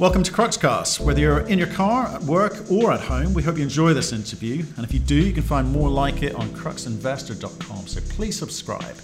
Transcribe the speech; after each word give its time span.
Welcome 0.00 0.24
to 0.24 0.32
Cruxcast. 0.32 0.98
Whether 0.98 1.20
you're 1.20 1.46
in 1.46 1.56
your 1.56 1.68
car, 1.68 2.08
at 2.08 2.20
work, 2.22 2.68
or 2.68 2.90
at 2.90 2.98
home, 2.98 3.32
we 3.32 3.44
hope 3.44 3.58
you 3.58 3.62
enjoy 3.62 3.94
this 3.94 4.12
interview. 4.12 4.64
And 4.76 4.84
if 4.84 4.92
you 4.92 4.98
do, 4.98 5.14
you 5.14 5.32
can 5.32 5.44
find 5.44 5.70
more 5.70 5.88
like 5.88 6.24
it 6.24 6.34
on 6.34 6.48
cruxinvestor.com. 6.48 7.86
So 7.86 8.00
please 8.08 8.36
subscribe. 8.36 8.96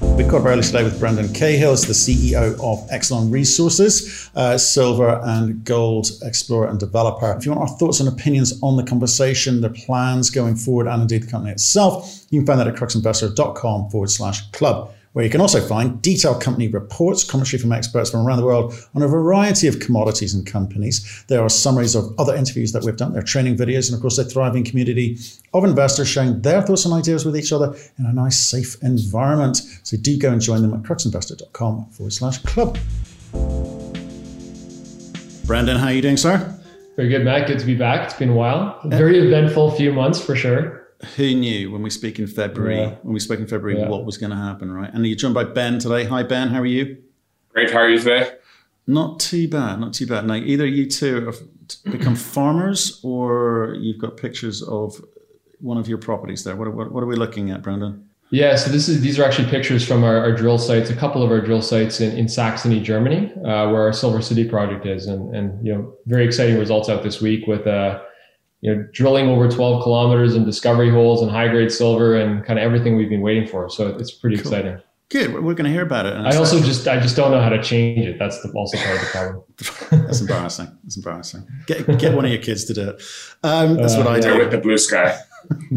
We've 0.00 0.26
got 0.26 0.46
early 0.46 0.62
today 0.62 0.84
with 0.84 0.98
Brendan 0.98 1.34
Cahill, 1.34 1.72
the 1.72 1.92
CEO 1.92 2.54
of 2.54 2.88
Excellon 2.88 3.30
Resources, 3.30 4.30
uh, 4.34 4.56
silver 4.56 5.20
and 5.22 5.62
gold 5.64 6.08
explorer 6.22 6.68
and 6.68 6.80
developer. 6.80 7.30
If 7.36 7.44
you 7.44 7.52
want 7.52 7.68
our 7.68 7.76
thoughts 7.76 8.00
and 8.00 8.08
opinions 8.08 8.58
on 8.62 8.78
the 8.78 8.84
conversation, 8.84 9.60
the 9.60 9.68
plans 9.68 10.30
going 10.30 10.56
forward, 10.56 10.86
and 10.86 11.02
indeed 11.02 11.24
the 11.24 11.30
company 11.30 11.52
itself, 11.52 12.24
you 12.30 12.40
can 12.40 12.46
find 12.46 12.58
that 12.58 12.68
at 12.68 12.76
cruxinvestor.com 12.76 13.90
forward 13.90 14.10
slash 14.10 14.50
club 14.52 14.94
where 15.16 15.24
you 15.24 15.30
can 15.30 15.40
also 15.40 15.66
find 15.66 16.02
detailed 16.02 16.42
company 16.42 16.68
reports, 16.68 17.24
commentary 17.24 17.58
from 17.58 17.72
experts 17.72 18.10
from 18.10 18.26
around 18.26 18.36
the 18.36 18.44
world 18.44 18.74
on 18.94 19.00
a 19.00 19.08
variety 19.08 19.66
of 19.66 19.80
commodities 19.80 20.34
and 20.34 20.46
companies. 20.46 21.24
There 21.28 21.40
are 21.40 21.48
summaries 21.48 21.94
of 21.94 22.12
other 22.18 22.36
interviews 22.36 22.72
that 22.72 22.84
we've 22.84 22.98
done, 22.98 23.14
there 23.14 23.22
are 23.22 23.24
training 23.24 23.56
videos, 23.56 23.88
and 23.88 23.94
of 23.94 24.02
course, 24.02 24.18
a 24.18 24.26
thriving 24.26 24.62
community 24.62 25.16
of 25.54 25.64
investors 25.64 26.06
sharing 26.06 26.42
their 26.42 26.60
thoughts 26.60 26.84
and 26.84 26.92
ideas 26.92 27.24
with 27.24 27.34
each 27.34 27.50
other 27.50 27.74
in 27.98 28.04
a 28.04 28.12
nice, 28.12 28.38
safe 28.38 28.76
environment. 28.82 29.62
So 29.84 29.96
do 29.96 30.18
go 30.18 30.30
and 30.30 30.38
join 30.42 30.60
them 30.60 30.74
at 30.74 30.82
cruxinvestor.com 30.82 31.86
forward 31.92 32.12
slash 32.12 32.36
club. 32.42 32.76
Brandon, 35.46 35.78
how 35.78 35.86
are 35.86 35.92
you 35.94 36.02
doing, 36.02 36.18
sir? 36.18 36.60
Very 36.96 37.08
good, 37.08 37.24
Matt. 37.24 37.46
Good 37.46 37.58
to 37.60 37.64
be 37.64 37.74
back. 37.74 38.04
It's 38.04 38.18
been 38.18 38.28
a 38.28 38.34
while. 38.34 38.78
A 38.84 38.88
very 38.88 39.18
eventful 39.18 39.70
few 39.70 39.94
months 39.94 40.20
for 40.20 40.36
sure 40.36 40.85
who 41.16 41.34
knew 41.34 41.70
when 41.70 41.82
we 41.82 41.90
speak 41.90 42.18
in 42.18 42.26
February, 42.26 42.78
yeah. 42.78 42.94
when 43.02 43.14
we 43.14 43.20
spoke 43.20 43.38
in 43.38 43.46
February, 43.46 43.78
yeah. 43.78 43.88
what 43.88 44.04
was 44.04 44.16
going 44.16 44.30
to 44.30 44.36
happen, 44.36 44.72
right? 44.72 44.92
And 44.92 45.06
you're 45.06 45.16
joined 45.16 45.34
by 45.34 45.44
Ben 45.44 45.78
today. 45.78 46.04
Hi, 46.04 46.22
Ben. 46.22 46.48
How 46.48 46.60
are 46.60 46.66
you? 46.66 47.02
Great. 47.50 47.70
How 47.70 47.80
are 47.80 47.88
you 47.88 47.98
today? 47.98 48.32
Not 48.86 49.20
too 49.20 49.48
bad. 49.48 49.80
Not 49.80 49.92
too 49.92 50.06
bad. 50.06 50.26
Now, 50.26 50.34
either 50.34 50.66
you 50.66 50.86
two 50.86 51.26
have 51.26 51.36
become 51.84 52.14
farmers, 52.14 53.00
or 53.02 53.76
you've 53.78 53.98
got 53.98 54.16
pictures 54.16 54.62
of 54.62 55.00
one 55.60 55.76
of 55.76 55.88
your 55.88 55.98
properties 55.98 56.44
there. 56.44 56.56
What, 56.56 56.72
what, 56.72 56.92
what 56.92 57.02
are 57.02 57.06
we 57.06 57.16
looking 57.16 57.50
at, 57.50 57.62
Brendan? 57.62 58.08
Yeah, 58.30 58.56
so 58.56 58.70
this 58.72 58.88
is 58.88 59.00
these 59.00 59.20
are 59.20 59.24
actually 59.24 59.48
pictures 59.48 59.86
from 59.86 60.02
our, 60.02 60.18
our 60.18 60.32
drill 60.32 60.58
sites, 60.58 60.90
a 60.90 60.96
couple 60.96 61.22
of 61.22 61.30
our 61.30 61.40
drill 61.40 61.62
sites 61.62 62.00
in, 62.00 62.16
in 62.16 62.28
Saxony, 62.28 62.80
Germany, 62.80 63.32
uh, 63.36 63.70
where 63.70 63.82
our 63.82 63.92
Silver 63.92 64.20
City 64.20 64.48
project 64.48 64.84
is, 64.84 65.06
and 65.06 65.34
and 65.34 65.64
you 65.64 65.72
know 65.72 65.94
very 66.06 66.24
exciting 66.24 66.58
results 66.58 66.88
out 66.88 67.04
this 67.04 67.20
week 67.20 67.46
with 67.46 67.68
uh, 67.68 68.00
you 68.66 68.74
know, 68.74 68.84
drilling 68.92 69.28
over 69.28 69.48
12 69.48 69.84
kilometers 69.84 70.34
and 70.34 70.44
discovery 70.44 70.90
holes 70.90 71.22
and 71.22 71.30
high 71.30 71.46
grade 71.46 71.70
silver 71.70 72.16
and 72.16 72.44
kind 72.44 72.58
of 72.58 72.64
everything 72.64 72.96
we've 72.96 73.08
been 73.08 73.20
waiting 73.20 73.46
for. 73.46 73.70
So 73.70 73.96
it's 73.96 74.10
pretty 74.10 74.36
cool. 74.36 74.52
exciting. 74.52 74.82
Good. 75.08 75.34
We're 75.34 75.54
going 75.54 75.66
to 75.66 75.70
hear 75.70 75.84
about 75.84 76.06
it. 76.06 76.14
I 76.14 76.34
also 76.34 76.58
just 76.60 76.88
I 76.88 76.98
just 76.98 77.14
don't 77.14 77.30
know 77.30 77.40
how 77.40 77.48
to 77.48 77.62
change 77.62 78.04
it. 78.04 78.18
That's 78.18 78.42
the, 78.42 78.50
also 78.50 78.76
part 78.76 78.96
of 78.96 79.00
the 79.02 79.06
problem. 79.06 79.44
that's 80.08 80.20
embarrassing. 80.20 80.76
That's 80.82 80.96
embarrassing. 80.96 81.46
Get 81.68 81.86
get 82.00 82.16
one 82.16 82.24
of 82.24 82.32
your 82.32 82.42
kids 82.42 82.64
to 82.64 82.74
do 82.74 82.90
it. 82.90 83.02
Um, 83.44 83.76
that's 83.76 83.94
uh, 83.94 83.98
what 83.98 84.08
I 84.08 84.18
do 84.18 84.36
with 84.36 84.50
the 84.50 84.58
blue 84.58 84.78
sky. 84.78 85.16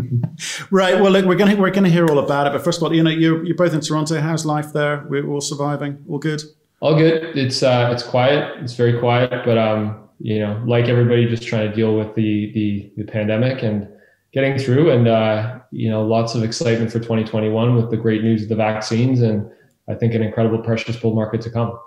right. 0.72 1.00
Well, 1.00 1.12
look, 1.12 1.26
we're 1.26 1.36
going 1.36 1.56
to 1.56 1.62
we're 1.62 1.70
going 1.70 1.84
to 1.84 1.92
hear 1.92 2.08
all 2.08 2.18
about 2.18 2.48
it. 2.48 2.54
But 2.54 2.64
first 2.64 2.80
of 2.80 2.84
all, 2.84 2.96
you 2.96 3.04
know, 3.04 3.12
you're 3.12 3.46
you're 3.46 3.56
both 3.56 3.76
in 3.76 3.82
Toronto. 3.82 4.20
How's 4.20 4.48
life 4.48 4.74
there? 4.74 5.06
We're 5.08 5.30
all 5.30 5.42
surviving. 5.42 6.04
All 6.10 6.18
good. 6.18 6.42
All 6.80 6.96
good. 6.96 7.38
It's 7.38 7.62
uh, 7.62 7.92
it's 7.94 8.02
quiet. 8.02 8.64
It's 8.64 8.74
very 8.74 9.00
quiet, 9.00 9.46
but 9.46 9.60
um, 9.60 10.09
you 10.20 10.40
know, 10.40 10.62
like 10.66 10.86
everybody, 10.86 11.26
just 11.28 11.44
trying 11.44 11.70
to 11.70 11.76
deal 11.76 11.96
with 11.96 12.14
the 12.16 12.52
the, 12.54 12.92
the 12.98 13.04
pandemic 13.12 13.64
and 13.64 13.88
getting 14.34 14.58
through. 14.58 14.92
And 14.92 15.08
uh, 15.08 15.60
you 15.72 15.90
know, 15.90 16.06
lots 16.06 16.36
of 16.36 16.44
excitement 16.44 16.92
for 16.92 17.00
2021 17.00 17.76
with 17.76 17.90
the 17.90 17.98
great 17.98 18.24
news 18.24 18.44
of 18.44 18.50
the 18.50 18.56
vaccines, 18.56 19.22
and 19.22 19.50
I 19.88 19.96
think 19.96 20.14
an 20.14 20.22
incredible 20.22 20.60
precious 20.60 20.98
bull 20.98 21.16
market 21.16 21.42
to 21.42 21.50
come. 21.50 21.80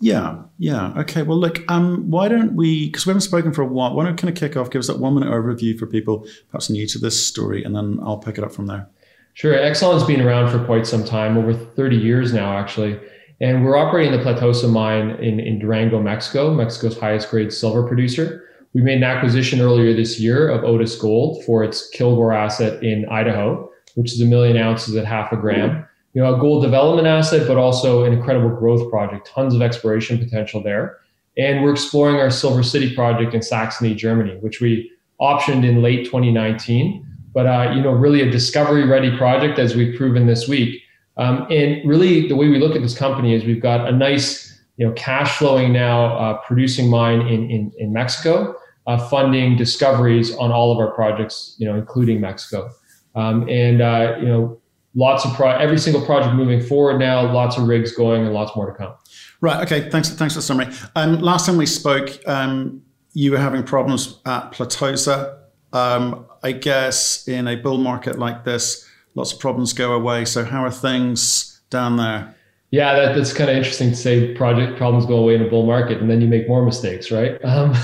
Yeah, 0.00 0.42
yeah. 0.58 0.92
Okay. 0.96 1.22
Well, 1.22 1.38
look. 1.38 1.60
Um, 1.70 2.10
why 2.10 2.28
don't 2.28 2.54
we? 2.54 2.86
Because 2.86 3.06
we 3.06 3.10
haven't 3.10 3.20
spoken 3.20 3.52
for 3.52 3.62
a 3.62 3.66
while. 3.66 3.94
Why 3.94 4.04
don't 4.04 4.16
kind 4.16 4.30
of 4.30 4.36
kick 4.36 4.56
off? 4.56 4.70
Give 4.70 4.80
us 4.80 4.88
that 4.88 4.98
one 4.98 5.14
minute 5.14 5.30
overview 5.30 5.78
for 5.78 5.86
people 5.86 6.26
perhaps 6.50 6.70
new 6.70 6.86
to 6.88 6.98
this 6.98 7.24
story, 7.24 7.62
and 7.62 7.74
then 7.74 7.98
I'll 8.02 8.18
pick 8.18 8.38
it 8.38 8.44
up 8.44 8.52
from 8.52 8.66
there. 8.66 8.88
Sure. 9.34 9.54
Excellon's 9.54 10.04
been 10.04 10.20
around 10.20 10.50
for 10.50 10.62
quite 10.64 10.86
some 10.86 11.04
time, 11.04 11.38
over 11.38 11.54
30 11.54 11.96
years 11.96 12.32
now, 12.32 12.56
actually. 12.56 13.00
And 13.42 13.64
we're 13.64 13.76
operating 13.76 14.12
the 14.12 14.22
Platosa 14.22 14.68
mine 14.68 15.10
in, 15.20 15.40
in 15.40 15.58
Durango, 15.58 16.00
Mexico, 16.00 16.54
Mexico's 16.54 16.96
highest 16.96 17.28
grade 17.28 17.52
silver 17.52 17.82
producer. 17.82 18.48
We 18.72 18.82
made 18.82 18.98
an 18.98 19.04
acquisition 19.04 19.60
earlier 19.60 19.92
this 19.92 20.20
year 20.20 20.48
of 20.48 20.62
Otis 20.62 20.94
Gold 20.94 21.44
for 21.44 21.64
its 21.64 21.88
Kilgore 21.90 22.32
asset 22.32 22.80
in 22.84 23.04
Idaho, 23.06 23.68
which 23.96 24.12
is 24.12 24.20
a 24.20 24.26
million 24.26 24.56
ounces 24.56 24.94
at 24.94 25.06
half 25.06 25.32
a 25.32 25.36
gram. 25.36 25.84
You 26.14 26.22
know, 26.22 26.34
a 26.34 26.38
gold 26.38 26.62
development 26.62 27.08
asset, 27.08 27.48
but 27.48 27.56
also 27.56 28.04
an 28.04 28.12
incredible 28.12 28.50
growth 28.50 28.88
project, 28.88 29.26
tons 29.26 29.56
of 29.56 29.60
exploration 29.60 30.18
potential 30.18 30.62
there. 30.62 30.98
And 31.36 31.64
we're 31.64 31.72
exploring 31.72 32.16
our 32.16 32.30
Silver 32.30 32.62
City 32.62 32.94
project 32.94 33.34
in 33.34 33.42
Saxony, 33.42 33.94
Germany, 33.94 34.36
which 34.40 34.60
we 34.60 34.88
optioned 35.20 35.68
in 35.68 35.82
late 35.82 36.04
2019. 36.04 37.04
But 37.34 37.46
uh, 37.46 37.72
you 37.74 37.82
know, 37.82 37.90
really 37.90 38.20
a 38.20 38.30
discovery-ready 38.30 39.16
project, 39.16 39.58
as 39.58 39.74
we've 39.74 39.96
proven 39.96 40.26
this 40.26 40.46
week. 40.46 40.80
Um, 41.16 41.46
and 41.50 41.86
really, 41.86 42.28
the 42.28 42.36
way 42.36 42.48
we 42.48 42.58
look 42.58 42.74
at 42.74 42.82
this 42.82 42.96
company 42.96 43.34
is 43.34 43.44
we've 43.44 43.60
got 43.60 43.86
a 43.86 43.92
nice, 43.92 44.60
you 44.76 44.86
know, 44.86 44.92
cash 44.94 45.36
flowing 45.36 45.72
now, 45.72 46.16
uh, 46.16 46.38
producing 46.38 46.88
mine 46.88 47.20
in 47.22 47.50
in, 47.50 47.72
in 47.78 47.92
Mexico, 47.92 48.56
uh, 48.86 48.98
funding 49.08 49.56
discoveries 49.56 50.34
on 50.36 50.50
all 50.50 50.72
of 50.72 50.78
our 50.78 50.90
projects, 50.92 51.54
you 51.58 51.66
know, 51.66 51.74
including 51.74 52.20
Mexico, 52.20 52.70
um, 53.14 53.46
and 53.48 53.82
uh, 53.82 54.16
you 54.18 54.26
know, 54.26 54.60
lots 54.94 55.24
of 55.26 55.34
pro- 55.34 55.50
every 55.50 55.78
single 55.78 56.04
project 56.04 56.34
moving 56.34 56.62
forward 56.62 56.98
now, 56.98 57.30
lots 57.30 57.58
of 57.58 57.68
rigs 57.68 57.92
going, 57.92 58.22
and 58.22 58.32
lots 58.32 58.56
more 58.56 58.70
to 58.70 58.76
come. 58.76 58.94
Right. 59.42 59.62
Okay. 59.62 59.90
Thanks. 59.90 60.08
Thanks 60.08 60.34
for 60.34 60.38
the 60.38 60.42
summary. 60.42 60.68
Um, 60.96 61.20
last 61.20 61.46
time 61.46 61.58
we 61.58 61.66
spoke, 61.66 62.10
um, 62.26 62.82
you 63.12 63.32
were 63.32 63.38
having 63.38 63.64
problems 63.64 64.18
at 64.24 64.52
Platosa. 64.52 65.38
Um, 65.74 66.26
I 66.42 66.52
guess 66.52 67.26
in 67.28 67.48
a 67.48 67.56
bull 67.56 67.78
market 67.78 68.18
like 68.18 68.44
this 68.44 68.88
lots 69.14 69.32
of 69.32 69.38
problems 69.38 69.72
go 69.72 69.92
away. 69.92 70.24
So 70.24 70.44
how 70.44 70.64
are 70.64 70.70
things 70.70 71.60
down 71.70 71.96
there? 71.96 72.34
Yeah, 72.70 72.94
that, 72.94 73.14
that's 73.14 73.34
kind 73.34 73.50
of 73.50 73.56
interesting 73.56 73.90
to 73.90 73.96
say. 73.96 74.34
Project 74.34 74.78
problems 74.78 75.04
go 75.04 75.16
away 75.16 75.34
in 75.34 75.42
a 75.42 75.48
bull 75.48 75.66
market, 75.66 76.00
and 76.00 76.10
then 76.10 76.22
you 76.22 76.26
make 76.26 76.48
more 76.48 76.64
mistakes, 76.64 77.10
right? 77.10 77.38
Um, 77.44 77.74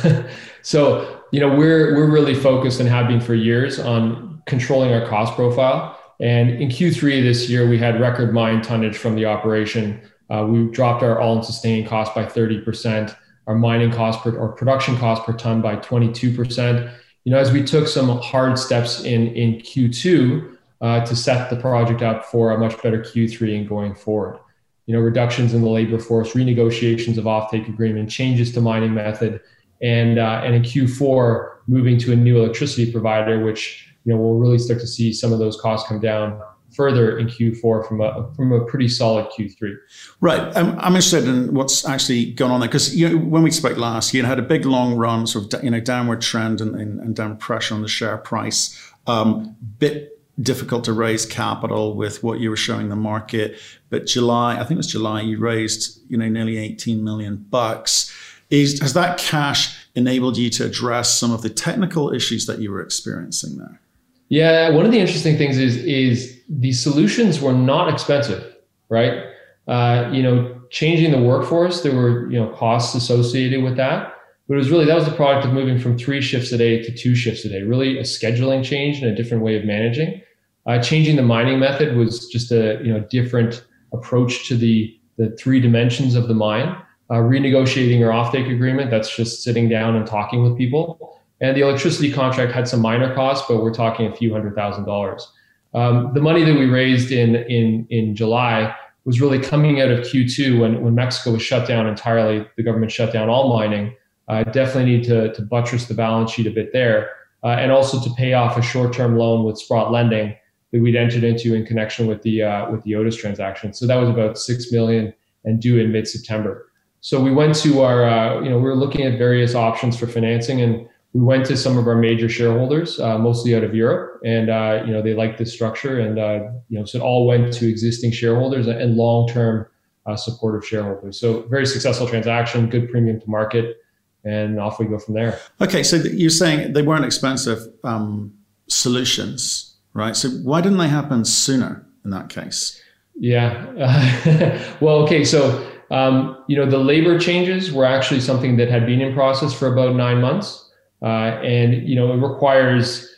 so 0.63 1.23
you 1.31 1.41
know 1.41 1.49
we're 1.55 1.95
we're 1.95 2.11
really 2.11 2.35
focused 2.35 2.81
and 2.81 2.89
have 2.89 3.07
been 3.07 3.21
for 3.21 3.35
years 3.35 3.79
on 3.79 4.43
controlling 4.47 4.93
our 4.93 5.07
cost 5.07 5.35
profile. 5.35 5.99
And 6.21 6.51
in 6.51 6.69
Q3 6.69 7.23
this 7.23 7.49
year, 7.49 7.69
we 7.69 7.79
had 7.79 8.01
record 8.01 8.33
mine 8.33 8.61
tonnage 8.63 8.97
from 8.97 9.15
the 9.15 9.27
operation. 9.27 10.01
Uh, 10.31 10.47
we 10.49 10.65
dropped 10.71 11.03
our 11.03 11.21
all-in 11.21 11.43
sustaining 11.43 11.87
cost 11.87 12.15
by 12.15 12.25
30%, 12.25 13.15
our 13.47 13.55
mining 13.55 13.93
cost 13.93 14.21
per 14.23 14.37
or 14.37 14.53
production 14.53 14.97
cost 14.97 15.23
per 15.25 15.33
ton 15.35 15.63
by 15.63 15.77
22%. 15.77 16.93
You 17.25 17.33
know, 17.33 17.39
as 17.39 17.53
we 17.53 17.63
took 17.63 17.87
some 17.87 18.09
hard 18.19 18.59
steps 18.59 19.05
in 19.05 19.29
in 19.29 19.61
Q2 19.61 20.57
uh, 20.81 21.05
to 21.05 21.17
set 21.17 21.51
the 21.51 21.57
project 21.57 22.03
up 22.03 22.25
for 22.25 22.53
a 22.53 22.59
much 22.59 22.81
better 22.83 23.01
Q3 23.01 23.59
and 23.59 23.69
going 23.69 23.95
forward. 23.95 24.39
You 24.87 24.95
know, 24.95 25.01
reductions 25.01 25.53
in 25.53 25.63
the 25.63 25.69
labor 25.69 25.99
force, 25.99 26.33
renegotiations 26.33 27.19
of 27.19 27.25
offtake 27.25 27.69
agreement, 27.69 28.11
changes 28.11 28.53
to 28.55 28.61
mining 28.61 28.95
method, 28.95 29.41
and 29.83 30.19
uh, 30.19 30.41
and 30.45 30.55
in 30.55 30.63
Q4 30.63 31.51
moving 31.67 31.99
to 31.99 32.13
a 32.13 32.17
new 32.17 32.39
electricity 32.39 32.91
provider, 32.91 33.45
which 33.45 33.93
you 34.05 34.13
know 34.13 34.21
we'll 34.21 34.39
really 34.39 34.59
start 34.59 34.81
to 34.81 34.87
see 34.87 35.13
some 35.13 35.33
of 35.33 35.39
those 35.39 35.61
costs 35.61 35.89
come 35.89 36.01
down 36.01 36.41
further 36.75 37.19
in 37.19 37.27
Q4 37.27 37.87
from 37.87 38.01
a 38.01 38.33
from 38.35 38.53
a 38.53 38.65
pretty 38.65 38.89
solid 38.89 39.27
Q3. 39.27 39.75
Right. 40.21 40.57
I'm, 40.57 40.79
I'm 40.79 40.95
interested 40.95 41.27
in 41.27 41.55
what's 41.55 41.87
actually 41.87 42.33
gone 42.33 42.51
on 42.51 42.61
there 42.61 42.69
because 42.69 42.97
you 42.97 43.09
know 43.09 43.17
when 43.17 43.43
we 43.43 43.51
spoke 43.51 43.77
last, 43.77 44.15
you 44.15 44.25
had 44.25 44.39
a 44.39 44.43
big 44.43 44.65
long 44.65 44.95
run, 44.95 45.27
sort 45.27 45.53
of 45.53 45.65
you 45.65 45.71
know 45.71 45.81
downward 45.81 46.21
trend 46.21 46.61
and, 46.61 46.75
and, 46.75 47.01
and 47.01 47.15
downward 47.15 47.41
pressure 47.41 47.75
on 47.75 47.83
the 47.83 47.89
share 47.89 48.17
price. 48.17 48.79
Um, 49.07 49.57
bit 49.79 50.18
difficult 50.41 50.85
to 50.85 50.93
raise 50.93 51.27
capital 51.27 51.95
with 51.95 52.23
what 52.23 52.41
you 52.41 52.51
were 52.51 52.57
showing 52.57 52.89
the 52.89 52.97
market. 52.97 53.59
But 53.91 54.07
July, 54.07 54.55
I 54.55 54.59
think 54.59 54.73
it 54.73 54.77
was 54.77 54.93
July, 54.93 55.23
you 55.23 55.39
raised 55.39 56.01
you 56.09 56.17
know 56.17 56.29
nearly 56.29 56.59
18 56.59 57.03
million 57.03 57.37
bucks. 57.51 58.15
Is, 58.51 58.81
has 58.81 58.95
that 58.95 59.19
cash 59.19 59.77
enabled 59.95 60.39
you 60.39 60.49
to 60.51 60.65
address 60.65 61.13
some 61.15 61.33
of 61.33 61.43
the 61.43 61.51
technical 61.51 62.13
issues 62.15 62.47
that 62.47 62.61
you 62.61 62.71
were 62.71 62.81
experiencing 62.81 63.59
there? 63.59 63.81
Yeah, 64.29 64.71
one 64.71 64.87
of 64.87 64.93
the 64.93 64.99
interesting 64.99 65.37
things 65.37 65.59
is 65.59 65.77
is 65.77 66.41
the 66.49 66.73
solutions 66.73 67.41
were 67.41 67.53
not 67.53 67.93
expensive, 67.93 68.57
right? 68.89 69.25
Uh, 69.67 70.11
you 70.13 70.23
know, 70.23 70.61
changing 70.71 71.11
the 71.13 71.21
workforce, 71.21 71.83
there 71.83 71.95
were 71.95 72.31
you 72.31 72.39
know 72.39 72.51
costs 72.51 72.95
associated 72.95 73.63
with 73.63 73.77
that. 73.77 74.15
But 74.47 74.55
it 74.55 74.59
was 74.59 74.71
really 74.71 74.87
that 74.87 74.95
was 74.95 75.05
the 75.05 75.13
product 75.13 75.47
of 75.47 75.53
moving 75.53 75.79
from 75.79 75.99
three 75.99 76.23
shifts 76.23 76.53
a 76.53 76.59
day 76.59 76.83
to 76.83 76.95
two 76.95 77.15
shifts 77.15 77.45
a 77.45 77.49
day. 77.49 77.63
Really, 77.63 77.99
a 77.99 78.03
scheduling 78.03 78.65
change 78.65 79.03
and 79.03 79.11
a 79.11 79.15
different 79.15 79.43
way 79.43 79.57
of 79.57 79.65
managing. 79.65 80.23
Uh, 80.69 80.81
changing 80.83 81.17
the 81.17 81.23
mining 81.23 81.59
method 81.59 81.97
was 81.97 82.29
just 82.29 82.53
a 82.53 82.79
you 82.85 82.93
know 82.93 83.01
different 83.11 83.65
approach 83.95 84.47
to 84.47 84.55
the 84.55 84.95
the 85.17 85.31
three 85.37 85.61
dimensions 85.61 86.15
of 86.15 86.29
the 86.29 86.35
mine. 86.35 86.77
Uh, 87.11 87.15
renegotiating 87.15 87.99
your 87.99 88.13
offtake 88.13 88.53
agreement, 88.55 88.91
that's 88.91 89.17
just 89.17 89.43
sitting 89.43 89.67
down 89.67 89.97
and 89.97 90.07
talking 90.07 90.43
with 90.43 90.59
people. 90.59 91.19
And 91.41 91.57
the 91.57 91.63
electricity 91.63 92.13
contract 92.13 92.53
had 92.53 92.69
some 92.69 92.81
minor 92.81 93.15
costs, 93.15 93.47
but 93.49 93.63
we're 93.63 93.73
talking 93.73 94.07
a 94.07 94.15
few 94.15 94.31
hundred 94.31 94.55
thousand 94.55 94.85
dollars. 94.85 95.27
Um, 95.73 96.13
the 96.13 96.21
money 96.21 96.45
that 96.45 96.55
we 96.55 96.67
raised 96.67 97.13
in 97.13 97.37
in 97.37 97.87
in 97.89 98.15
July 98.15 98.75
was 99.07 99.23
really 99.23 99.39
coming 99.39 99.81
out 99.81 99.91
of 99.91 100.01
Q2 100.01 100.61
when, 100.61 100.83
when 100.83 100.95
Mexico 100.95 101.33
was 101.33 101.41
shut 101.41 101.67
down 101.67 101.87
entirely, 101.87 102.47
the 102.59 102.63
government 102.63 102.93
shut 102.93 103.11
down 103.11 103.31
all 103.31 103.57
mining. 103.57 103.97
Uh, 104.29 104.45
definitely 104.45 104.85
need 104.85 105.05
to, 105.05 105.33
to 105.33 105.41
buttress 105.41 105.87
the 105.87 105.95
balance 105.95 106.31
sheet 106.31 106.47
a 106.47 106.51
bit 106.51 106.75
there, 106.75 107.09
uh, 107.43 107.53
and 107.53 107.73
also 107.73 107.99
to 107.99 108.15
pay 108.17 108.35
off 108.35 108.59
a 108.59 108.63
short-term 108.63 109.17
loan 109.17 109.47
with 109.47 109.57
Sprott 109.57 109.91
Lending 109.91 110.37
that 110.73 110.81
we'd 110.81 110.97
entered 110.97 111.25
into 111.25 111.55
in 111.55 111.65
connection 111.65 112.07
with 112.07 112.23
the 112.23 112.43
uh, 112.43 112.71
with 112.71 112.83
the 112.85 112.95
Otis 112.95 113.17
transaction. 113.17 113.73
So 113.73 113.87
that 113.87 113.97
was 113.97 114.09
about 114.09 114.39
six 114.39 114.71
million 114.73 115.13
and 115.45 115.61
due 115.61 115.79
in 115.79 115.93
mid-September. 115.93 116.67
So 117.01 117.21
we 117.21 117.33
went 117.33 117.55
to 117.57 117.83
our, 117.83 118.05
uh, 118.05 118.41
you 118.43 118.51
know, 118.51 118.57
we 118.57 118.65
were 118.65 118.75
looking 118.75 119.03
at 119.03 119.19
various 119.19 119.55
options 119.55 119.97
for 119.97 120.09
financing, 120.09 120.61
and 120.61 120.89
we 121.13 121.21
went 121.21 121.47
to 121.47 121.57
some 121.57 121.79
of 121.79 121.87
our 121.87 121.95
major 121.95 122.29
shareholders, 122.29 123.01
uh, 123.01 123.19
mostly 123.19 123.55
out 123.55 123.65
of 123.65 123.75
Europe, 123.75 124.21
and 124.25 124.51
uh, 124.51 124.83
you 124.85 124.93
know 124.93 125.01
they 125.01 125.15
liked 125.15 125.39
this 125.39 125.53
structure, 125.53 126.01
and 126.01 126.19
uh, 126.19 126.51
you 126.69 126.79
know 126.79 126.85
so 126.85 126.99
it 126.99 127.03
all 127.03 127.27
went 127.27 127.53
to 127.55 127.69
existing 127.69 128.13
shareholders 128.13 128.67
and 128.67 128.97
long-term 128.97 129.67
uh, 130.07 130.17
supportive 130.17 130.67
shareholders. 130.67 131.19
So 131.19 131.43
very 131.43 131.67
successful 131.67 132.07
transaction, 132.07 132.69
good 132.69 132.91
premium 132.91 133.21
to 133.21 133.31
market, 133.31 133.79
and 134.25 134.61
off 134.61 134.79
we 134.79 134.87
go 134.87 134.99
from 134.99 135.15
there. 135.15 135.39
Okay, 135.61 135.83
so 135.83 135.97
you're 135.97 136.31
saying 136.31 136.73
they 136.73 136.83
weren't 136.83 137.05
expensive 137.05 137.61
um, 137.85 138.35
solutions, 138.69 139.78
right? 139.99 140.17
So 140.17 140.29
why 140.29 140.61
didn't 140.61 140.79
they 140.79 140.89
happen 140.89 141.25
sooner 141.25 141.87
in 142.05 142.11
that 142.11 142.29
case? 142.29 142.81
Yeah, 143.15 144.77
well, 144.81 144.97
okay, 145.01 145.25
so. 145.25 145.65
Um, 145.91 146.45
you 146.49 146.55
know, 146.55 146.67
the 146.67 146.77
labor 146.77 147.19
changes 147.19 147.73
were 147.73 147.87
actually 147.87 148.21
something 148.21 148.59
that 148.59 148.69
had 148.69 148.85
been 148.85 149.01
in 149.01 149.15
process 149.15 149.55
for 149.55 149.73
about 149.73 149.97
nine 149.97 150.21
months. 150.21 150.69
Uh, 151.03 151.41
and 151.43 151.89
you 151.89 151.95
know, 151.95 152.13
it 152.13 152.17
requires 152.17 153.09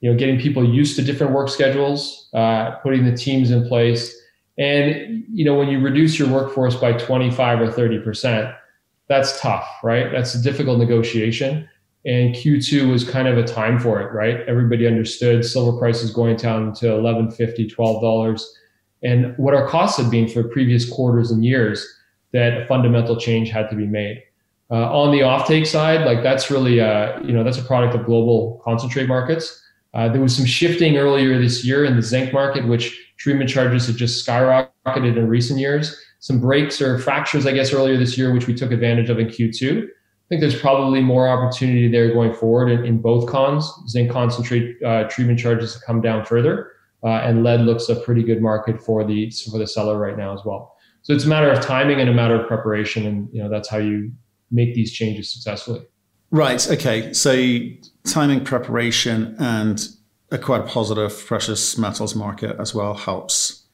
you 0.00 0.10
know 0.10 0.18
getting 0.18 0.38
people 0.38 0.64
used 0.64 0.96
to 0.96 1.02
different 1.02 1.32
work 1.32 1.48
schedules, 1.48 2.28
uh, 2.34 2.72
putting 2.82 3.04
the 3.04 3.16
teams 3.16 3.50
in 3.50 3.66
place, 3.66 4.14
and 4.58 5.24
you 5.32 5.44
know, 5.44 5.54
when 5.54 5.68
you 5.68 5.80
reduce 5.80 6.18
your 6.18 6.28
workforce 6.28 6.76
by 6.76 6.92
25 6.92 7.60
or 7.60 7.72
30 7.72 8.00
percent, 8.00 8.54
that's 9.08 9.40
tough, 9.40 9.66
right? 9.82 10.12
That's 10.12 10.34
a 10.34 10.42
difficult 10.42 10.78
negotiation. 10.78 11.68
And 12.06 12.34
Q2 12.34 12.90
was 12.90 13.08
kind 13.08 13.28
of 13.28 13.36
a 13.36 13.44
time 13.44 13.78
for 13.78 14.00
it, 14.00 14.12
right? 14.12 14.40
Everybody 14.48 14.86
understood 14.86 15.44
silver 15.44 15.78
prices 15.78 16.12
going 16.12 16.36
down 16.36 16.72
to 16.74 16.86
11.50, 16.86 17.70
12 17.70 18.02
dollars, 18.02 18.56
and 19.02 19.34
what 19.36 19.54
our 19.54 19.68
costs 19.68 20.00
had 20.00 20.10
been 20.10 20.28
for 20.28 20.44
previous 20.44 20.88
quarters 20.88 21.30
and 21.30 21.44
years. 21.44 21.86
That 22.32 22.62
a 22.62 22.66
fundamental 22.66 23.16
change 23.16 23.50
had 23.50 23.68
to 23.70 23.76
be 23.76 23.86
made. 23.86 24.22
Uh, 24.70 24.96
on 24.96 25.10
the 25.10 25.18
offtake 25.18 25.66
side, 25.66 26.06
like 26.06 26.22
that's 26.22 26.48
really, 26.48 26.80
uh, 26.80 27.20
you 27.22 27.32
know, 27.32 27.42
that's 27.42 27.58
a 27.58 27.62
product 27.62 27.96
of 27.96 28.06
global 28.06 28.62
concentrate 28.64 29.08
markets. 29.08 29.60
Uh, 29.94 30.08
there 30.08 30.20
was 30.20 30.36
some 30.36 30.46
shifting 30.46 30.96
earlier 30.96 31.40
this 31.40 31.64
year 31.64 31.84
in 31.84 31.96
the 31.96 32.02
zinc 32.02 32.32
market, 32.32 32.66
which 32.68 32.96
treatment 33.18 33.50
charges 33.50 33.88
had 33.88 33.96
just 33.96 34.24
skyrocketed 34.24 35.16
in 35.16 35.28
recent 35.28 35.58
years. 35.58 36.00
Some 36.20 36.40
breaks 36.40 36.80
or 36.80 36.98
fractures, 36.98 37.46
I 37.46 37.52
guess, 37.52 37.72
earlier 37.72 37.96
this 37.96 38.16
year, 38.16 38.32
which 38.32 38.46
we 38.46 38.54
took 38.54 38.70
advantage 38.70 39.10
of 39.10 39.18
in 39.18 39.26
Q2. 39.26 39.88
I 40.30 40.36
think 40.36 40.42
there's 40.42 40.60
probably 40.60 41.00
more 41.00 41.28
opportunity 41.28 41.90
there 41.90 42.12
going 42.12 42.32
forward 42.32 42.68
in, 42.70 42.84
in 42.84 43.00
both 43.00 43.28
cons. 43.28 43.68
Zinc 43.88 44.12
concentrate 44.12 44.80
uh, 44.80 45.08
treatment 45.08 45.40
charges 45.40 45.74
have 45.74 45.82
come 45.82 46.00
down 46.00 46.24
further, 46.24 46.70
uh, 47.02 47.08
and 47.08 47.42
lead 47.42 47.62
looks 47.62 47.88
a 47.88 47.96
pretty 47.96 48.22
good 48.22 48.40
market 48.40 48.80
for 48.80 49.02
the 49.04 49.28
for 49.50 49.58
the 49.58 49.66
seller 49.66 49.98
right 49.98 50.16
now 50.16 50.32
as 50.32 50.40
well. 50.44 50.76
So 51.02 51.12
it's 51.12 51.24
a 51.24 51.28
matter 51.28 51.50
of 51.50 51.60
timing 51.60 51.98
and 51.98 52.08
a 52.08 52.14
matter 52.14 52.40
of 52.40 52.46
preparation, 52.46 53.06
and 53.06 53.28
you 53.32 53.42
know 53.42 53.48
that's 53.48 53.68
how 53.68 53.78
you 53.78 54.12
make 54.52 54.72
these 54.74 54.92
changes 54.92 55.32
successfully. 55.32 55.80
Right. 56.30 56.64
Okay. 56.70 57.12
So 57.12 57.58
timing, 58.04 58.44
preparation, 58.44 59.34
and 59.40 59.84
a 60.30 60.38
quite 60.38 60.64
positive 60.66 61.26
precious 61.26 61.76
metals 61.76 62.14
market 62.14 62.54
as 62.60 62.72
well 62.72 62.94
helps. 62.94 63.66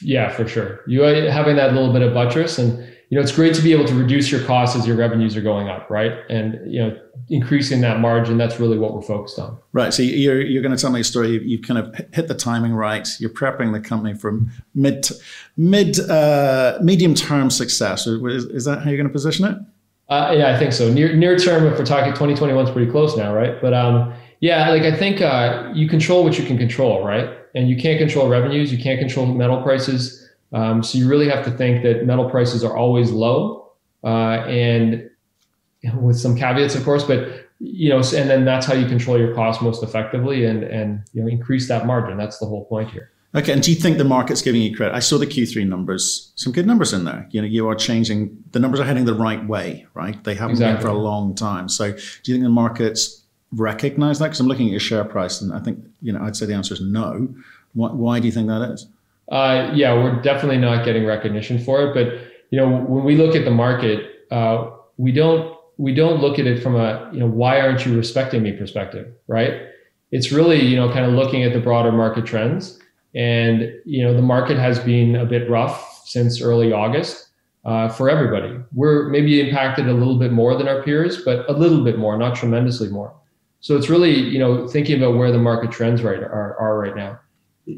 Yeah, 0.00 0.30
for 0.30 0.48
sure. 0.48 0.80
You 0.86 1.04
are 1.04 1.30
having 1.30 1.56
that 1.56 1.74
little 1.74 1.92
bit 1.92 2.00
of 2.00 2.14
buttress, 2.14 2.56
and 2.58 2.90
you 3.10 3.16
know, 3.16 3.22
it's 3.22 3.32
great 3.32 3.54
to 3.54 3.62
be 3.62 3.72
able 3.72 3.84
to 3.86 3.94
reduce 3.94 4.30
your 4.30 4.42
costs 4.44 4.76
as 4.76 4.86
your 4.86 4.96
revenues 4.96 5.36
are 5.36 5.40
going 5.40 5.68
up, 5.68 5.90
right? 5.90 6.12
And 6.30 6.72
you 6.72 6.80
know, 6.80 6.96
increasing 7.28 7.80
that 7.80 7.98
margin. 7.98 8.38
That's 8.38 8.60
really 8.60 8.78
what 8.78 8.94
we're 8.94 9.02
focused 9.02 9.36
on. 9.38 9.58
Right. 9.72 9.92
So 9.92 10.02
you're 10.02 10.40
you're 10.40 10.62
going 10.62 10.74
to 10.74 10.80
tell 10.80 10.92
me 10.92 11.00
a 11.00 11.04
story. 11.04 11.42
You've 11.44 11.62
kind 11.62 11.78
of 11.78 11.94
hit 12.12 12.28
the 12.28 12.34
timing 12.34 12.72
right. 12.72 13.08
You're 13.18 13.30
prepping 13.30 13.72
the 13.72 13.80
company 13.80 14.14
for 14.14 14.40
mid 14.76 15.08
mid 15.56 15.98
uh, 16.08 16.78
medium 16.82 17.16
term 17.16 17.50
success. 17.50 18.06
Is, 18.06 18.44
is 18.44 18.64
that 18.66 18.82
how 18.82 18.90
you're 18.90 18.96
going 18.96 19.08
to 19.08 19.12
position 19.12 19.44
it? 19.44 19.58
Uh, 20.08 20.34
yeah, 20.36 20.54
I 20.54 20.58
think 20.58 20.72
so. 20.72 20.92
Near 20.92 21.14
near 21.16 21.36
term, 21.36 21.66
if 21.66 21.78
we're 21.78 21.84
talking 21.84 22.12
2021 22.12 22.64
is 22.64 22.70
pretty 22.70 22.90
close 22.92 23.16
now, 23.16 23.34
right? 23.34 23.60
But 23.60 23.74
um, 23.74 24.12
yeah, 24.38 24.70
like 24.70 24.82
I 24.82 24.94
think 24.94 25.20
uh, 25.20 25.70
you 25.74 25.88
control 25.88 26.22
what 26.22 26.38
you 26.38 26.44
can 26.44 26.58
control, 26.58 27.04
right? 27.04 27.28
And 27.56 27.68
you 27.68 27.76
can't 27.76 27.98
control 27.98 28.28
revenues, 28.28 28.72
you 28.72 28.80
can't 28.80 29.00
control 29.00 29.26
metal 29.26 29.60
prices. 29.62 30.19
Um, 30.52 30.82
so 30.82 30.98
you 30.98 31.08
really 31.08 31.28
have 31.28 31.44
to 31.44 31.50
think 31.50 31.82
that 31.84 32.06
metal 32.06 32.28
prices 32.28 32.64
are 32.64 32.76
always 32.76 33.10
low, 33.10 33.72
uh, 34.02 34.44
and 34.46 35.08
with 35.94 36.18
some 36.18 36.36
caveats, 36.36 36.74
of 36.74 36.84
course. 36.84 37.04
But 37.04 37.46
you 37.60 37.90
know, 37.90 37.98
and 37.98 38.28
then 38.28 38.44
that's 38.44 38.66
how 38.66 38.74
you 38.74 38.86
control 38.86 39.18
your 39.18 39.34
cost 39.34 39.62
most 39.62 39.82
effectively, 39.82 40.44
and 40.44 40.64
and 40.64 41.02
you 41.12 41.22
know, 41.22 41.28
increase 41.28 41.68
that 41.68 41.86
margin. 41.86 42.16
That's 42.16 42.38
the 42.38 42.46
whole 42.46 42.64
point 42.64 42.90
here. 42.90 43.10
Okay, 43.32 43.52
and 43.52 43.62
do 43.62 43.70
you 43.70 43.76
think 43.76 43.96
the 43.96 44.04
market's 44.04 44.42
giving 44.42 44.60
you 44.60 44.74
credit? 44.74 44.92
I 44.92 44.98
saw 44.98 45.16
the 45.16 45.26
Q3 45.26 45.64
numbers, 45.68 46.32
some 46.34 46.52
good 46.52 46.66
numbers 46.66 46.92
in 46.92 47.04
there. 47.04 47.28
You 47.30 47.40
know, 47.40 47.46
you 47.46 47.68
are 47.68 47.76
changing. 47.76 48.36
The 48.50 48.58
numbers 48.58 48.80
are 48.80 48.84
heading 48.84 49.04
the 49.04 49.14
right 49.14 49.46
way, 49.46 49.86
right? 49.94 50.22
They 50.24 50.34
haven't 50.34 50.52
exactly. 50.52 50.74
been 50.74 50.82
for 50.82 50.88
a 50.88 50.98
long 50.98 51.36
time. 51.36 51.68
So, 51.68 51.92
do 51.92 51.98
you 52.24 52.34
think 52.34 52.42
the 52.42 52.48
markets 52.48 53.22
recognize 53.52 54.18
that? 54.18 54.26
Because 54.26 54.40
I'm 54.40 54.48
looking 54.48 54.66
at 54.66 54.72
your 54.72 54.80
share 54.80 55.04
price, 55.04 55.40
and 55.40 55.52
I 55.52 55.60
think 55.60 55.78
you 56.02 56.12
know, 56.12 56.20
I'd 56.22 56.34
say 56.34 56.46
the 56.46 56.54
answer 56.54 56.74
is 56.74 56.80
no. 56.80 57.32
Why, 57.74 57.90
why 57.90 58.18
do 58.18 58.26
you 58.26 58.32
think 58.32 58.48
that 58.48 58.68
is? 58.72 58.88
Uh, 59.30 59.70
yeah, 59.74 59.94
we're 59.94 60.20
definitely 60.22 60.58
not 60.58 60.84
getting 60.84 61.06
recognition 61.06 61.58
for 61.58 61.82
it. 61.82 61.94
But 61.94 62.28
you 62.50 62.58
know, 62.58 62.68
when 62.68 63.04
we 63.04 63.16
look 63.16 63.36
at 63.36 63.44
the 63.44 63.50
market, 63.50 64.26
uh, 64.30 64.70
we 64.96 65.12
don't 65.12 65.56
we 65.76 65.94
don't 65.94 66.20
look 66.20 66.38
at 66.38 66.46
it 66.46 66.62
from 66.62 66.76
a 66.76 67.08
you 67.12 67.20
know 67.20 67.26
why 67.26 67.60
aren't 67.60 67.86
you 67.86 67.96
respecting 67.96 68.42
me 68.42 68.52
perspective, 68.52 69.12
right? 69.28 69.62
It's 70.10 70.32
really 70.32 70.60
you 70.60 70.76
know 70.76 70.92
kind 70.92 71.04
of 71.04 71.12
looking 71.12 71.44
at 71.44 71.52
the 71.52 71.60
broader 71.60 71.92
market 71.92 72.26
trends 72.26 72.78
and 73.14 73.72
you 73.84 74.02
know 74.02 74.14
the 74.14 74.22
market 74.22 74.56
has 74.56 74.78
been 74.78 75.16
a 75.16 75.24
bit 75.24 75.48
rough 75.50 76.02
since 76.04 76.40
early 76.40 76.72
August 76.72 77.28
uh, 77.64 77.88
for 77.88 78.08
everybody. 78.08 78.56
We're 78.72 79.08
maybe 79.08 79.40
impacted 79.40 79.88
a 79.88 79.92
little 79.92 80.18
bit 80.18 80.32
more 80.32 80.56
than 80.56 80.68
our 80.68 80.82
peers, 80.82 81.22
but 81.22 81.48
a 81.48 81.52
little 81.52 81.84
bit 81.84 81.98
more, 81.98 82.16
not 82.16 82.36
tremendously 82.36 82.88
more. 82.88 83.12
So 83.60 83.76
it's 83.76 83.88
really 83.88 84.14
you 84.14 84.38
know 84.38 84.66
thinking 84.68 85.02
about 85.02 85.16
where 85.16 85.32
the 85.32 85.38
market 85.38 85.70
trends 85.70 86.02
right 86.02 86.20
are, 86.20 86.56
are 86.58 86.78
right 86.78 86.96
now. 86.96 87.18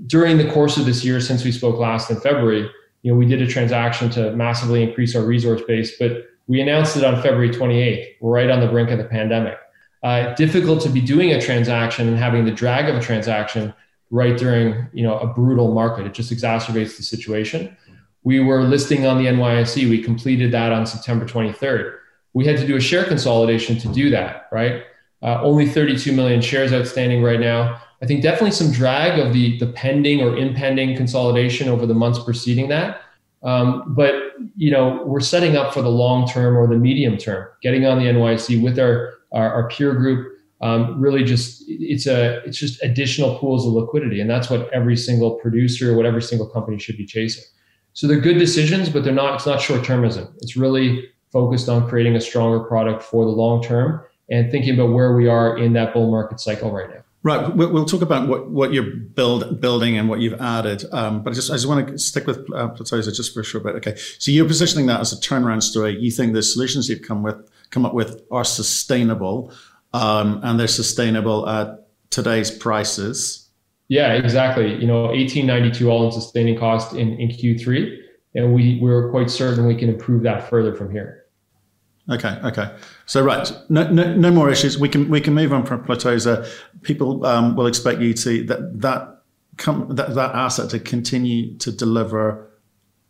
During 0.06 0.38
the 0.38 0.50
course 0.50 0.76
of 0.76 0.86
this 0.86 1.04
year, 1.04 1.20
since 1.20 1.44
we 1.44 1.52
spoke 1.52 1.78
last 1.78 2.10
in 2.10 2.20
February, 2.20 2.70
you 3.02 3.12
know 3.12 3.18
we 3.18 3.26
did 3.26 3.42
a 3.42 3.46
transaction 3.46 4.10
to 4.10 4.34
massively 4.36 4.82
increase 4.82 5.16
our 5.16 5.24
resource 5.24 5.62
base, 5.66 5.98
but 5.98 6.26
we 6.46 6.60
announced 6.60 6.96
it 6.96 7.04
on 7.04 7.22
February 7.22 7.50
28th, 7.50 8.16
right 8.20 8.50
on 8.50 8.60
the 8.60 8.68
brink 8.68 8.90
of 8.90 8.98
the 8.98 9.04
pandemic. 9.04 9.58
Uh, 10.02 10.34
difficult 10.34 10.82
to 10.82 10.88
be 10.88 11.00
doing 11.00 11.32
a 11.32 11.40
transaction 11.40 12.08
and 12.08 12.18
having 12.18 12.44
the 12.44 12.50
drag 12.50 12.88
of 12.88 12.96
a 12.96 13.00
transaction 13.00 13.72
right 14.10 14.36
during 14.36 14.86
you 14.92 15.02
know 15.02 15.18
a 15.18 15.26
brutal 15.26 15.72
market. 15.72 16.06
It 16.06 16.14
just 16.14 16.32
exacerbates 16.32 16.96
the 16.96 17.02
situation. 17.02 17.76
We 18.24 18.40
were 18.40 18.62
listing 18.62 19.06
on 19.06 19.18
the 19.18 19.26
NYSE. 19.26 19.88
We 19.88 20.02
completed 20.02 20.52
that 20.52 20.72
on 20.72 20.86
September 20.86 21.24
23rd. 21.24 21.96
We 22.34 22.46
had 22.46 22.56
to 22.58 22.66
do 22.66 22.76
a 22.76 22.80
share 22.80 23.04
consolidation 23.04 23.78
to 23.78 23.88
do 23.88 24.10
that, 24.10 24.48
right? 24.52 24.84
Uh, 25.22 25.40
only 25.42 25.68
32 25.68 26.12
million 26.12 26.40
shares 26.40 26.72
outstanding 26.72 27.22
right 27.22 27.40
now. 27.40 27.80
I 28.02 28.06
think 28.06 28.22
definitely 28.22 28.50
some 28.50 28.72
drag 28.72 29.18
of 29.18 29.32
the, 29.32 29.58
the 29.58 29.68
pending 29.68 30.22
or 30.22 30.36
impending 30.36 30.96
consolidation 30.96 31.68
over 31.68 31.86
the 31.86 31.94
months 31.94 32.18
preceding 32.18 32.68
that. 32.68 33.02
Um, 33.44 33.94
but 33.94 34.14
you 34.56 34.70
know, 34.70 35.02
we're 35.04 35.20
setting 35.20 35.56
up 35.56 35.72
for 35.72 35.82
the 35.82 35.88
long 35.88 36.26
term 36.26 36.56
or 36.56 36.66
the 36.66 36.76
medium 36.76 37.16
term, 37.16 37.48
getting 37.62 37.86
on 37.86 37.98
the 37.98 38.06
NYC 38.06 38.62
with 38.62 38.78
our, 38.78 39.14
our, 39.32 39.52
our 39.52 39.68
peer 39.68 39.94
group, 39.94 40.36
um, 40.60 41.00
really 41.00 41.24
just 41.24 41.64
it's 41.66 42.06
a 42.06 42.40
it's 42.44 42.56
just 42.56 42.80
additional 42.84 43.36
pools 43.38 43.66
of 43.66 43.72
liquidity. 43.72 44.20
And 44.20 44.30
that's 44.30 44.48
what 44.48 44.72
every 44.72 44.96
single 44.96 45.32
producer 45.36 45.96
what 45.96 46.06
every 46.06 46.22
single 46.22 46.48
company 46.48 46.78
should 46.78 46.96
be 46.96 47.06
chasing. 47.06 47.42
So 47.94 48.06
they're 48.06 48.20
good 48.20 48.38
decisions 48.38 48.88
but 48.88 49.04
they're 49.04 49.12
not 49.12 49.34
it's 49.34 49.46
not 49.46 49.60
short 49.60 49.82
termism 49.82 50.32
it's 50.38 50.56
really 50.56 51.08
focused 51.30 51.68
on 51.68 51.88
creating 51.88 52.16
a 52.16 52.20
stronger 52.20 52.60
product 52.60 53.02
for 53.02 53.24
the 53.24 53.30
long 53.30 53.62
term 53.62 54.02
and 54.30 54.50
thinking 54.50 54.74
about 54.74 54.92
where 54.92 55.14
we 55.14 55.28
are 55.28 55.58
in 55.58 55.72
that 55.74 55.92
bull 55.92 56.10
market 56.10 56.40
cycle 56.40 56.70
right 56.70 56.88
now 56.88 57.02
Right, 57.24 57.54
we'll 57.54 57.84
talk 57.84 58.02
about 58.02 58.26
what, 58.26 58.50
what 58.50 58.72
you're 58.72 58.82
build, 58.82 59.60
building 59.60 59.96
and 59.96 60.08
what 60.08 60.18
you've 60.18 60.40
added, 60.40 60.84
um, 60.90 61.22
but 61.22 61.30
I 61.30 61.34
just 61.34 61.52
I 61.52 61.54
just 61.54 61.68
want 61.68 61.86
to 61.86 61.96
stick 61.96 62.26
with 62.26 62.44
uh, 62.52 62.74
just 62.76 63.32
for 63.32 63.40
a 63.40 63.44
short 63.44 63.62
bit. 63.62 63.76
Okay, 63.76 63.94
so 64.18 64.32
you're 64.32 64.46
positioning 64.46 64.86
that 64.86 65.00
as 65.00 65.12
a 65.12 65.16
turnaround 65.16 65.62
story. 65.62 65.96
You 65.96 66.10
think 66.10 66.32
the 66.32 66.42
solutions 66.42 66.88
you've 66.88 67.02
come 67.02 67.22
with 67.22 67.36
come 67.70 67.86
up 67.86 67.94
with 67.94 68.22
are 68.32 68.44
sustainable, 68.44 69.52
um, 69.92 70.40
and 70.42 70.58
they're 70.58 70.66
sustainable 70.66 71.48
at 71.48 71.86
today's 72.10 72.50
prices. 72.50 73.48
Yeah, 73.86 74.14
exactly. 74.14 74.74
You 74.74 74.88
know, 74.88 75.02
1892 75.02 75.88
all-in 75.88 76.10
sustaining 76.10 76.58
cost 76.58 76.94
in, 76.94 77.20
in 77.20 77.28
Q3, 77.28 77.98
and 78.34 78.52
we 78.52 78.80
we're 78.80 79.12
quite 79.12 79.30
certain 79.30 79.64
we 79.64 79.76
can 79.76 79.88
improve 79.88 80.24
that 80.24 80.50
further 80.50 80.74
from 80.74 80.90
here. 80.90 81.21
Okay, 82.10 82.40
okay. 82.44 82.74
So 83.06 83.22
right, 83.22 83.50
no, 83.68 83.88
no, 83.90 84.14
no 84.14 84.30
more 84.30 84.50
issues. 84.50 84.76
We 84.76 84.88
can 84.88 85.08
we 85.08 85.20
can 85.20 85.34
move 85.34 85.52
on 85.52 85.64
from 85.64 85.84
Platosa. 85.84 86.48
People 86.82 87.24
um, 87.24 87.54
will 87.54 87.66
expect 87.66 88.00
you 88.00 88.12
to 88.14 88.44
that 88.44 88.80
that 88.80 89.22
come 89.56 89.86
that, 89.94 90.14
that 90.14 90.34
asset 90.34 90.70
to 90.70 90.80
continue 90.80 91.56
to 91.58 91.70
deliver 91.70 92.50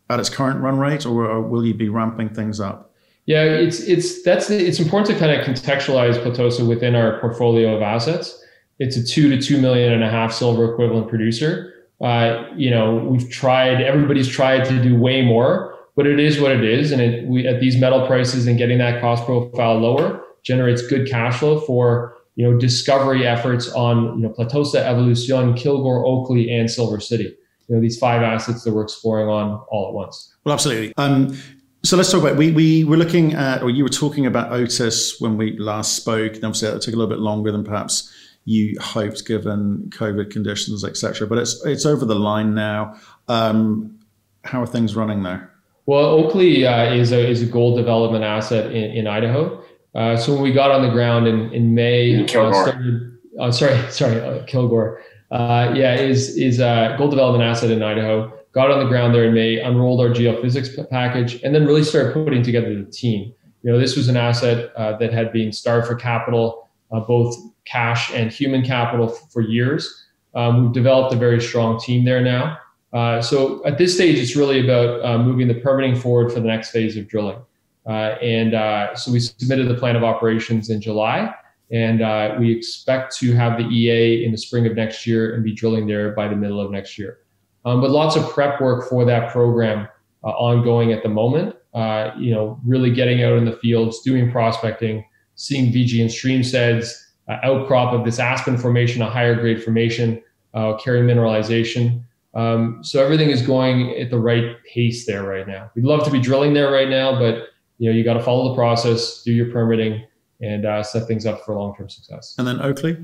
at 0.09 0.19
its 0.19 0.29
current 0.29 0.59
run 0.61 0.77
rate, 0.77 1.05
or, 1.05 1.25
or 1.25 1.41
will 1.41 1.65
you 1.65 1.73
be 1.73 1.89
ramping 1.89 2.29
things 2.29 2.59
up? 2.59 2.93
Yeah, 3.25 3.43
it's 3.43 3.79
it's 3.79 4.21
that's 4.23 4.49
it's 4.49 4.79
important 4.79 5.07
to 5.07 5.19
kind 5.19 5.31
of 5.31 5.45
contextualize 5.45 6.21
Platosa 6.21 6.67
within 6.67 6.93
our 6.93 7.19
portfolio 7.19 7.75
of 7.75 7.81
assets. 7.81 8.39
It's 8.79 8.97
a 8.97 9.03
two 9.03 9.29
to 9.29 9.41
two 9.41 9.61
million 9.61 9.93
and 9.93 10.03
a 10.03 10.09
half 10.09 10.33
silver 10.33 10.71
equivalent 10.71 11.07
producer. 11.07 11.73
Uh, 12.01 12.45
you 12.55 12.69
know, 12.69 12.95
we've 12.95 13.29
tried. 13.29 13.81
Everybody's 13.81 14.27
tried 14.27 14.65
to 14.65 14.83
do 14.83 14.99
way 14.99 15.21
more, 15.21 15.72
but 15.95 16.07
it 16.07 16.19
is 16.19 16.39
what 16.39 16.51
it 16.51 16.63
is, 16.63 16.91
and 16.91 17.01
it, 17.01 17.27
we 17.27 17.47
at 17.47 17.59
these 17.59 17.77
metal 17.77 18.05
prices 18.07 18.47
and 18.47 18.57
getting 18.57 18.77
that 18.79 18.99
cost 19.01 19.25
profile 19.25 19.77
lower 19.79 20.23
generates 20.43 20.85
good 20.85 21.09
cash 21.09 21.39
flow 21.39 21.59
for 21.59 22.15
you 22.35 22.49
know 22.49 22.57
discovery 22.57 23.25
efforts 23.27 23.71
on 23.73 24.17
you 24.17 24.23
know 24.23 24.29
Platosa, 24.29 24.83
Evolucion, 24.83 25.55
Kilgore, 25.55 26.05
Oakley, 26.05 26.51
and 26.51 26.69
Silver 26.69 26.99
City. 26.99 27.35
You 27.67 27.75
know 27.75 27.81
these 27.81 27.97
five 27.97 28.21
assets 28.21 28.63
that 28.63 28.73
we're 28.73 28.83
exploring 28.83 29.29
on 29.29 29.63
all 29.69 29.87
at 29.87 29.93
once. 29.93 30.35
Well, 30.43 30.53
absolutely. 30.53 30.93
Um, 30.97 31.37
so 31.83 31.97
let's 31.97 32.11
talk 32.11 32.21
about 32.21 32.37
we 32.37 32.51
we 32.51 32.83
were 32.83 32.97
looking 32.97 33.33
at, 33.33 33.61
or 33.61 33.69
you 33.69 33.83
were 33.83 33.89
talking 33.89 34.25
about 34.25 34.51
Otis 34.51 35.19
when 35.19 35.37
we 35.37 35.57
last 35.57 35.95
spoke, 35.95 36.35
and 36.35 36.43
obviously 36.43 36.69
it 36.69 36.81
took 36.81 36.93
a 36.93 36.97
little 36.97 37.09
bit 37.09 37.19
longer 37.19 37.51
than 37.51 37.63
perhaps 37.63 38.11
you 38.45 38.77
hoped 38.79 39.25
given 39.25 39.89
COVID 39.89 40.29
conditions, 40.29 40.83
etc. 40.83 41.27
But 41.27 41.37
it's 41.37 41.63
it's 41.65 41.85
over 41.85 42.05
the 42.05 42.15
line 42.15 42.55
now. 42.55 42.95
Um, 43.27 43.99
how 44.43 44.61
are 44.61 44.67
things 44.67 44.95
running 44.95 45.23
there? 45.23 45.52
Well, 45.85 46.05
Oakley 46.05 46.65
uh, 46.65 46.93
is 46.93 47.11
a 47.11 47.29
is 47.29 47.41
a 47.41 47.45
gold 47.45 47.77
development 47.77 48.23
asset 48.23 48.71
in, 48.71 48.91
in 48.91 49.07
Idaho. 49.07 49.63
Uh, 49.93 50.17
so 50.17 50.33
when 50.33 50.41
we 50.41 50.51
got 50.51 50.71
on 50.71 50.81
the 50.81 50.91
ground 50.91 51.27
in 51.27 51.51
in 51.53 51.73
May, 51.73 52.23
Kilgore. 52.25 52.53
Uh, 52.53 52.63
started, 52.63 53.17
oh, 53.39 53.51
sorry, 53.51 53.77
sorry, 53.91 54.21
uh, 54.21 54.43
Kilgore. 54.45 55.01
Uh, 55.31 55.73
yeah, 55.75 55.95
is 55.95 56.37
is 56.37 56.59
a 56.59 56.95
gold 56.97 57.11
development 57.11 57.43
asset 57.43 57.71
in 57.71 57.81
Idaho 57.81 58.31
got 58.53 58.69
on 58.69 58.79
the 58.79 58.85
ground 58.85 59.13
there 59.13 59.25
in 59.25 59.33
May, 59.33 59.59
unrolled 59.59 59.99
our 59.99 60.09
geophysics 60.09 60.89
package, 60.89 61.41
and 61.43 61.53
then 61.53 61.65
really 61.65 61.83
started 61.83 62.13
putting 62.13 62.43
together 62.43 62.73
the 62.75 62.89
team. 62.89 63.33
You 63.63 63.71
know, 63.71 63.79
this 63.79 63.97
was 63.97 64.07
an 64.07 64.17
asset 64.17 64.71
uh, 64.75 64.97
that 64.97 65.11
had 65.11 65.33
been 65.33 65.51
starved 65.51 65.87
for 65.87 65.95
capital, 65.95 66.69
uh, 66.91 66.99
both 66.99 67.35
cash 67.65 68.13
and 68.13 68.31
human 68.31 68.63
capital 68.63 69.07
for 69.07 69.41
years. 69.41 70.05
Um, 70.35 70.63
we've 70.63 70.73
developed 70.73 71.13
a 71.13 71.17
very 71.17 71.41
strong 71.41 71.79
team 71.79 72.05
there 72.05 72.21
now. 72.21 72.57
Uh, 72.93 73.21
so 73.21 73.65
at 73.65 73.77
this 73.77 73.95
stage, 73.95 74.19
it's 74.19 74.35
really 74.35 74.63
about 74.63 75.03
uh, 75.03 75.17
moving 75.17 75.47
the 75.47 75.55
permitting 75.55 75.95
forward 75.95 76.31
for 76.31 76.39
the 76.39 76.47
next 76.47 76.71
phase 76.71 76.95
of 76.95 77.07
drilling. 77.07 77.39
Uh, 77.87 78.15
and 78.21 78.53
uh, 78.53 78.95
so 78.95 79.11
we 79.11 79.19
submitted 79.19 79.67
the 79.67 79.73
plan 79.73 79.95
of 79.95 80.03
operations 80.03 80.69
in 80.69 80.79
July, 80.79 81.33
and 81.71 82.39
we 82.39 82.51
expect 82.51 83.17
to 83.17 83.33
have 83.33 83.57
the 83.57 83.65
EA 83.65 84.23
in 84.25 84.31
the 84.31 84.37
spring 84.37 84.67
of 84.67 84.75
next 84.75 85.07
year 85.07 85.33
and 85.33 85.43
be 85.43 85.53
drilling 85.53 85.87
there 85.87 86.11
by 86.11 86.27
the 86.27 86.35
middle 86.35 86.61
of 86.61 86.69
next 86.71 86.97
year. 86.97 87.19
Um, 87.65 87.81
but 87.81 87.91
lots 87.91 88.15
of 88.15 88.29
prep 88.29 88.59
work 88.59 88.89
for 88.89 89.05
that 89.05 89.31
program 89.31 89.87
uh, 90.23 90.29
ongoing 90.29 90.91
at 90.91 91.03
the 91.03 91.09
moment. 91.09 91.55
Uh, 91.73 92.11
you 92.17 92.31
know, 92.31 92.59
really 92.65 92.91
getting 92.91 93.23
out 93.23 93.37
in 93.37 93.45
the 93.45 93.53
fields, 93.53 94.01
doing 94.01 94.31
prospecting, 94.31 95.03
seeing 95.35 95.71
VG 95.71 96.01
and 96.01 96.11
stream 96.11 96.43
seds, 96.43 97.13
uh, 97.27 97.37
outcrop 97.43 97.93
of 97.93 98.05
this 98.05 98.19
Aspen 98.19 98.57
formation, 98.57 99.01
a 99.01 99.09
higher 99.09 99.33
grade 99.33 99.63
formation, 99.63 100.21
uh, 100.53 100.77
carry 100.77 101.01
mineralization. 101.01 102.03
Um, 102.33 102.83
so 102.83 103.03
everything 103.03 103.29
is 103.29 103.41
going 103.41 103.91
at 103.99 104.09
the 104.09 104.17
right 104.17 104.55
pace 104.65 105.05
there 105.05 105.23
right 105.23 105.47
now. 105.47 105.71
We'd 105.75 105.85
love 105.85 106.03
to 106.05 106.11
be 106.11 106.19
drilling 106.19 106.53
there 106.53 106.71
right 106.71 106.89
now, 106.89 107.17
but 107.17 107.49
you 107.77 107.89
know, 107.89 107.95
you 107.95 108.03
got 108.03 108.13
to 108.13 108.23
follow 108.23 108.49
the 108.49 108.55
process, 108.55 109.23
do 109.23 109.31
your 109.31 109.51
permitting, 109.51 110.05
and 110.41 110.65
uh, 110.65 110.83
set 110.83 111.07
things 111.07 111.25
up 111.25 111.45
for 111.45 111.55
long-term 111.55 111.89
success. 111.89 112.35
And 112.37 112.47
then 112.47 112.61
Oakley. 112.61 112.97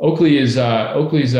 Oakley 0.00 0.38
is 0.38 0.56
uh, 0.56 0.92
Oakley's 0.94 1.34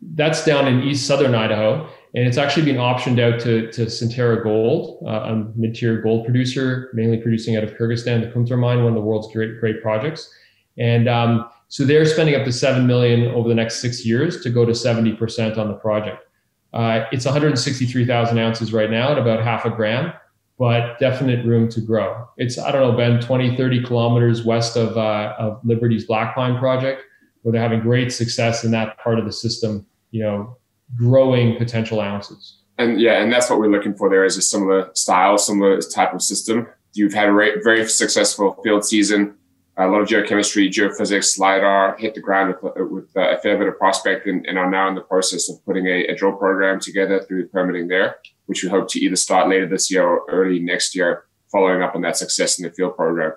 that's 0.00 0.44
down 0.44 0.68
in 0.68 0.82
east 0.82 1.06
southern 1.06 1.34
Idaho, 1.34 1.88
and 2.14 2.26
it's 2.26 2.36
actually 2.36 2.64
been 2.64 2.76
optioned 2.76 3.20
out 3.20 3.40
to, 3.40 3.70
to 3.72 3.86
Centerra 3.86 4.42
Gold, 4.42 5.02
uh, 5.06 5.10
a 5.10 5.52
mid-tier 5.54 6.00
gold 6.00 6.24
producer, 6.24 6.90
mainly 6.92 7.18
producing 7.18 7.56
out 7.56 7.64
of 7.64 7.74
Kyrgyzstan, 7.74 8.20
the 8.20 8.28
Kumtor 8.28 8.58
mine, 8.58 8.78
one 8.78 8.88
of 8.88 8.94
the 8.94 9.00
world's 9.00 9.32
great 9.32 9.58
great 9.58 9.82
projects. 9.82 10.32
And 10.78 11.08
um, 11.08 11.48
so 11.68 11.84
they're 11.84 12.04
spending 12.04 12.34
up 12.34 12.44
to 12.44 12.52
seven 12.52 12.86
million 12.86 13.28
over 13.34 13.48
the 13.48 13.54
next 13.54 13.80
six 13.80 14.04
years 14.04 14.42
to 14.42 14.50
go 14.50 14.64
to 14.64 14.72
70% 14.72 15.58
on 15.58 15.68
the 15.68 15.74
project. 15.74 16.25
Uh, 16.72 17.04
it's 17.12 17.24
163,000 17.24 18.38
ounces 18.38 18.72
right 18.72 18.90
now 18.90 19.12
at 19.12 19.18
about 19.18 19.42
half 19.42 19.64
a 19.64 19.70
gram, 19.70 20.12
but 20.58 20.98
definite 20.98 21.44
room 21.46 21.68
to 21.70 21.80
grow. 21.80 22.28
It's, 22.36 22.58
I 22.58 22.70
don't 22.72 22.90
know, 22.90 22.96
Ben, 22.96 23.20
20, 23.20 23.56
30 23.56 23.82
kilometers 23.84 24.44
west 24.44 24.76
of, 24.76 24.96
uh, 24.96 25.34
of 25.38 25.60
Liberty's 25.64 26.04
Black 26.04 26.34
Pine 26.34 26.58
project 26.58 27.02
where 27.46 27.52
they're 27.52 27.62
having 27.62 27.78
great 27.78 28.12
success 28.12 28.64
in 28.64 28.72
that 28.72 28.98
part 28.98 29.20
of 29.20 29.24
the 29.24 29.30
system, 29.30 29.86
you 30.10 30.20
know, 30.20 30.56
growing 30.96 31.56
potential 31.56 32.00
ounces. 32.00 32.58
And 32.76 33.00
yeah, 33.00 33.22
and 33.22 33.32
that's 33.32 33.48
what 33.48 33.60
we're 33.60 33.70
looking 33.70 33.94
for 33.94 34.10
there 34.10 34.24
is 34.24 34.36
a 34.36 34.42
similar 34.42 34.90
style, 34.94 35.38
similar 35.38 35.80
type 35.80 36.12
of 36.12 36.22
system. 36.22 36.66
You've 36.94 37.14
had 37.14 37.28
a 37.28 37.32
very 37.32 37.86
successful 37.86 38.58
field 38.64 38.84
season, 38.84 39.36
a 39.78 39.86
lot 39.86 40.00
of 40.00 40.08
geochemistry, 40.08 40.70
geophysics, 40.70 41.38
LIDAR, 41.38 41.96
hit 41.98 42.14
the 42.14 42.20
ground 42.20 42.54
with, 42.62 42.72
with 42.90 43.10
a 43.16 43.38
fair 43.42 43.58
bit 43.58 43.68
of 43.68 43.78
prospect 43.78 44.26
and, 44.26 44.46
and, 44.46 44.58
are 44.58 44.70
now 44.70 44.88
in 44.88 44.94
the 44.94 45.02
process 45.02 45.50
of 45.50 45.62
putting 45.66 45.86
a, 45.86 46.06
a 46.06 46.14
drill 46.14 46.32
program 46.32 46.80
together 46.80 47.20
through 47.20 47.42
the 47.42 47.48
permitting 47.48 47.86
there, 47.86 48.16
which 48.46 48.62
we 48.62 48.70
hope 48.70 48.88
to 48.88 49.00
either 49.00 49.16
start 49.16 49.48
later 49.48 49.66
this 49.66 49.90
year 49.90 50.06
or 50.06 50.24
early 50.30 50.58
next 50.60 50.94
year, 50.94 51.24
following 51.52 51.82
up 51.82 51.94
on 51.94 52.00
that 52.00 52.16
success 52.16 52.58
in 52.58 52.64
the 52.64 52.72
field 52.72 52.96
program. 52.96 53.32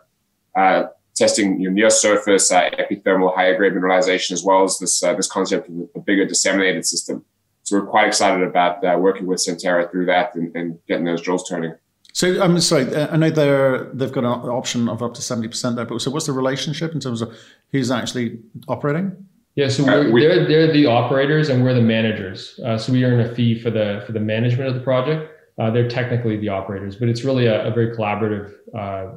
Uh, 0.55 0.83
testing 1.19 1.59
your 1.59 1.71
near 1.71 1.89
surface 1.89 2.49
uh, 2.51 2.69
epithermal 2.79 3.35
higher 3.35 3.57
grade 3.57 3.73
mineralization 3.73 4.31
as 4.31 4.43
well 4.43 4.63
as 4.63 4.79
this 4.79 5.03
uh, 5.03 5.13
this 5.13 5.27
concept 5.27 5.67
of 5.67 5.89
a 5.93 5.99
bigger 5.99 6.25
disseminated 6.25 6.85
system. 6.85 7.25
So 7.63 7.77
we're 7.77 7.85
quite 7.85 8.07
excited 8.07 8.47
about 8.47 8.83
uh, 8.83 8.97
working 8.97 9.27
with 9.27 9.39
Centerra 9.39 9.91
through 9.91 10.05
that 10.05 10.33
and, 10.35 10.55
and, 10.55 10.79
getting 10.87 11.05
those 11.05 11.21
drills 11.21 11.47
turning. 11.47 11.75
So 12.13 12.41
I'm 12.41 12.59
sorry, 12.59 12.93
uh, 12.93 13.07
I 13.11 13.17
know 13.17 13.29
they're 13.29 13.85
they've 13.93 14.11
got 14.11 14.23
an 14.23 14.49
option 14.49 14.89
of 14.89 15.01
up 15.03 15.13
to 15.15 15.21
seventy 15.21 15.47
percent 15.47 15.75
there, 15.75 15.85
but 15.85 16.01
so 16.01 16.11
what's 16.11 16.25
the 16.25 16.31
relationship 16.31 16.93
in 16.93 16.99
terms 16.99 17.21
of 17.21 17.35
who's 17.71 17.91
actually 17.91 18.39
operating? 18.67 19.27
Yeah, 19.55 19.69
so 19.69 19.87
uh, 19.87 20.09
we, 20.09 20.21
they're 20.21 20.47
they're 20.47 20.71
the 20.71 20.85
operators 20.85 21.49
and 21.49 21.63
we're 21.63 21.73
the 21.73 21.81
managers. 21.81 22.59
Uh, 22.65 22.77
so 22.77 22.91
we 22.91 23.03
earn 23.03 23.19
a 23.19 23.33
fee 23.35 23.59
for 23.59 23.69
the 23.69 24.03
for 24.05 24.11
the 24.11 24.19
management 24.19 24.69
of 24.69 24.75
the 24.75 24.81
project. 24.81 25.31
they're 25.57 25.89
technically 25.89 26.37
the 26.37 26.49
operators, 26.49 26.95
but 26.95 27.09
it's 27.09 27.23
really 27.23 27.45
a, 27.45 27.67
a 27.67 27.71
very 27.71 27.95
collaborative 27.95 28.53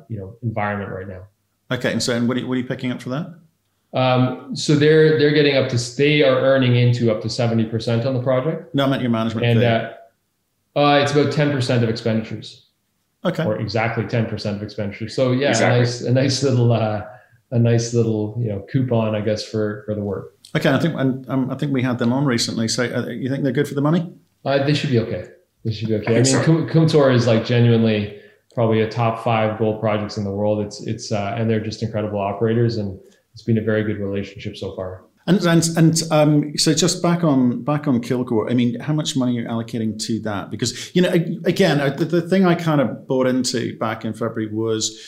you 0.08 0.18
know 0.18 0.36
environment 0.42 0.90
right 0.90 1.08
now. 1.08 1.22
Okay, 1.70 1.92
and 1.92 2.02
so 2.02 2.14
and 2.14 2.28
what, 2.28 2.36
are 2.36 2.40
you, 2.40 2.46
what 2.46 2.54
are 2.54 2.60
you 2.60 2.66
picking 2.66 2.92
up 2.92 3.00
for 3.00 3.08
that? 3.10 3.34
Um, 3.94 4.56
so 4.56 4.74
they're 4.74 5.18
they're 5.18 5.32
getting 5.32 5.56
up 5.56 5.68
to 5.70 5.96
they 5.96 6.22
are 6.22 6.38
earning 6.40 6.76
into 6.76 7.10
up 7.10 7.20
to 7.22 7.30
seventy 7.30 7.64
percent 7.64 8.06
on 8.06 8.14
the 8.14 8.22
project. 8.22 8.74
No, 8.74 8.84
I 8.84 8.88
meant 8.88 9.02
your 9.02 9.10
management 9.10 9.46
and 9.46 9.60
fee. 9.60 9.66
Uh, 9.66 10.80
uh, 10.80 11.00
it's 11.02 11.12
about 11.12 11.32
ten 11.32 11.50
percent 11.50 11.84
of 11.84 11.90
expenditures. 11.90 12.68
Okay. 13.24 13.44
Or 13.44 13.56
exactly 13.56 14.04
ten 14.06 14.26
percent 14.26 14.56
of 14.56 14.62
expenditures. 14.62 15.14
So 15.14 15.32
yeah, 15.32 15.50
exactly. 15.50 15.76
a 15.76 15.78
nice 15.78 16.00
a 16.02 16.12
nice 16.12 16.42
little 16.42 16.72
uh, 16.72 17.02
a 17.52 17.58
nice 17.58 17.94
little 17.94 18.36
you 18.38 18.48
know 18.48 18.66
coupon, 18.70 19.14
I 19.14 19.20
guess, 19.20 19.44
for 19.44 19.84
for 19.86 19.94
the 19.94 20.00
work. 20.00 20.36
Okay, 20.56 20.70
I 20.70 20.78
think 20.78 20.94
and 20.96 21.28
um, 21.28 21.50
I 21.50 21.54
think 21.54 21.72
we 21.72 21.82
had 21.82 21.98
them 21.98 22.12
on 22.12 22.24
recently. 22.24 22.68
So 22.68 22.84
uh, 22.84 23.06
you 23.08 23.28
think 23.28 23.44
they're 23.44 23.52
good 23.52 23.68
for 23.68 23.74
the 23.74 23.80
money? 23.80 24.12
Uh, 24.44 24.64
they 24.64 24.74
should 24.74 24.90
be 24.90 24.98
okay. 24.98 25.28
They 25.64 25.72
should 25.72 25.88
be 25.88 25.94
okay. 25.96 26.14
I, 26.14 26.18
I 26.18 26.22
mean, 26.22 26.24
so. 26.24 26.40
Kumtor 26.42 27.14
is 27.14 27.26
like 27.26 27.44
genuinely 27.44 28.20
probably 28.54 28.80
a 28.80 28.88
top 28.88 29.22
five 29.22 29.58
gold 29.58 29.80
projects 29.80 30.16
in 30.16 30.24
the 30.24 30.30
world. 30.30 30.64
It's 30.64 30.86
it's 30.86 31.12
uh, 31.12 31.34
and 31.36 31.48
they're 31.48 31.60
just 31.60 31.82
incredible 31.82 32.20
operators, 32.20 32.76
and 32.76 32.98
it's 33.32 33.42
been 33.42 33.58
a 33.58 33.62
very 33.62 33.84
good 33.84 33.98
relationship 33.98 34.56
so 34.56 34.74
far. 34.74 35.04
And 35.26 35.40
and, 35.46 35.68
and 35.76 36.02
um, 36.10 36.58
so 36.58 36.74
just 36.74 37.02
back 37.02 37.22
on 37.22 37.62
back 37.62 37.86
on 37.86 38.00
Kilgore, 38.00 38.50
I 38.50 38.54
mean, 38.54 38.80
how 38.80 38.92
much 38.92 39.16
money 39.16 39.38
are 39.38 39.42
you 39.42 39.48
allocating 39.48 39.98
to 40.06 40.20
that? 40.20 40.50
Because 40.50 40.94
you 40.94 41.02
know, 41.02 41.10
again, 41.10 41.78
the, 41.96 42.04
the 42.04 42.22
thing 42.22 42.44
I 42.44 42.54
kind 42.54 42.80
of 42.80 43.06
bought 43.06 43.26
into 43.26 43.78
back 43.78 44.04
in 44.04 44.14
February 44.14 44.52
was 44.52 44.98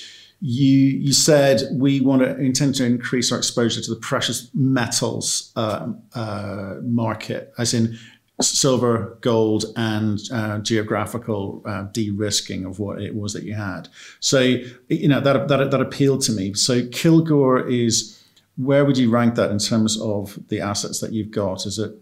you 0.40 0.78
you 0.78 1.12
said 1.12 1.62
we 1.73 2.00
want 2.00 2.23
to 2.23 2.37
intend 2.37 2.75
to 2.76 2.85
increase 2.85 3.33
our 3.33 3.38
exposure 3.38 3.80
to 3.80 3.90
the 3.90 4.00
precious 4.00 4.50
metals 4.54 5.52
uh, 5.56 5.88
uh, 6.14 6.75
market, 6.83 7.52
as 7.59 7.75
in 7.75 7.99
silver, 8.40 9.16
gold, 9.21 9.64
and 9.76 10.21
uh, 10.33 10.59
geographical 10.59 11.62
uh, 11.64 11.83
de-risking 11.92 12.64
of 12.64 12.78
what 12.78 13.00
it 13.00 13.14
was 13.14 13.33
that 13.33 13.44
you 13.44 13.54
had. 13.54 13.88
So 14.21 14.40
you 14.88 15.09
know 15.09 15.21
that 15.21 15.49
that 15.49 15.71
that 15.71 15.80
appealed 15.80 16.23
to 16.23 16.33
me. 16.33 16.54
So 16.54 16.87
Kilgore 16.88 17.66
is 17.68 18.23
where 18.56 18.84
would 18.84 18.99
you 18.99 19.11
rank 19.11 19.34
that 19.34 19.50
in 19.50 19.58
terms 19.58 20.00
of 20.00 20.38
the 20.49 20.61
assets 20.61 21.00
that 21.00 21.12
you've 21.12 21.30
got? 21.30 21.66
Is 21.66 21.78
it 21.78 21.92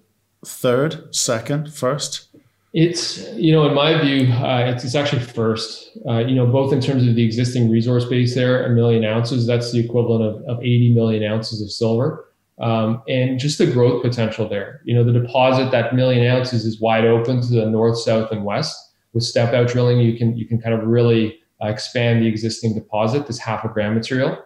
third, 0.45 1.15
second, 1.15 1.73
first? 1.73 2.29
It's 2.75 3.19
you 3.35 3.53
know 3.53 3.67
in 3.67 3.75
my 3.75 4.01
view, 4.01 4.33
uh, 4.33 4.73
it's, 4.75 4.83
it's 4.85 4.95
actually 4.95 5.23
first. 5.23 5.91
Uh, 6.07 6.19
you 6.19 6.35
know 6.35 6.47
both 6.47 6.73
in 6.73 6.81
terms 6.81 7.07
of 7.07 7.15
the 7.15 7.25
existing 7.25 7.71
resource 7.71 8.07
base 8.07 8.35
there, 8.35 8.65
a 8.65 8.71
million 8.71 9.05
ounces. 9.05 9.47
That's 9.47 9.73
the 9.73 9.81
equivalent 9.81 10.25
of, 10.25 10.43
of 10.49 10.63
80 10.63 10.95
million 10.95 11.23
ounces 11.31 11.61
of 11.61 11.71
silver 11.71 12.33
um, 12.63 13.03
and 13.09 13.39
just 13.39 13.59
the 13.59 13.67
growth 13.67 14.03
potential 14.03 14.49
there. 14.49 14.81
You 14.85 14.95
know, 14.95 15.05
the 15.05 15.13
deposit 15.13 15.71
that 15.73 15.95
million 15.95 16.27
ounces 16.27 16.65
is 16.65 16.81
wide 16.81 17.05
open 17.05 17.41
to 17.41 17.49
the 17.49 17.67
north, 17.67 17.99
south, 17.99 18.31
and 18.31 18.45
west. 18.45 18.79
With 19.13 19.25
step 19.25 19.53
out 19.53 19.69
drilling, 19.69 19.99
you 19.99 20.17
can 20.17 20.37
you 20.37 20.47
can 20.47 20.61
kind 20.61 20.75
of 20.75 20.87
really 20.87 21.39
uh, 21.63 21.69
expand 21.69 22.23
the 22.23 22.29
existing 22.29 22.75
deposit, 22.75 23.27
this 23.27 23.39
half 23.39 23.65
a 23.65 23.69
gram 23.69 23.95
material. 23.95 24.39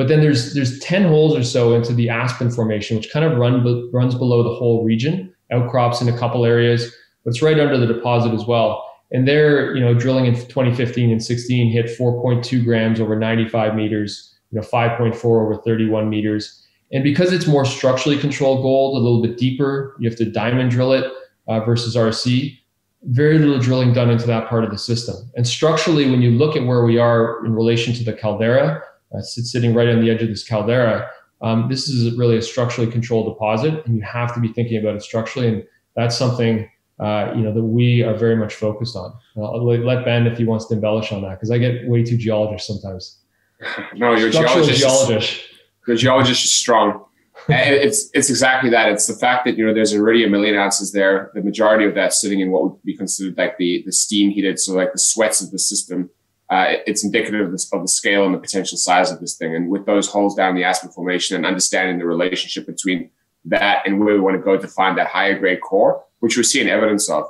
But 0.00 0.08
then 0.08 0.22
there's 0.22 0.54
there's 0.54 0.78
10 0.78 1.08
holes 1.08 1.36
or 1.36 1.44
so 1.44 1.74
into 1.74 1.92
the 1.92 2.08
Aspen 2.08 2.50
formation, 2.50 2.96
which 2.96 3.12
kind 3.12 3.22
of 3.22 3.36
run 3.36 3.62
runs 3.92 4.14
below 4.14 4.42
the 4.42 4.54
whole 4.54 4.82
region, 4.82 5.30
outcrops 5.52 6.00
in 6.00 6.08
a 6.08 6.16
couple 6.16 6.46
areas, 6.46 6.90
but 7.22 7.32
it's 7.32 7.42
right 7.42 7.60
under 7.60 7.76
the 7.76 7.86
deposit 7.86 8.32
as 8.32 8.46
well. 8.46 8.90
And 9.12 9.28
they're, 9.28 9.76
you 9.76 9.82
know, 9.82 9.92
drilling 9.92 10.24
in 10.24 10.36
2015 10.36 11.10
and 11.10 11.22
16 11.22 11.70
hit 11.70 11.98
4.2 11.98 12.64
grams 12.64 12.98
over 12.98 13.14
95 13.14 13.74
meters, 13.74 14.34
you 14.50 14.58
know, 14.58 14.66
5.4 14.66 15.22
over 15.22 15.56
31 15.56 16.08
meters. 16.08 16.66
And 16.90 17.04
because 17.04 17.30
it's 17.30 17.46
more 17.46 17.66
structurally 17.66 18.16
controlled 18.16 18.62
gold, 18.62 18.96
a 18.96 19.04
little 19.04 19.20
bit 19.20 19.36
deeper, 19.36 19.96
you 20.00 20.08
have 20.08 20.16
to 20.16 20.24
diamond 20.24 20.70
drill 20.70 20.94
it 20.94 21.12
uh, 21.46 21.60
versus 21.60 21.94
RC. 21.94 22.56
Very 23.02 23.38
little 23.38 23.58
drilling 23.58 23.92
done 23.92 24.08
into 24.08 24.26
that 24.28 24.48
part 24.48 24.64
of 24.64 24.70
the 24.70 24.78
system. 24.78 25.16
And 25.36 25.46
structurally, 25.46 26.10
when 26.10 26.22
you 26.22 26.30
look 26.30 26.56
at 26.56 26.64
where 26.64 26.86
we 26.86 26.96
are 26.96 27.44
in 27.44 27.54
relation 27.54 27.92
to 27.92 28.02
the 28.02 28.14
caldera, 28.14 28.82
uh, 29.16 29.20
sitting 29.20 29.74
right 29.74 29.88
on 29.88 30.00
the 30.00 30.10
edge 30.10 30.22
of 30.22 30.28
this 30.28 30.46
caldera, 30.46 31.08
um, 31.42 31.68
this 31.68 31.88
is 31.88 32.16
really 32.16 32.36
a 32.36 32.42
structurally 32.42 32.90
controlled 32.90 33.32
deposit, 33.34 33.84
and 33.86 33.96
you 33.96 34.02
have 34.02 34.34
to 34.34 34.40
be 34.40 34.48
thinking 34.48 34.78
about 34.78 34.94
it 34.94 35.02
structurally. 35.02 35.48
And 35.48 35.64
that's 35.96 36.16
something 36.16 36.68
uh, 37.00 37.32
you 37.34 37.42
know 37.42 37.52
that 37.52 37.62
we 37.62 38.02
are 38.02 38.14
very 38.14 38.36
much 38.36 38.54
focused 38.54 38.94
on. 38.94 39.12
I'll 39.36 39.64
let 39.64 40.04
Ben 40.04 40.26
if 40.26 40.36
he 40.36 40.44
wants 40.44 40.66
to 40.66 40.74
embellish 40.74 41.12
on 41.12 41.22
that 41.22 41.30
because 41.30 41.50
I 41.50 41.56
get 41.56 41.88
way 41.88 42.04
too 42.04 42.16
geologist 42.16 42.66
sometimes. 42.66 43.18
No, 43.94 44.14
you're 44.14 44.30
geologist. 44.30 44.80
geologist. 44.80 45.42
The 45.86 45.94
geologist 45.94 46.44
is 46.46 46.54
strong. 46.54 47.04
it's 47.48 48.08
it's 48.14 48.30
exactly 48.30 48.70
that. 48.70 48.90
It's 48.90 49.06
the 49.06 49.14
fact 49.14 49.44
that 49.44 49.58
you 49.58 49.66
know 49.66 49.74
there's 49.74 49.94
already 49.94 50.24
a 50.24 50.28
million 50.28 50.56
ounces 50.56 50.92
there. 50.92 51.30
The 51.34 51.42
majority 51.42 51.84
of 51.84 51.94
that 51.94 52.14
sitting 52.14 52.40
in 52.40 52.50
what 52.50 52.62
would 52.62 52.82
be 52.82 52.96
considered 52.96 53.36
like 53.36 53.58
the 53.58 53.82
the 53.84 53.92
steam 53.92 54.30
heated, 54.30 54.58
so 54.58 54.74
like 54.74 54.92
the 54.92 54.98
sweats 54.98 55.42
of 55.42 55.50
the 55.50 55.58
system. 55.58 56.10
Uh, 56.50 56.74
it's 56.84 57.04
indicative 57.04 57.46
of, 57.46 57.54
of 57.72 57.82
the 57.82 57.88
scale 57.88 58.26
and 58.26 58.34
the 58.34 58.38
potential 58.38 58.76
size 58.76 59.12
of 59.12 59.20
this 59.20 59.36
thing. 59.36 59.54
And 59.54 59.70
with 59.70 59.86
those 59.86 60.08
holes 60.08 60.34
down 60.34 60.56
the 60.56 60.64
Aspen 60.64 60.90
Formation 60.90 61.36
and 61.36 61.46
understanding 61.46 61.98
the 61.98 62.06
relationship 62.06 62.66
between 62.66 63.10
that 63.44 63.86
and 63.86 64.00
where 64.00 64.14
we 64.14 64.20
want 64.20 64.36
to 64.36 64.42
go 64.42 64.58
to 64.58 64.68
find 64.68 64.98
that 64.98 65.06
higher 65.06 65.38
grade 65.38 65.60
core, 65.60 66.04
which 66.18 66.36
we're 66.36 66.42
seeing 66.42 66.68
evidence 66.68 67.08
of. 67.08 67.24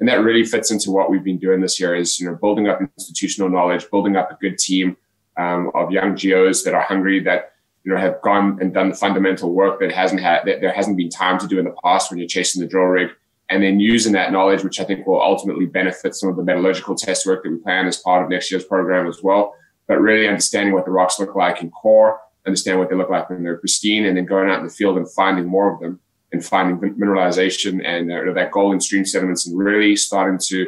And 0.00 0.08
that 0.08 0.24
really 0.24 0.44
fits 0.44 0.72
into 0.72 0.90
what 0.90 1.08
we've 1.08 1.22
been 1.22 1.38
doing 1.38 1.60
this 1.60 1.78
year 1.78 1.94
is, 1.94 2.18
you 2.18 2.28
know, 2.28 2.34
building 2.34 2.68
up 2.68 2.80
institutional 2.80 3.48
knowledge, 3.48 3.88
building 3.90 4.16
up 4.16 4.30
a 4.30 4.34
good 4.40 4.58
team 4.58 4.96
um, 5.36 5.70
of 5.74 5.92
young 5.92 6.16
geos 6.16 6.64
that 6.64 6.74
are 6.74 6.82
hungry, 6.82 7.20
that, 7.20 7.52
you 7.84 7.92
know, 7.92 7.98
have 7.98 8.20
gone 8.22 8.58
and 8.60 8.74
done 8.74 8.88
the 8.88 8.96
fundamental 8.96 9.52
work 9.52 9.78
that 9.80 9.92
hasn't 9.92 10.20
had, 10.20 10.44
that 10.46 10.60
there 10.60 10.72
hasn't 10.72 10.96
been 10.96 11.10
time 11.10 11.38
to 11.38 11.46
do 11.46 11.60
in 11.60 11.64
the 11.64 11.74
past 11.82 12.10
when 12.10 12.18
you're 12.18 12.28
chasing 12.28 12.60
the 12.60 12.68
drill 12.68 12.86
rig. 12.86 13.10
And 13.50 13.62
then 13.62 13.78
using 13.78 14.12
that 14.14 14.32
knowledge, 14.32 14.64
which 14.64 14.80
I 14.80 14.84
think 14.84 15.06
will 15.06 15.20
ultimately 15.20 15.66
benefit 15.66 16.14
some 16.14 16.30
of 16.30 16.36
the 16.36 16.42
metallurgical 16.42 16.94
test 16.94 17.26
work 17.26 17.42
that 17.42 17.50
we 17.50 17.58
plan 17.58 17.86
as 17.86 17.98
part 17.98 18.22
of 18.22 18.30
next 18.30 18.50
year's 18.50 18.64
program 18.64 19.06
as 19.06 19.22
well. 19.22 19.54
But 19.86 20.00
really 20.00 20.26
understanding 20.26 20.72
what 20.72 20.86
the 20.86 20.90
rocks 20.90 21.20
look 21.20 21.34
like 21.34 21.60
in 21.60 21.70
core, 21.70 22.20
understand 22.46 22.78
what 22.78 22.88
they 22.88 22.96
look 22.96 23.10
like 23.10 23.28
when 23.28 23.42
they're 23.42 23.58
pristine, 23.58 24.06
and 24.06 24.16
then 24.16 24.24
going 24.24 24.48
out 24.48 24.60
in 24.60 24.66
the 24.66 24.72
field 24.72 24.96
and 24.96 25.10
finding 25.12 25.44
more 25.44 25.72
of 25.74 25.80
them 25.80 26.00
and 26.32 26.44
finding 26.44 26.78
mineralization 26.94 27.84
and 27.84 28.10
uh, 28.10 28.32
that 28.32 28.50
gold 28.50 28.72
in 28.72 28.80
stream 28.80 29.04
sediments 29.04 29.46
and 29.46 29.56
really 29.56 29.94
starting 29.94 30.38
to 30.48 30.66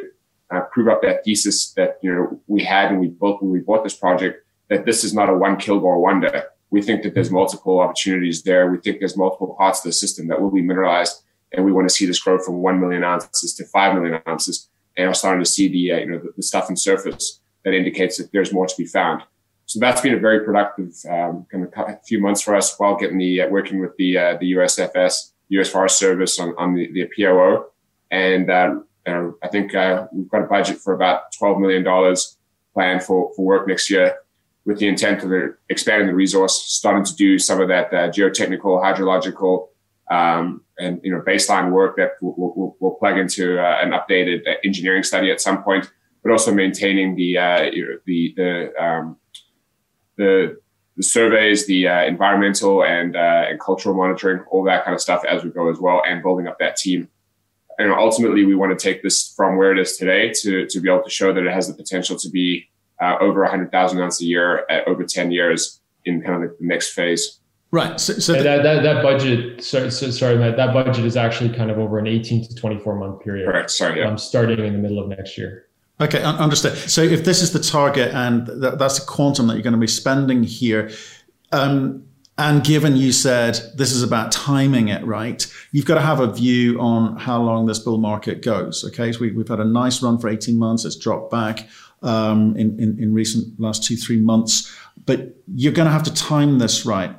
uh, 0.54 0.60
prove 0.72 0.88
up 0.88 1.02
that 1.02 1.24
thesis 1.24 1.72
that 1.72 1.98
you 2.02 2.12
know 2.12 2.40
we 2.46 2.62
had 2.62 2.90
when 2.90 3.00
we 3.00 3.08
built 3.08 3.42
when 3.42 3.50
we 3.50 3.58
bought 3.58 3.82
this 3.82 3.96
project 3.96 4.44
that 4.68 4.84
this 4.84 5.04
is 5.04 5.12
not 5.12 5.28
a 5.28 5.34
one 5.34 5.56
Kilgore 5.56 6.00
wonder. 6.00 6.44
We 6.70 6.82
think 6.82 7.02
that 7.02 7.14
there's 7.14 7.30
multiple 7.30 7.80
opportunities 7.80 8.42
there. 8.42 8.70
We 8.70 8.78
think 8.78 8.98
there's 8.98 9.16
multiple 9.16 9.54
parts 9.56 9.80
of 9.80 9.84
the 9.84 9.92
system 9.92 10.26
that 10.28 10.40
will 10.40 10.50
be 10.50 10.62
mineralized, 10.62 11.22
and 11.56 11.64
we 11.64 11.72
want 11.72 11.88
to 11.88 11.94
see 11.94 12.06
this 12.06 12.20
grow 12.20 12.38
from 12.38 12.56
one 12.56 12.78
million 12.80 13.02
ounces 13.02 13.54
to 13.54 13.64
five 13.64 13.94
million 13.94 14.20
ounces. 14.28 14.68
And 14.96 15.08
we're 15.08 15.14
starting 15.14 15.42
to 15.42 15.50
see 15.50 15.68
the 15.68 15.92
uh, 15.92 15.98
you 15.98 16.06
know 16.06 16.18
the, 16.18 16.32
the 16.36 16.42
stuff 16.42 16.70
in 16.70 16.76
surface 16.76 17.40
that 17.64 17.74
indicates 17.74 18.18
that 18.18 18.30
there's 18.32 18.52
more 18.52 18.66
to 18.66 18.76
be 18.76 18.84
found. 18.84 19.22
So 19.66 19.80
that's 19.80 20.00
been 20.00 20.14
a 20.14 20.20
very 20.20 20.44
productive 20.44 20.94
um, 21.10 21.46
kind 21.50 21.64
of 21.64 22.04
few 22.04 22.20
months 22.20 22.40
for 22.40 22.54
us 22.54 22.78
while 22.78 22.96
getting 22.96 23.18
the 23.18 23.42
uh, 23.42 23.48
working 23.48 23.80
with 23.80 23.96
the 23.96 24.16
uh, 24.16 24.36
the 24.38 24.52
USFS, 24.52 25.32
US 25.48 25.68
Forest 25.68 25.98
Service 25.98 26.38
on, 26.38 26.54
on 26.56 26.74
the, 26.74 26.92
the 26.92 27.08
POO. 27.16 27.64
And 28.10 28.50
uh, 28.50 28.76
I 29.06 29.48
think 29.48 29.74
uh, 29.74 30.06
we've 30.12 30.28
got 30.28 30.42
a 30.42 30.46
budget 30.46 30.78
for 30.78 30.94
about 30.94 31.32
$12 31.40 31.60
million 31.60 32.16
planned 32.74 33.02
for, 33.02 33.32
for 33.34 33.44
work 33.44 33.68
next 33.68 33.90
year 33.90 34.16
with 34.64 34.78
the 34.78 34.88
intent 34.88 35.22
of 35.22 35.32
expanding 35.68 36.08
the 36.08 36.14
resource, 36.14 36.60
starting 36.66 37.04
to 37.04 37.14
do 37.14 37.38
some 37.38 37.60
of 37.60 37.68
that 37.68 37.86
uh, 37.92 38.10
geotechnical, 38.10 38.82
hydrological, 38.82 39.68
um, 40.10 40.62
and 40.78 41.00
you 41.02 41.10
know 41.10 41.20
baseline 41.20 41.70
work 41.70 41.96
that 41.96 42.12
we'll, 42.20 42.34
we'll, 42.36 42.76
we'll 42.80 42.94
plug 42.94 43.18
into 43.18 43.58
uh, 43.60 43.78
an 43.82 43.90
updated 43.90 44.42
engineering 44.64 45.02
study 45.02 45.30
at 45.30 45.40
some 45.40 45.62
point, 45.62 45.90
but 46.22 46.32
also 46.32 46.52
maintaining 46.52 47.16
the 47.16 47.70
you 47.72 47.84
know, 47.84 47.98
the 48.06 48.34
the 48.36 48.82
um, 48.84 49.16
the 50.16 50.56
the 50.96 51.02
surveys, 51.02 51.66
the 51.66 51.86
uh, 51.86 52.04
environmental 52.04 52.82
and 52.82 53.16
uh, 53.16 53.44
and 53.48 53.60
cultural 53.60 53.94
monitoring, 53.94 54.42
all 54.50 54.64
that 54.64 54.84
kind 54.84 54.94
of 54.94 55.00
stuff 55.00 55.24
as 55.24 55.44
we 55.44 55.50
go 55.50 55.70
as 55.70 55.78
well, 55.78 56.02
and 56.06 56.22
building 56.22 56.46
up 56.46 56.58
that 56.58 56.76
team. 56.76 57.08
And 57.78 57.92
ultimately, 57.92 58.46
we 58.46 58.54
want 58.54 58.76
to 58.76 58.82
take 58.82 59.02
this 59.02 59.34
from 59.36 59.58
where 59.58 59.72
it 59.72 59.78
is 59.78 59.96
today 59.96 60.32
to 60.40 60.66
to 60.66 60.80
be 60.80 60.90
able 60.90 61.04
to 61.04 61.10
show 61.10 61.32
that 61.32 61.44
it 61.44 61.52
has 61.52 61.68
the 61.68 61.74
potential 61.74 62.16
to 62.16 62.30
be 62.30 62.68
uh, 63.00 63.16
over 63.20 63.42
100,000 63.42 64.00
ounces 64.00 64.22
a 64.22 64.24
year 64.24 64.64
at 64.70 64.88
over 64.88 65.04
10 65.04 65.30
years 65.30 65.80
in 66.06 66.22
kind 66.22 66.42
of 66.42 66.50
the 66.50 66.56
next 66.60 66.92
phase. 66.92 67.40
Right. 67.70 68.00
So, 68.00 68.14
so 68.14 68.34
the, 68.34 68.42
that, 68.42 68.62
that, 68.62 68.82
that 68.82 69.02
budget, 69.02 69.62
sorry, 69.62 69.90
so, 69.90 70.10
sorry, 70.10 70.38
Matt, 70.38 70.56
that 70.56 70.72
budget 70.72 71.04
is 71.04 71.16
actually 71.16 71.54
kind 71.54 71.70
of 71.70 71.78
over 71.78 71.98
an 71.98 72.06
18 72.06 72.48
to 72.48 72.54
24 72.54 72.96
month 72.96 73.22
period. 73.22 73.46
Correct. 73.46 73.70
Sorry. 73.70 74.00
Yeah. 74.00 74.08
Um, 74.08 74.18
starting 74.18 74.64
in 74.64 74.72
the 74.72 74.78
middle 74.78 74.98
of 74.98 75.08
next 75.08 75.36
year. 75.36 75.66
Okay, 75.98 76.22
understood. 76.22 76.76
So 76.76 77.00
if 77.00 77.24
this 77.24 77.40
is 77.40 77.52
the 77.52 77.58
target 77.58 78.12
and 78.12 78.46
th- 78.46 78.74
that's 78.78 79.00
the 79.00 79.06
quantum 79.06 79.46
that 79.46 79.54
you're 79.54 79.62
going 79.62 79.72
to 79.72 79.78
be 79.78 79.86
spending 79.86 80.42
here, 80.42 80.90
um, 81.52 82.06
and 82.38 82.62
given 82.62 82.96
you 82.96 83.12
said 83.12 83.58
this 83.76 83.92
is 83.92 84.02
about 84.02 84.30
timing 84.30 84.88
it 84.88 85.02
right, 85.06 85.46
you've 85.72 85.86
got 85.86 85.94
to 85.94 86.02
have 86.02 86.20
a 86.20 86.30
view 86.30 86.78
on 86.78 87.16
how 87.16 87.40
long 87.40 87.64
this 87.64 87.78
bull 87.78 87.96
market 87.96 88.42
goes. 88.42 88.84
Okay, 88.84 89.10
so 89.12 89.20
we, 89.20 89.34
have 89.34 89.48
had 89.48 89.60
a 89.60 89.64
nice 89.64 90.02
run 90.02 90.18
for 90.18 90.28
18 90.28 90.58
months. 90.58 90.84
It's 90.84 90.96
dropped 90.96 91.30
back 91.30 91.66
um, 92.02 92.54
in, 92.56 92.78
in, 92.78 93.02
in 93.02 93.14
recent 93.14 93.58
last 93.58 93.84
two, 93.84 93.96
three 93.96 94.20
months. 94.20 94.76
But 95.06 95.34
you're 95.54 95.72
going 95.72 95.86
to 95.86 95.92
have 95.92 96.02
to 96.02 96.12
time 96.12 96.58
this 96.58 96.84
right, 96.84 97.16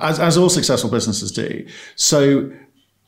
as, 0.00 0.18
as 0.18 0.36
all 0.36 0.48
successful 0.48 0.90
businesses 0.90 1.32
do. 1.32 1.66
So 1.96 2.52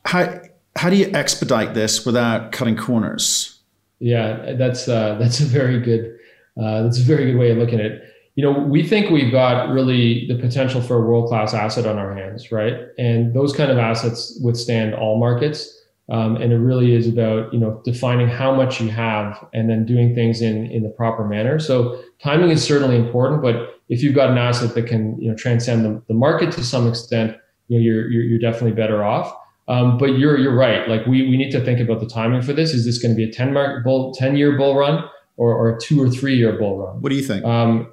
how, 0.04 0.40
how 0.76 0.90
do 0.90 0.96
you 0.96 1.10
expedite 1.14 1.74
this 1.74 2.04
without 2.04 2.52
cutting 2.52 2.76
corners? 2.76 3.58
Yeah, 4.00 4.52
that's 4.54 4.88
uh, 4.88 5.14
that's 5.20 5.40
a 5.40 5.44
very 5.44 5.80
good 5.80 6.18
uh, 6.60 6.82
that's 6.82 6.98
a 6.98 7.02
very 7.02 7.32
good 7.32 7.38
way 7.38 7.50
of 7.50 7.58
looking 7.58 7.80
at 7.80 7.86
it. 7.86 8.10
You 8.36 8.44
know, 8.44 8.58
we 8.58 8.86
think 8.86 9.10
we've 9.10 9.30
got 9.30 9.70
really 9.70 10.26
the 10.26 10.36
potential 10.36 10.82
for 10.82 10.96
a 10.96 11.00
world 11.06 11.28
class 11.28 11.54
asset 11.54 11.86
on 11.86 11.98
our 11.98 12.14
hands, 12.14 12.50
right? 12.50 12.74
And 12.98 13.32
those 13.32 13.54
kind 13.54 13.70
of 13.70 13.78
assets 13.78 14.38
withstand 14.42 14.94
all 14.94 15.18
markets. 15.18 15.83
Um, 16.10 16.36
and 16.36 16.52
it 16.52 16.58
really 16.58 16.94
is 16.94 17.08
about 17.08 17.52
you 17.52 17.58
know 17.58 17.80
defining 17.84 18.28
how 18.28 18.54
much 18.54 18.80
you 18.80 18.90
have 18.90 19.42
and 19.54 19.70
then 19.70 19.86
doing 19.86 20.14
things 20.14 20.42
in 20.42 20.66
in 20.66 20.82
the 20.82 20.90
proper 20.90 21.26
manner. 21.26 21.58
So 21.58 22.02
timing 22.22 22.50
is 22.50 22.62
certainly 22.62 22.96
important, 22.96 23.40
but 23.40 23.80
if 23.88 24.02
you've 24.02 24.14
got 24.14 24.30
an 24.30 24.38
asset 24.38 24.74
that 24.74 24.86
can 24.86 25.18
you 25.18 25.30
know 25.30 25.36
transcend 25.36 25.84
the, 25.84 26.02
the 26.08 26.14
market 26.14 26.52
to 26.52 26.64
some 26.64 26.86
extent, 26.86 27.36
you 27.68 27.78
know 27.78 27.82
you're, 27.82 28.10
you're, 28.10 28.22
you're 28.22 28.38
definitely 28.38 28.72
better 28.72 29.02
off. 29.02 29.34
Um, 29.66 29.96
but 29.96 30.18
you're 30.18 30.38
you're 30.38 30.54
right. 30.54 30.86
Like 30.86 31.06
we 31.06 31.22
we 31.22 31.38
need 31.38 31.50
to 31.52 31.64
think 31.64 31.80
about 31.80 32.00
the 32.00 32.06
timing 32.06 32.42
for 32.42 32.52
this. 32.52 32.74
Is 32.74 32.84
this 32.84 32.98
going 32.98 33.12
to 33.12 33.16
be 33.16 33.24
a 33.24 33.32
10 33.32 33.54
mark 33.54 33.82
bull 33.82 34.12
10 34.14 34.36
year 34.36 34.58
bull 34.58 34.76
run 34.76 35.04
or, 35.36 35.54
or 35.54 35.76
a 35.76 35.80
two 35.80 36.02
or 36.02 36.10
three 36.10 36.36
year 36.36 36.58
bull 36.58 36.78
run? 36.78 37.00
What 37.00 37.08
do 37.08 37.16
you 37.16 37.22
think? 37.22 37.46
Um, 37.46 37.90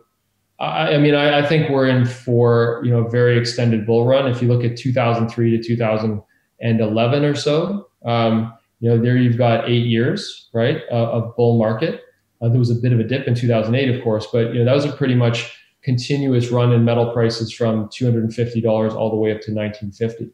I, 0.59 0.95
I, 0.95 0.97
mean, 0.97 1.15
I, 1.15 1.39
I, 1.39 1.47
think 1.47 1.69
we're 1.69 1.87
in 1.87 2.05
for 2.05 2.81
you 2.83 2.91
know 2.91 3.05
a 3.05 3.09
very 3.09 3.37
extended 3.37 3.85
bull 3.85 4.05
run. 4.05 4.29
If 4.29 4.41
you 4.41 4.49
look 4.49 4.65
at 4.65 4.75
2003 4.75 5.57
to 5.57 5.63
2011 5.63 7.25
or 7.25 7.35
so, 7.35 7.87
um, 8.05 8.53
you 8.79 8.89
know 8.89 9.01
there 9.01 9.17
you've 9.17 9.37
got 9.37 9.69
eight 9.69 9.85
years 9.85 10.49
right 10.53 10.81
uh, 10.91 11.11
of 11.11 11.35
bull 11.35 11.57
market. 11.57 12.03
Uh, 12.41 12.49
there 12.49 12.59
was 12.59 12.71
a 12.71 12.75
bit 12.75 12.91
of 12.91 12.99
a 12.99 13.03
dip 13.03 13.27
in 13.27 13.35
2008, 13.35 13.95
of 13.95 14.03
course, 14.03 14.27
but 14.31 14.53
you 14.53 14.59
know 14.59 14.65
that 14.65 14.73
was 14.73 14.85
a 14.85 14.91
pretty 14.93 15.15
much 15.15 15.55
continuous 15.83 16.49
run 16.49 16.71
in 16.71 16.85
metal 16.85 17.11
prices 17.11 17.51
from 17.51 17.87
$250 17.89 18.95
all 18.95 19.09
the 19.09 19.15
way 19.15 19.31
up 19.31 19.41
to 19.41 19.53
1950. 19.53 20.29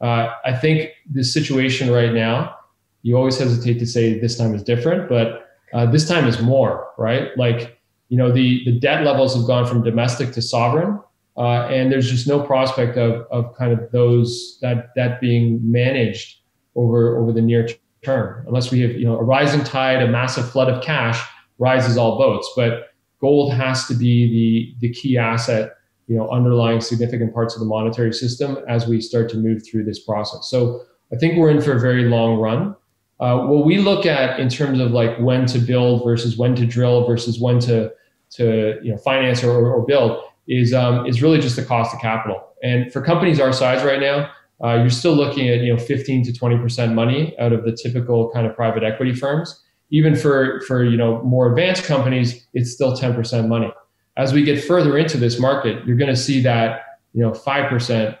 Uh, 0.00 0.32
I 0.44 0.54
think 0.54 0.90
the 1.10 1.24
situation 1.24 1.90
right 1.90 2.12
now, 2.12 2.56
you 3.02 3.16
always 3.16 3.38
hesitate 3.38 3.78
to 3.78 3.86
say 3.86 4.18
this 4.18 4.36
time 4.36 4.54
is 4.54 4.62
different, 4.62 5.08
but 5.08 5.48
uh, 5.72 5.86
this 5.86 6.06
time 6.06 6.26
is 6.26 6.40
more, 6.40 6.88
right? 6.96 7.36
Like, 7.36 7.80
you 8.08 8.16
know, 8.16 8.30
the, 8.30 8.64
the 8.64 8.78
debt 8.78 9.04
levels 9.04 9.34
have 9.34 9.46
gone 9.46 9.66
from 9.66 9.82
domestic 9.82 10.32
to 10.32 10.42
sovereign, 10.42 11.00
uh, 11.36 11.66
and 11.66 11.90
there's 11.90 12.10
just 12.10 12.28
no 12.28 12.40
prospect 12.40 12.96
of, 12.96 13.26
of 13.30 13.54
kind 13.56 13.72
of 13.72 13.90
those 13.90 14.58
that 14.62 14.90
that 14.94 15.20
being 15.20 15.60
managed 15.68 16.36
over 16.76 17.16
over 17.18 17.32
the 17.32 17.42
near 17.42 17.68
term, 18.04 18.44
unless 18.46 18.70
we 18.70 18.80
have 18.80 18.92
you 18.92 19.04
know 19.04 19.16
a 19.18 19.22
rising 19.22 19.64
tide, 19.64 20.02
a 20.02 20.08
massive 20.08 20.50
flood 20.50 20.68
of 20.68 20.82
cash 20.82 21.20
rises 21.58 21.96
all 21.96 22.18
boats. 22.18 22.50
But 22.56 22.90
gold 23.20 23.52
has 23.54 23.86
to 23.88 23.94
be 23.94 24.74
the 24.80 24.88
the 24.88 24.94
key 24.94 25.18
asset 25.18 25.72
you 26.06 26.16
know 26.16 26.28
underlying 26.30 26.80
significant 26.80 27.32
parts 27.32 27.54
of 27.54 27.60
the 27.60 27.66
monetary 27.66 28.12
system 28.12 28.58
as 28.68 28.86
we 28.86 29.00
start 29.00 29.28
to 29.30 29.36
move 29.36 29.66
through 29.66 29.84
this 29.84 29.98
process. 29.98 30.48
So 30.48 30.82
I 31.12 31.16
think 31.16 31.36
we're 31.36 31.50
in 31.50 31.60
for 31.60 31.76
a 31.76 31.80
very 31.80 32.04
long 32.04 32.38
run. 32.38 32.76
Uh, 33.20 33.46
what 33.46 33.64
we 33.64 33.78
look 33.78 34.06
at 34.06 34.40
in 34.40 34.48
terms 34.48 34.80
of 34.80 34.90
like 34.90 35.16
when 35.18 35.46
to 35.46 35.58
build 35.58 36.04
versus 36.04 36.36
when 36.36 36.54
to 36.56 36.66
drill 36.66 37.06
versus 37.06 37.40
when 37.40 37.58
to 37.60 37.90
to 38.30 38.78
you 38.82 38.90
know 38.90 38.98
finance 38.98 39.44
or, 39.44 39.72
or 39.72 39.86
build 39.86 40.22
is 40.48 40.74
um, 40.74 41.06
is 41.06 41.22
really 41.22 41.38
just 41.38 41.56
the 41.56 41.64
cost 41.64 41.94
of 41.94 42.00
capital. 42.00 42.42
And 42.62 42.92
for 42.92 43.00
companies 43.00 43.40
our 43.40 43.52
size 43.52 43.84
right 43.84 44.00
now, 44.00 44.30
uh, 44.62 44.74
you're 44.74 44.90
still 44.90 45.14
looking 45.14 45.48
at 45.48 45.60
you 45.60 45.74
know 45.74 45.78
15 45.78 46.24
to 46.24 46.32
20 46.32 46.58
percent 46.58 46.94
money 46.94 47.34
out 47.38 47.52
of 47.52 47.64
the 47.64 47.72
typical 47.72 48.30
kind 48.30 48.46
of 48.46 48.54
private 48.54 48.82
equity 48.82 49.14
firms 49.14 49.64
even 49.90 50.16
for 50.16 50.60
for 50.62 50.84
you 50.84 50.96
know 50.96 51.22
more 51.22 51.48
advanced 51.48 51.84
companies, 51.84 52.46
it's 52.52 52.72
still 52.72 52.96
10% 52.96 53.48
money. 53.48 53.72
As 54.16 54.32
we 54.32 54.42
get 54.42 54.62
further 54.62 54.98
into 54.98 55.16
this 55.16 55.38
market, 55.38 55.84
you're 55.86 55.96
going 55.96 56.10
to 56.10 56.16
see 56.16 56.40
that 56.42 56.82
you 57.12 57.22
know 57.22 57.30
5%, 57.30 58.18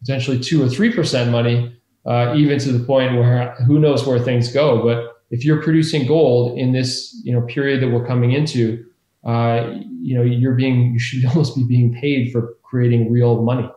potentially 0.00 0.38
two 0.38 0.62
or 0.62 0.68
three 0.68 0.92
percent 0.92 1.30
money, 1.30 1.76
uh, 2.04 2.34
even 2.36 2.58
to 2.60 2.72
the 2.72 2.84
point 2.84 3.14
where 3.14 3.54
who 3.66 3.80
knows 3.80 4.06
where 4.06 4.20
things 4.20 4.52
go. 4.52 4.82
But 4.84 5.14
if 5.30 5.44
you're 5.44 5.62
producing 5.62 6.06
gold 6.06 6.58
in 6.58 6.72
this 6.72 7.20
you 7.24 7.32
know 7.32 7.42
period 7.42 7.82
that 7.82 7.88
we're 7.88 8.06
coming 8.06 8.32
into, 8.32 8.84
uh, 9.24 9.74
you 10.00 10.14
know 10.16 10.22
you're 10.22 10.54
being 10.54 10.92
you 10.92 10.98
should 11.00 11.24
almost 11.30 11.56
be 11.56 11.64
being 11.64 11.92
paid 11.94 12.30
for 12.30 12.54
creating 12.62 13.10
real 13.10 13.42
money 13.42 13.68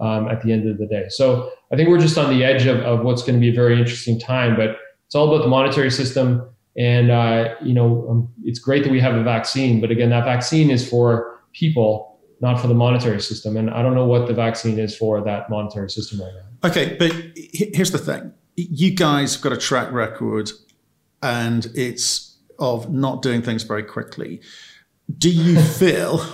um, 0.00 0.28
at 0.28 0.42
the 0.42 0.52
end 0.52 0.68
of 0.68 0.78
the 0.78 0.86
day. 0.86 1.06
So 1.08 1.50
I 1.72 1.76
think 1.76 1.88
we're 1.88 1.98
just 1.98 2.18
on 2.18 2.30
the 2.30 2.44
edge 2.44 2.66
of, 2.66 2.80
of 2.80 3.02
what's 3.04 3.22
going 3.22 3.34
to 3.34 3.40
be 3.40 3.50
a 3.50 3.54
very 3.54 3.78
interesting 3.78 4.18
time. 4.18 4.56
But 4.56 4.76
it's 5.06 5.14
all 5.14 5.32
about 5.32 5.42
the 5.42 5.48
monetary 5.48 5.90
system, 5.90 6.48
and 6.76 7.10
uh, 7.10 7.54
you 7.62 7.72
know 7.72 8.06
um, 8.08 8.28
it's 8.44 8.58
great 8.58 8.82
that 8.84 8.92
we 8.92 9.00
have 9.00 9.14
a 9.14 9.22
vaccine. 9.22 9.80
But 9.80 9.90
again, 9.90 10.10
that 10.10 10.24
vaccine 10.24 10.70
is 10.70 10.88
for 10.88 11.40
people, 11.52 12.18
not 12.40 12.60
for 12.60 12.66
the 12.66 12.74
monetary 12.74 13.20
system. 13.20 13.56
And 13.56 13.70
I 13.70 13.82
don't 13.82 13.94
know 13.94 14.06
what 14.06 14.26
the 14.26 14.34
vaccine 14.34 14.78
is 14.78 14.96
for 14.96 15.22
that 15.22 15.48
monetary 15.48 15.90
system 15.90 16.20
right 16.20 16.32
now. 16.34 16.68
Okay, 16.68 16.96
but 16.98 17.12
here's 17.34 17.90
the 17.90 17.98
thing: 17.98 18.32
you 18.56 18.94
guys 18.94 19.34
have 19.34 19.42
got 19.42 19.52
a 19.52 19.56
track 19.56 19.92
record, 19.92 20.50
and 21.22 21.66
it's 21.74 22.36
of 22.58 22.92
not 22.92 23.22
doing 23.22 23.42
things 23.42 23.62
very 23.62 23.82
quickly. 23.82 24.40
Do 25.16 25.30
you 25.30 25.60
feel 25.78 26.24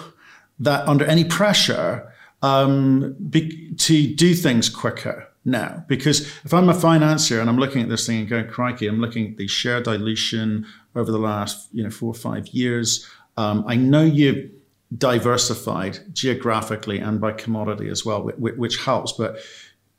that 0.58 0.86
under 0.88 1.04
any 1.04 1.24
pressure? 1.24 2.11
Um, 2.42 3.16
be, 3.30 3.72
to 3.74 4.14
do 4.14 4.34
things 4.34 4.68
quicker 4.68 5.28
now. 5.44 5.84
Because 5.88 6.20
if 6.44 6.52
I'm 6.52 6.68
a 6.68 6.74
financier 6.74 7.40
and 7.40 7.48
I'm 7.48 7.58
looking 7.58 7.82
at 7.82 7.88
this 7.88 8.06
thing 8.06 8.20
and 8.20 8.28
going, 8.28 8.48
crikey, 8.48 8.86
I'm 8.86 9.00
looking 9.00 9.32
at 9.32 9.36
the 9.36 9.48
share 9.48 9.80
dilution 9.80 10.66
over 10.94 11.10
the 11.10 11.18
last 11.18 11.68
you 11.72 11.82
know 11.82 11.90
four 11.90 12.10
or 12.10 12.14
five 12.14 12.48
years. 12.48 13.08
Um, 13.36 13.64
I 13.66 13.76
know 13.76 14.02
you've 14.02 14.50
diversified 14.96 15.98
geographically 16.12 16.98
and 16.98 17.20
by 17.20 17.32
commodity 17.32 17.88
as 17.88 18.04
well, 18.04 18.22
which, 18.22 18.56
which 18.56 18.76
helps. 18.84 19.12
But 19.12 19.38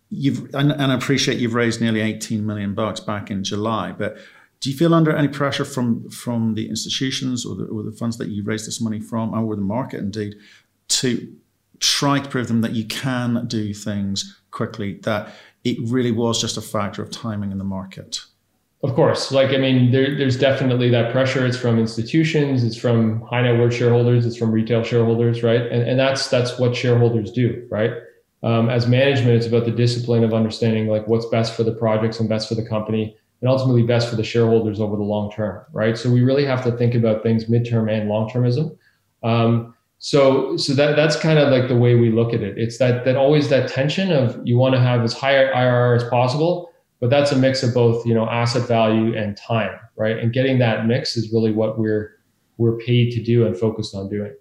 you've 0.09 0.53
and, 0.53 0.71
and 0.71 0.91
I 0.91 0.95
appreciate 0.95 1.39
you've 1.39 1.55
raised 1.55 1.81
nearly 1.81 2.01
18 2.01 2.45
million 2.45 2.73
bucks 2.73 2.99
back 2.99 3.31
in 3.31 3.43
July. 3.43 3.91
But 3.91 4.17
do 4.59 4.69
you 4.69 4.77
feel 4.77 4.93
under 4.93 5.15
any 5.15 5.27
pressure 5.27 5.65
from 5.65 6.09
from 6.09 6.55
the 6.55 6.69
institutions 6.69 7.45
or 7.45 7.55
the, 7.55 7.65
or 7.65 7.83
the 7.83 7.91
funds 7.91 8.17
that 8.17 8.29
you 8.29 8.43
raised 8.43 8.67
this 8.67 8.79
money 8.79 8.99
from, 8.99 9.33
or 9.33 9.55
the 9.55 9.61
market 9.61 9.99
indeed, 9.99 10.35
to 10.89 11.35
try 11.83 12.17
to 12.17 12.29
prove 12.29 12.47
them 12.47 12.61
that 12.61 12.71
you 12.71 12.85
can 12.85 13.45
do 13.47 13.73
things 13.73 14.39
quickly, 14.51 14.99
that 15.03 15.33
it 15.65 15.77
really 15.81 16.11
was 16.11 16.39
just 16.39 16.55
a 16.55 16.61
factor 16.61 17.03
of 17.03 17.11
timing 17.11 17.51
in 17.51 17.57
the 17.57 17.63
market. 17.65 18.21
Of 18.83 18.95
course. 18.95 19.31
Like, 19.31 19.49
I 19.49 19.57
mean, 19.57 19.91
there, 19.91 20.17
there's 20.17 20.37
definitely 20.37 20.89
that 20.91 21.11
pressure. 21.11 21.45
It's 21.45 21.57
from 21.57 21.77
institutions, 21.77 22.63
it's 22.63 22.77
from 22.77 23.21
high 23.21 23.41
net 23.41 23.59
worth 23.59 23.73
shareholders, 23.73 24.25
it's 24.25 24.37
from 24.37 24.51
retail 24.51 24.83
shareholders, 24.83 25.43
right? 25.43 25.61
And, 25.61 25.83
and 25.83 25.99
that's 25.99 26.29
that's 26.29 26.57
what 26.57 26.73
shareholders 26.75 27.31
do, 27.31 27.67
right? 27.69 27.91
Um, 28.43 28.69
as 28.69 28.87
management, 28.87 29.35
it's 29.35 29.47
about 29.47 29.65
the 29.65 29.71
discipline 29.71 30.23
of 30.23 30.33
understanding 30.33 30.87
like 30.87 31.07
what's 31.07 31.25
best 31.27 31.55
for 31.55 31.63
the 31.63 31.73
projects 31.73 32.19
and 32.19 32.29
best 32.29 32.47
for 32.47 32.55
the 32.55 32.67
company 32.67 33.15
and 33.41 33.49
ultimately 33.49 33.83
best 33.83 34.09
for 34.09 34.15
the 34.15 34.23
shareholders 34.23 34.79
over 34.79 34.95
the 34.95 35.03
long 35.03 35.31
term, 35.31 35.65
right? 35.73 35.97
So 35.97 36.09
we 36.09 36.21
really 36.21 36.45
have 36.45 36.63
to 36.63 36.71
think 36.73 36.95
about 36.95 37.23
things 37.23 37.45
midterm 37.45 37.91
and 37.91 38.09
long 38.09 38.29
termism. 38.29 38.77
Um, 39.21 39.73
so 40.03 40.57
so 40.57 40.73
that 40.73 40.97
that's 40.97 41.15
kind 41.15 41.39
of 41.39 41.49
like 41.49 41.69
the 41.69 41.77
way 41.77 41.95
we 41.95 42.11
look 42.11 42.33
at 42.33 42.41
it. 42.41 42.57
It's 42.57 42.77
that 42.77 43.05
that 43.05 43.15
always 43.15 43.47
that 43.49 43.69
tension 43.69 44.11
of 44.11 44.37
you 44.43 44.57
want 44.57 44.75
to 44.75 44.81
have 44.81 45.01
as 45.01 45.13
high 45.13 45.35
irr 45.35 45.95
as 45.95 46.03
possible 46.09 46.69
but 46.99 47.09
that's 47.09 47.31
a 47.31 47.37
mix 47.37 47.63
of 47.63 47.73
both 47.73 48.05
you 48.05 48.13
know 48.13 48.27
asset 48.29 48.67
value 48.67 49.15
and 49.17 49.37
time 49.37 49.79
right? 49.95 50.17
And 50.17 50.33
getting 50.33 50.59
that 50.59 50.85
mix 50.85 51.15
is 51.17 51.31
really 51.31 51.51
what 51.51 51.77
we're 51.77 52.17
we're 52.57 52.77
paid 52.77 53.11
to 53.11 53.23
do 53.23 53.45
and 53.45 53.57
focused 53.57 53.95
on 53.95 54.09
doing. 54.09 54.33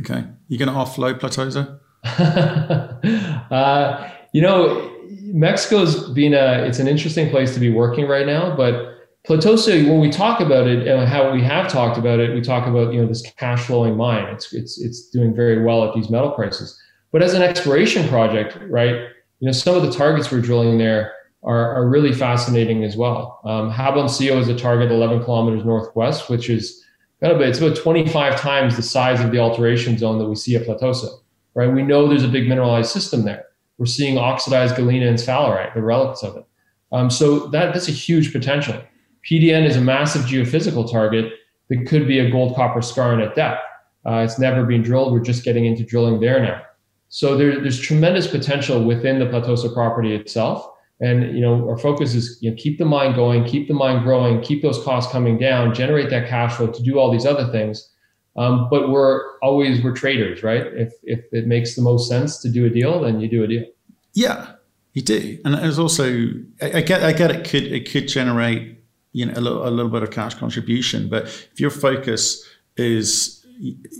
Okay. 0.00 0.24
You're 0.48 0.58
going 0.58 0.68
to 0.68 0.74
offload 0.74 1.20
platosa 1.20 1.78
uh, 3.50 4.10
you 4.32 4.42
know 4.42 4.90
mexico's 5.08 6.10
been 6.10 6.34
a 6.34 6.64
it's 6.64 6.80
an 6.80 6.88
interesting 6.88 7.30
place 7.30 7.54
to 7.54 7.60
be 7.60 7.70
working 7.70 8.08
right 8.08 8.26
now 8.26 8.54
but 8.56 8.91
Platosa, 9.26 9.88
when 9.88 10.00
we 10.00 10.10
talk 10.10 10.40
about 10.40 10.66
it 10.66 10.88
and 10.88 11.08
how 11.08 11.32
we 11.32 11.42
have 11.42 11.68
talked 11.68 11.96
about 11.96 12.18
it, 12.18 12.34
we 12.34 12.40
talk 12.40 12.66
about 12.66 12.92
you 12.92 13.00
know 13.00 13.06
this 13.06 13.22
cash 13.38 13.66
flowing 13.66 13.96
mine. 13.96 14.24
It's 14.34 14.52
it's 14.52 14.80
it's 14.80 15.08
doing 15.10 15.34
very 15.34 15.62
well 15.62 15.84
at 15.86 15.94
these 15.94 16.10
metal 16.10 16.32
prices. 16.32 16.80
But 17.12 17.22
as 17.22 17.34
an 17.34 17.42
exploration 17.42 18.08
project, 18.08 18.58
right? 18.68 18.94
You 19.38 19.46
know, 19.46 19.52
some 19.52 19.76
of 19.76 19.82
the 19.82 19.92
targets 19.92 20.32
we're 20.32 20.40
drilling 20.40 20.78
there 20.78 21.12
are, 21.44 21.74
are 21.74 21.88
really 21.88 22.12
fascinating 22.12 22.84
as 22.84 22.96
well. 22.96 23.40
Um, 23.44 23.72
Jaboncillo 23.72 24.38
is 24.40 24.48
a 24.48 24.56
target 24.56 24.90
11 24.90 25.24
kilometers 25.24 25.64
northwest, 25.64 26.30
which 26.30 26.48
is 26.48 26.84
kind 27.20 27.32
of 27.32 27.40
it's 27.40 27.60
about 27.60 27.76
25 27.76 28.40
times 28.40 28.76
the 28.76 28.82
size 28.82 29.20
of 29.20 29.30
the 29.30 29.38
alteration 29.38 29.98
zone 29.98 30.18
that 30.18 30.26
we 30.28 30.34
see 30.34 30.56
at 30.56 30.64
Platosa. 30.64 31.08
Right? 31.54 31.72
We 31.72 31.82
know 31.82 32.08
there's 32.08 32.24
a 32.24 32.28
big 32.28 32.48
mineralized 32.48 32.90
system 32.90 33.24
there. 33.24 33.44
We're 33.78 33.86
seeing 33.86 34.18
oxidized 34.18 34.74
galena 34.74 35.06
and 35.06 35.18
sphalerite, 35.18 35.74
the 35.74 35.82
relics 35.82 36.22
of 36.22 36.36
it. 36.36 36.46
Um, 36.90 37.08
so 37.08 37.46
that 37.48 37.72
that's 37.72 37.88
a 37.88 37.92
huge 37.92 38.32
potential. 38.32 38.82
PDN 39.28 39.66
is 39.66 39.76
a 39.76 39.80
massive 39.80 40.22
geophysical 40.22 40.90
target 40.90 41.32
that 41.68 41.86
could 41.86 42.06
be 42.06 42.18
a 42.18 42.30
gold 42.30 42.54
copper 42.56 42.80
skarn 42.80 43.24
at 43.24 43.34
depth. 43.34 43.62
Uh, 44.04 44.16
it's 44.16 44.38
never 44.38 44.64
been 44.64 44.82
drilled. 44.82 45.12
We're 45.12 45.20
just 45.20 45.44
getting 45.44 45.64
into 45.64 45.84
drilling 45.84 46.20
there 46.20 46.42
now. 46.42 46.62
So 47.08 47.36
there, 47.36 47.60
there's 47.60 47.78
tremendous 47.78 48.26
potential 48.26 48.82
within 48.84 49.18
the 49.18 49.26
Platosa 49.26 49.72
property 49.72 50.14
itself. 50.14 50.66
And 51.00 51.34
you 51.34 51.40
know, 51.40 51.68
our 51.68 51.76
focus 51.76 52.14
is 52.14 52.38
you 52.40 52.50
know, 52.50 52.56
keep 52.56 52.78
the 52.78 52.84
mine 52.84 53.14
going, 53.14 53.44
keep 53.44 53.68
the 53.68 53.74
mine 53.74 54.02
growing, 54.02 54.40
keep 54.40 54.62
those 54.62 54.82
costs 54.82 55.12
coming 55.12 55.36
down, 55.36 55.74
generate 55.74 56.10
that 56.10 56.28
cash 56.28 56.54
flow 56.54 56.68
to 56.68 56.82
do 56.82 56.98
all 56.98 57.10
these 57.10 57.26
other 57.26 57.50
things. 57.50 57.90
Um, 58.36 58.68
but 58.70 58.88
we're 58.88 59.38
always 59.40 59.82
we're 59.82 59.92
traders, 59.92 60.42
right? 60.42 60.66
If 60.66 60.94
if 61.02 61.24
it 61.32 61.46
makes 61.46 61.74
the 61.74 61.82
most 61.82 62.08
sense 62.08 62.38
to 62.38 62.48
do 62.48 62.64
a 62.64 62.70
deal, 62.70 63.00
then 63.00 63.20
you 63.20 63.28
do 63.28 63.42
a 63.42 63.46
deal. 63.46 63.66
Yeah, 64.14 64.52
you 64.94 65.02
do. 65.02 65.38
And 65.44 65.54
there's 65.54 65.78
also 65.78 66.28
I, 66.62 66.78
I 66.78 66.80
get 66.80 67.02
I 67.02 67.12
get 67.12 67.30
it 67.30 67.48
could 67.48 67.64
it 67.64 67.90
could 67.90 68.08
generate 68.08 68.81
you 69.12 69.26
know 69.26 69.32
a 69.34 69.40
little, 69.40 69.68
a 69.68 69.70
little 69.70 69.90
bit 69.90 70.02
of 70.02 70.10
cash 70.10 70.34
contribution. 70.34 71.08
But 71.08 71.24
if 71.24 71.60
your 71.60 71.70
focus 71.70 72.48
is 72.76 73.44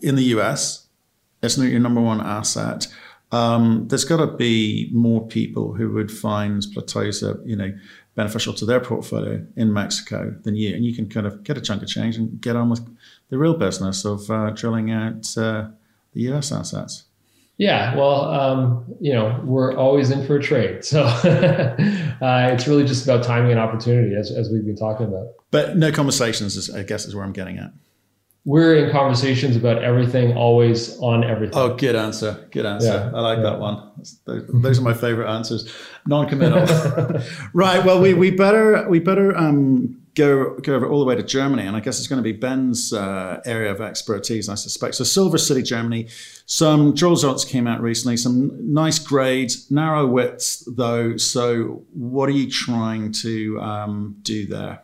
in 0.03 0.17
the 0.17 0.25
US, 0.37 0.87
it's 1.43 1.59
not 1.59 1.69
your 1.69 1.81
number 1.81 2.01
one 2.01 2.21
asset. 2.21 2.87
Um, 3.31 3.89
there's 3.89 4.05
got 4.05 4.19
to 4.19 4.27
be 4.27 4.91
more 4.93 5.27
people 5.27 5.73
who 5.73 5.91
would 5.93 6.11
find 6.11 6.63
Platosa, 6.75 7.41
you 7.47 7.57
know, 7.57 7.73
beneficial 8.15 8.53
to 8.53 8.67
their 8.67 8.81
portfolio 8.81 9.45
in 9.57 9.73
Mexico 9.73 10.37
than 10.43 10.55
you, 10.55 10.75
and 10.75 10.85
you 10.85 10.95
can 10.95 11.09
kind 11.09 11.27
of 11.27 11.43
get 11.43 11.57
a 11.57 11.61
chunk 11.61 11.83
of 11.83 11.89
change 11.89 12.17
and 12.17 12.41
get 12.41 12.57
on 12.57 12.69
with 12.69 12.87
the 13.31 13.39
real 13.39 13.55
business 13.55 14.05
of 14.05 14.31
uh, 14.31 14.51
drilling 14.51 14.91
out 14.91 15.37
uh, 15.39 15.69
the 16.13 16.23
US 16.33 16.53
assets. 16.53 17.05
Yeah, 17.63 17.95
well, 17.95 18.25
um, 18.25 18.85
you 19.01 19.13
know, 19.13 19.41
we're 19.45 19.77
always 19.77 20.11
in 20.11 20.27
for 20.27 20.35
a 20.39 20.43
trade. 20.43 20.85
So 20.85 21.05
uh, 21.05 21.77
it's 22.53 22.67
really 22.67 22.85
just 22.85 23.05
about 23.05 23.23
timing 23.23 23.53
and 23.53 23.61
opportunity, 23.61 24.17
as, 24.17 24.33
as 24.33 24.51
we've 24.51 24.67
been 24.67 24.75
talking 24.75 25.07
about. 25.07 25.29
But 25.53 25.77
no 25.77 25.93
conversations, 25.93 26.57
is, 26.57 26.75
I 26.75 26.83
guess, 26.83 27.07
is 27.07 27.15
where 27.15 27.25
I'm 27.25 27.33
getting 27.33 27.59
at. 27.59 27.71
We're 28.45 28.85
in 28.85 28.91
conversations 28.91 29.55
about 29.55 29.81
everything, 29.81 30.37
always 30.37 30.99
on 30.99 31.23
everything. 31.23 31.57
Oh, 31.57 31.77
good 31.77 31.95
answer. 31.95 32.49
Good 32.51 32.67
answer. 32.67 33.11
Yeah, 33.13 33.17
I 33.17 33.21
like 33.21 33.37
yeah. 33.37 33.45
that 33.45 33.61
one. 33.61 33.93
Those, 34.25 34.47
those, 34.49 34.79
are 34.81 34.83
my 34.83 34.95
favorite 34.95 35.33
answers. 35.33 35.73
Non-committal. 36.09 36.67
right. 37.55 37.85
Well, 37.85 38.03
we, 38.03 38.13
we 38.13 38.33
better 38.33 38.89
we 38.89 38.99
better 38.99 39.37
um, 39.37 40.02
go 40.15 40.57
go 40.57 40.75
over 40.75 40.89
all 40.89 41.01
the 41.01 41.05
way 41.05 41.15
to 41.15 41.23
Germany, 41.23 41.67
and 41.67 41.77
I 41.77 41.81
guess 41.81 41.99
it's 41.99 42.09
going 42.09 42.19
to 42.19 42.23
be 42.23 42.33
Ben's 42.33 42.93
uh, 42.93 43.41
area 43.45 43.71
of 43.71 43.81
expertise, 43.81 44.49
I 44.49 44.55
suspect. 44.55 44.95
So, 44.95 45.05
Silver 45.05 45.39
City, 45.39 45.63
Germany. 45.63 46.09
Some 46.47 46.95
drill 46.95 47.13
results 47.13 47.45
came 47.45 47.67
out 47.67 47.81
recently. 47.81 48.17
Some 48.17 48.73
nice 48.73 48.99
grades, 48.99 49.71
narrow 49.71 50.07
widths 50.07 50.69
though. 50.77 51.17
So, 51.17 51.85
what 51.93 52.29
are 52.29 52.33
you 52.33 52.51
trying 52.51 53.13
to 53.23 53.61
um, 53.61 54.17
do 54.23 54.47
there? 54.47 54.83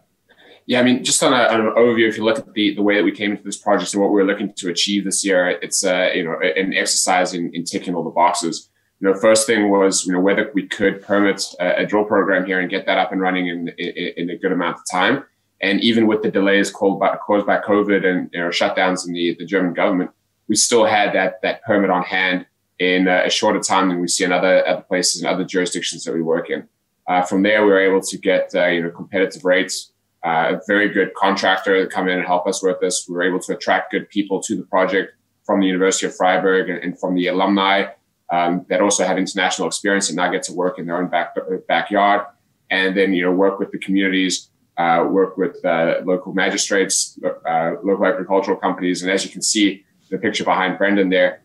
Yeah, 0.67 0.81
I 0.81 0.83
mean, 0.83 1.03
just 1.03 1.23
on, 1.23 1.33
a, 1.33 1.45
on, 1.45 1.61
an 1.61 1.73
overview, 1.79 2.11
if 2.11 2.19
you 2.19 2.25
look 2.25 2.39
at 2.39 2.53
the, 2.53 2.75
the 2.75 2.83
way 2.83 2.97
that 2.97 3.03
we 3.03 3.11
came 3.11 3.31
into 3.31 3.43
this 3.43 3.57
project 3.57 3.95
and 3.95 4.03
what 4.03 4.13
we 4.13 4.21
are 4.21 4.27
looking 4.27 4.53
to 4.53 4.69
achieve 4.69 5.05
this 5.05 5.25
year, 5.25 5.49
it's 5.63 5.83
uh, 5.85 6.11
you 6.15 6.25
know 6.25 6.39
an 6.41 6.75
exercise 6.75 7.35
in, 7.35 7.51
in 7.55 7.65
ticking 7.65 7.95
all 7.95 8.05
the 8.05 8.11
boxes 8.11 8.69
you 9.01 9.09
know, 9.09 9.15
first 9.15 9.47
thing 9.47 9.71
was, 9.71 10.07
you 10.07 10.13
know, 10.13 10.21
whether 10.21 10.51
we 10.55 10.67
could 10.67 11.03
permit 11.03 11.43
a, 11.61 11.83
a 11.83 11.87
drill 11.87 12.05
program 12.05 12.45
here 12.45 12.59
and 12.59 12.69
get 12.69 12.87
that 12.87 12.99
up 12.99 13.13
and 13.13 13.21
running 13.21 13.47
in, 13.47 13.69
in, 13.79 14.13
in, 14.17 14.31
a 14.31 14.37
good 14.37 14.51
amount 14.51 14.77
of 14.77 14.83
time. 14.91 15.25
And 15.61 15.81
even 15.81 16.07
with 16.07 16.23
the 16.23 16.31
delays 16.31 16.71
caused 16.71 16.99
by, 16.99 17.17
caused 17.17 17.47
by 17.47 17.59
COVID 17.59 18.05
and 18.05 18.31
you 18.33 18.41
know, 18.41 18.49
shutdowns 18.49 19.07
in 19.07 19.13
the, 19.13 19.37
the 19.39 19.47
German 19.47 19.73
government, 19.73 20.11
we 20.49 20.57
still 20.57 20.85
had 20.85 21.15
that, 21.15 21.41
that 21.43 21.63
permit 21.63 21.91
on 21.91 22.03
hand 22.03 22.47
in 22.79 23.09
a 23.09 23.29
shorter 23.29 23.61
time 23.61 23.89
than 23.89 24.01
we 24.01 24.09
see 24.09 24.25
in 24.25 24.33
other, 24.33 24.67
other 24.67 24.83
places 24.83 25.23
and 25.23 25.33
other 25.33 25.45
jurisdictions 25.45 26.05
that 26.05 26.15
we 26.15 26.23
work 26.23 26.49
in. 26.49 26.69
Uh, 27.09 27.23
from 27.23 27.43
there, 27.43 27.65
we 27.65 27.71
were 27.71 27.81
able 27.81 28.01
to 28.01 28.19
get, 28.19 28.51
uh, 28.55 28.67
you 28.67 28.83
know, 28.83 28.91
competitive 28.91 29.45
rates, 29.45 29.93
uh, 30.25 30.55
a 30.55 30.61
very 30.67 30.89
good 30.89 31.13
contractor 31.15 31.83
to 31.83 31.91
come 31.91 32.09
in 32.09 32.19
and 32.19 32.27
help 32.27 32.47
us 32.47 32.63
with 32.63 32.79
this. 32.81 33.07
We 33.09 33.15
were 33.15 33.23
able 33.23 33.41
to 33.41 33.57
attract 33.57 33.93
good 33.93 34.09
people 34.11 34.41
to 34.43 34.57
the 34.57 34.65
project 34.65 35.13
from 35.45 35.61
the 35.61 35.67
University 35.67 36.07
of 36.07 36.17
Freiberg 36.17 36.71
and, 36.71 36.79
and 36.83 36.99
from 36.99 37.15
the 37.15 37.29
alumni 37.29 37.87
um, 38.31 38.67
that 38.69 38.81
also 38.81 39.05
have 39.05 39.19
international 39.19 39.67
experience 39.67 40.09
and 40.09 40.17
now 40.17 40.31
get 40.31 40.43
to 40.45 40.53
work 40.53 40.79
in 40.79 40.87
their 40.87 40.97
own 40.97 41.09
back, 41.09 41.35
backyard. 41.67 42.27
And 42.71 42.97
then, 42.97 43.15
you 43.15 43.23
know, 43.25 43.33
work 43.33 43.59
with 43.59 43.71
the 43.71 43.79
communities 43.79 44.51
uh, 44.79 45.05
work 45.11 45.37
with 45.37 45.63
uh, 45.65 45.97
local 46.05 46.33
magistrates, 46.33 47.19
uh, 47.25 47.73
local 47.83 48.07
agricultural 48.07 48.57
companies. 48.57 49.03
And 49.03 49.11
as 49.11 49.25
you 49.25 49.31
can 49.31 49.43
see, 49.43 49.85
the 50.09 50.19
picture 50.19 50.45
behind 50.45 50.79
Brendan 50.79 51.11
there, 51.11 51.43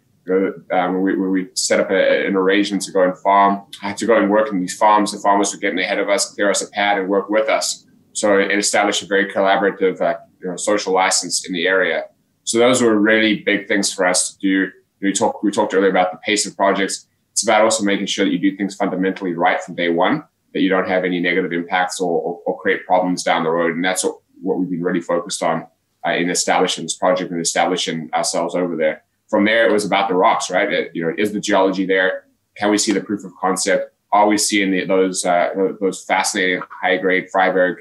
um, 0.71 1.01
we, 1.01 1.15
we 1.15 1.49
set 1.55 1.79
up 1.79 1.89
a, 1.89 2.27
an 2.27 2.35
arrangement 2.35 2.83
to 2.83 2.91
go 2.91 3.01
and 3.03 3.17
farm. 3.17 3.63
I 3.81 3.89
had 3.89 3.97
to 3.97 4.05
go 4.05 4.15
and 4.17 4.29
work 4.29 4.51
in 4.51 4.59
these 4.59 4.77
farms. 4.77 5.11
The 5.11 5.17
farmers 5.17 5.51
were 5.51 5.59
getting 5.59 5.79
ahead 5.79 5.99
of 5.99 6.09
us, 6.09 6.33
clear 6.33 6.49
us 6.49 6.61
a 6.61 6.69
pad, 6.69 6.99
and 6.99 7.09
work 7.09 7.27
with 7.29 7.49
us. 7.49 7.85
So 8.13 8.37
it 8.37 8.57
established 8.57 9.01
a 9.01 9.07
very 9.07 9.29
collaborative 9.33 9.99
uh, 9.99 10.17
you 10.39 10.49
know, 10.49 10.55
social 10.55 10.93
license 10.93 11.45
in 11.45 11.53
the 11.53 11.67
area. 11.67 12.03
So 12.43 12.59
those 12.59 12.81
were 12.81 12.97
really 12.97 13.39
big 13.39 13.67
things 13.67 13.91
for 13.91 14.05
us 14.05 14.35
to 14.35 14.39
do. 14.39 14.71
We 15.03 15.11
talked 15.11 15.43
we 15.43 15.51
talked 15.51 15.73
earlier 15.73 15.89
about 15.89 16.11
the 16.11 16.17
pace 16.19 16.45
of 16.47 16.55
projects. 16.55 17.07
It's 17.33 17.43
about 17.43 17.61
also 17.61 17.83
making 17.83 18.05
sure 18.07 18.25
that 18.25 18.31
you 18.31 18.39
do 18.39 18.55
things 18.55 18.75
fundamentally 18.75 19.33
right 19.33 19.61
from 19.61 19.75
day 19.75 19.89
one, 19.89 20.23
that 20.53 20.61
you 20.61 20.69
don't 20.69 20.87
have 20.87 21.03
any 21.03 21.19
negative 21.19 21.51
impacts 21.51 21.99
or, 21.99 22.21
or, 22.21 22.39
or 22.45 22.59
create 22.61 22.85
problems 22.85 23.23
down 23.23 23.43
the 23.43 23.49
road. 23.49 23.75
And 23.75 23.83
that's 23.83 24.03
what, 24.03 24.19
what 24.41 24.59
we've 24.59 24.69
been 24.69 24.81
really 24.81 25.01
focused 25.01 25.43
on 25.43 25.67
uh, 26.07 26.11
in 26.11 26.29
establishing 26.29 26.85
this 26.85 26.95
project 26.95 27.31
and 27.31 27.41
establishing 27.41 28.09
ourselves 28.13 28.55
over 28.55 28.75
there. 28.75 29.03
From 29.29 29.45
there, 29.45 29.67
it 29.67 29.73
was 29.73 29.83
about 29.83 30.09
the 30.09 30.15
rocks, 30.15 30.49
right? 30.49 30.71
It, 30.71 30.91
you 30.95 31.03
know, 31.03 31.13
is 31.17 31.33
the 31.33 31.39
geology 31.39 31.85
there? 31.85 32.25
Can 32.55 32.69
we 32.69 32.77
see 32.77 32.93
the 32.93 33.01
proof 33.01 33.25
of 33.25 33.31
concept? 33.41 33.93
Are 34.11 34.27
we 34.27 34.37
seeing 34.37 34.71
the, 34.71 34.85
those 34.85 35.25
uh, 35.25 35.49
those 35.81 36.03
fascinating 36.03 36.61
high 36.81 36.97
grade 36.97 37.29
Freiberg 37.33 37.77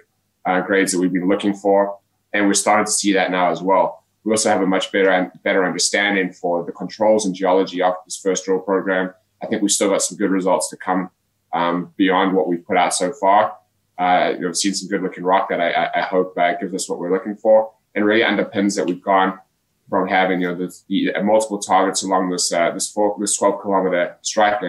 uh, 0.46 0.62
grades 0.62 0.92
that 0.92 0.98
we've 0.98 1.12
been 1.12 1.28
looking 1.28 1.54
for? 1.54 1.98
And 2.32 2.46
we're 2.46 2.54
starting 2.54 2.87
to 2.87 2.92
see 2.92 3.12
that 3.12 3.30
now 3.30 3.50
as 3.50 3.61
well. 3.61 4.01
We 4.24 4.32
also 4.32 4.50
have 4.50 4.62
a 4.62 4.66
much 4.66 4.92
better 4.92 5.32
better 5.42 5.64
understanding 5.64 6.32
for 6.32 6.64
the 6.64 6.72
controls 6.72 7.26
and 7.26 7.35
geology 7.35 7.82
of 7.82 7.94
this 8.04 8.16
first 8.16 8.44
drill 8.44 8.61
program. 8.61 9.12
I 9.42 9.46
think 9.46 9.62
we've 9.62 9.70
still 9.70 9.90
got 9.90 10.02
some 10.02 10.16
good 10.16 10.30
results 10.30 10.70
to 10.70 10.76
come 10.76 11.11
um, 11.52 11.92
beyond 11.96 12.35
what 12.35 12.46
we've 12.48 12.64
put 12.64 12.76
out 12.76 12.94
so 12.94 13.12
far. 13.12 13.56
Uh, 13.98 14.35
know, 14.40 14.52
seen 14.52 14.74
some 14.74 14.88
good 14.88 15.02
looking 15.02 15.24
rock 15.24 15.48
that 15.48 15.61
I, 15.61 15.90
I 15.94 16.02
hope 16.02 16.37
uh, 16.38 16.54
gives 16.54 16.74
us 16.74 16.88
what 16.88 16.98
we're 16.98 17.12
looking 17.12 17.37
for 17.37 17.72
and 17.94 18.04
really 18.04 18.22
underpins 18.22 18.76
that 18.76 18.87
we've 18.87 19.02
gone 19.02 19.38
from 19.88 20.08
having 20.08 20.40
you 20.40 20.48
know 20.48 20.54
the, 20.54 20.74
the 20.88 21.14
uh, 21.14 21.22
multiple 21.22 21.58
targets 21.58 22.02
along 22.02 22.30
this 22.30 22.52
uh, 22.52 22.70
this 22.70 22.90
four 22.90 23.14
this 23.20 23.37
12 23.37 23.61
kilometer 23.61 24.16
strike 24.22 24.61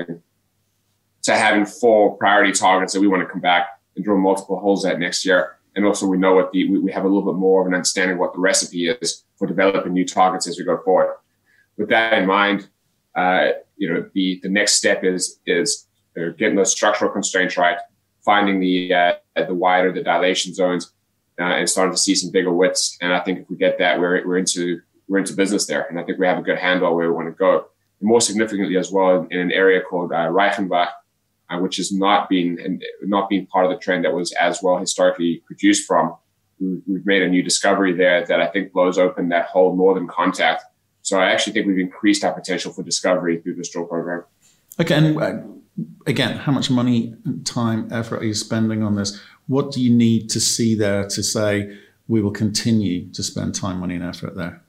to 1.24 1.36
having 1.36 1.66
four 1.66 2.18
priority 2.18 2.52
targets 2.52 2.94
that 2.94 3.00
we 3.00 3.08
want 3.08 3.22
to 3.22 3.28
come 3.28 3.40
back 3.40 3.80
and 3.96 4.04
drill 4.04 4.18
multiple 4.18 4.60
holes 4.60 4.86
at 4.86 5.00
next 5.00 5.26
year. 5.26 5.58
And 5.76 5.86
also 5.86 6.06
we 6.06 6.18
know 6.18 6.36
what 6.36 6.52
the 6.52 6.70
we, 6.70 6.78
we 6.80 6.92
have 6.92 7.06
a 7.06 7.08
little 7.08 7.32
bit 7.32 7.40
more 7.40 7.62
of 7.62 7.68
an 7.68 7.74
understanding 7.74 8.16
of 8.16 8.20
what 8.20 8.34
the 8.34 8.40
recipe 8.40 8.90
is 8.90 9.24
for 9.44 9.48
developing 9.48 9.92
new 9.92 10.06
targets 10.06 10.48
as 10.48 10.58
we 10.58 10.64
go 10.64 10.78
forward. 10.84 11.18
With 11.78 11.90
that 11.90 12.14
in 12.14 12.26
mind, 12.26 12.70
uh, 13.16 13.50
you 13.76 13.92
know 13.92 14.10
the 14.14 14.40
the 14.42 14.50
next 14.50 14.76
step 14.76 15.04
is 15.04 15.40
is 15.46 15.88
getting 16.38 16.56
those 16.56 16.72
structural 16.72 17.12
constraints 17.12 17.58
right, 17.58 17.78
finding 18.24 18.60
the 18.60 18.94
uh, 18.94 19.14
the 19.36 19.54
wider 19.54 19.92
the 19.92 20.02
dilation 20.02 20.54
zones, 20.54 20.94
uh, 21.42 21.44
and 21.44 21.70
starting 21.70 21.94
to 21.94 21.98
see 21.98 22.16
some 22.16 22.32
bigger 22.32 22.54
widths. 22.54 22.98
And 23.02 23.12
I 23.14 23.20
think 23.20 23.40
if 23.40 23.50
we 23.50 23.58
get 23.58 23.78
that, 23.80 24.00
we're 24.00 24.26
we're 24.26 24.38
into 24.38 24.80
we're 25.10 25.20
into 25.20 25.34
business 25.34 25.66
there, 25.66 25.88
and 25.90 26.00
I 26.00 26.04
think 26.04 26.20
we 26.20 26.28
have 26.28 26.38
a 26.38 26.44
good 26.50 26.60
handle 26.60 26.96
where 26.96 27.10
we 27.10 27.16
want 27.16 27.28
to 27.28 27.34
go. 27.34 27.66
And 28.00 28.08
more 28.08 28.22
significantly, 28.22 28.78
as 28.78 28.92
well, 28.92 29.28
in 29.30 29.40
an 29.40 29.52
area 29.52 29.82
called 29.82 30.14
uh, 30.14 30.30
Reichenbach, 30.30 30.92
uh, 31.50 31.58
which 31.58 31.78
has 31.78 31.92
not 31.92 32.30
been 32.30 32.80
not 33.02 33.30
been 33.30 33.46
part 33.48 33.66
of 33.66 33.72
the 33.72 33.78
trend 33.78 34.06
that 34.06 34.14
was 34.14 34.32
as 34.34 34.64
well 34.64 34.78
historically 34.78 35.44
produced 35.46 35.86
from. 35.86 36.16
We've 36.88 37.06
made 37.06 37.22
a 37.22 37.30
new 37.30 37.44
discovery 37.44 37.94
there 37.94 38.26
that 38.26 38.40
I 38.40 38.48
think 38.48 38.72
blows 38.72 38.98
open 38.98 39.30
that 39.30 39.48
whole 39.48 39.76
northern 39.76 40.08
contact. 40.08 40.64
So 41.02 41.20
I 41.20 41.32
actually 41.32 41.54
think 41.54 41.68
we've 41.68 41.80
increased 41.80 42.24
our 42.24 42.34
potential 42.34 42.72
for 42.72 42.84
discovery 42.84 43.42
through 43.42 43.56
this 43.56 43.70
drill 43.70 43.86
program. 43.86 44.24
Okay, 44.80 44.96
and 44.96 45.22
uh, 45.22 45.34
again, 46.08 46.38
how 46.38 46.52
much 46.52 46.70
money, 46.70 47.16
time, 47.44 47.90
effort 47.92 48.22
are 48.22 48.26
you 48.26 48.34
spending 48.34 48.84
on 48.84 48.96
this? 48.96 49.22
What 49.48 49.72
do 49.72 49.82
you 49.82 49.94
need 49.94 50.30
to 50.32 50.40
see 50.40 50.76
there 50.76 51.08
to 51.10 51.24
say 51.24 51.78
we 52.08 52.22
will 52.22 52.32
continue 52.32 53.12
to 53.12 53.24
spend 53.24 53.56
time, 53.56 53.80
money, 53.80 53.96
and 53.96 54.04
effort 54.04 54.36
there? 54.36 54.62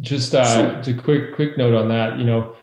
Just 0.00 0.34
uh, 0.34 0.82
a 0.86 0.94
quick 0.94 1.34
quick 1.34 1.56
note 1.58 1.74
on 1.74 1.88
that. 1.88 2.18
You 2.18 2.24
know, 2.24 2.56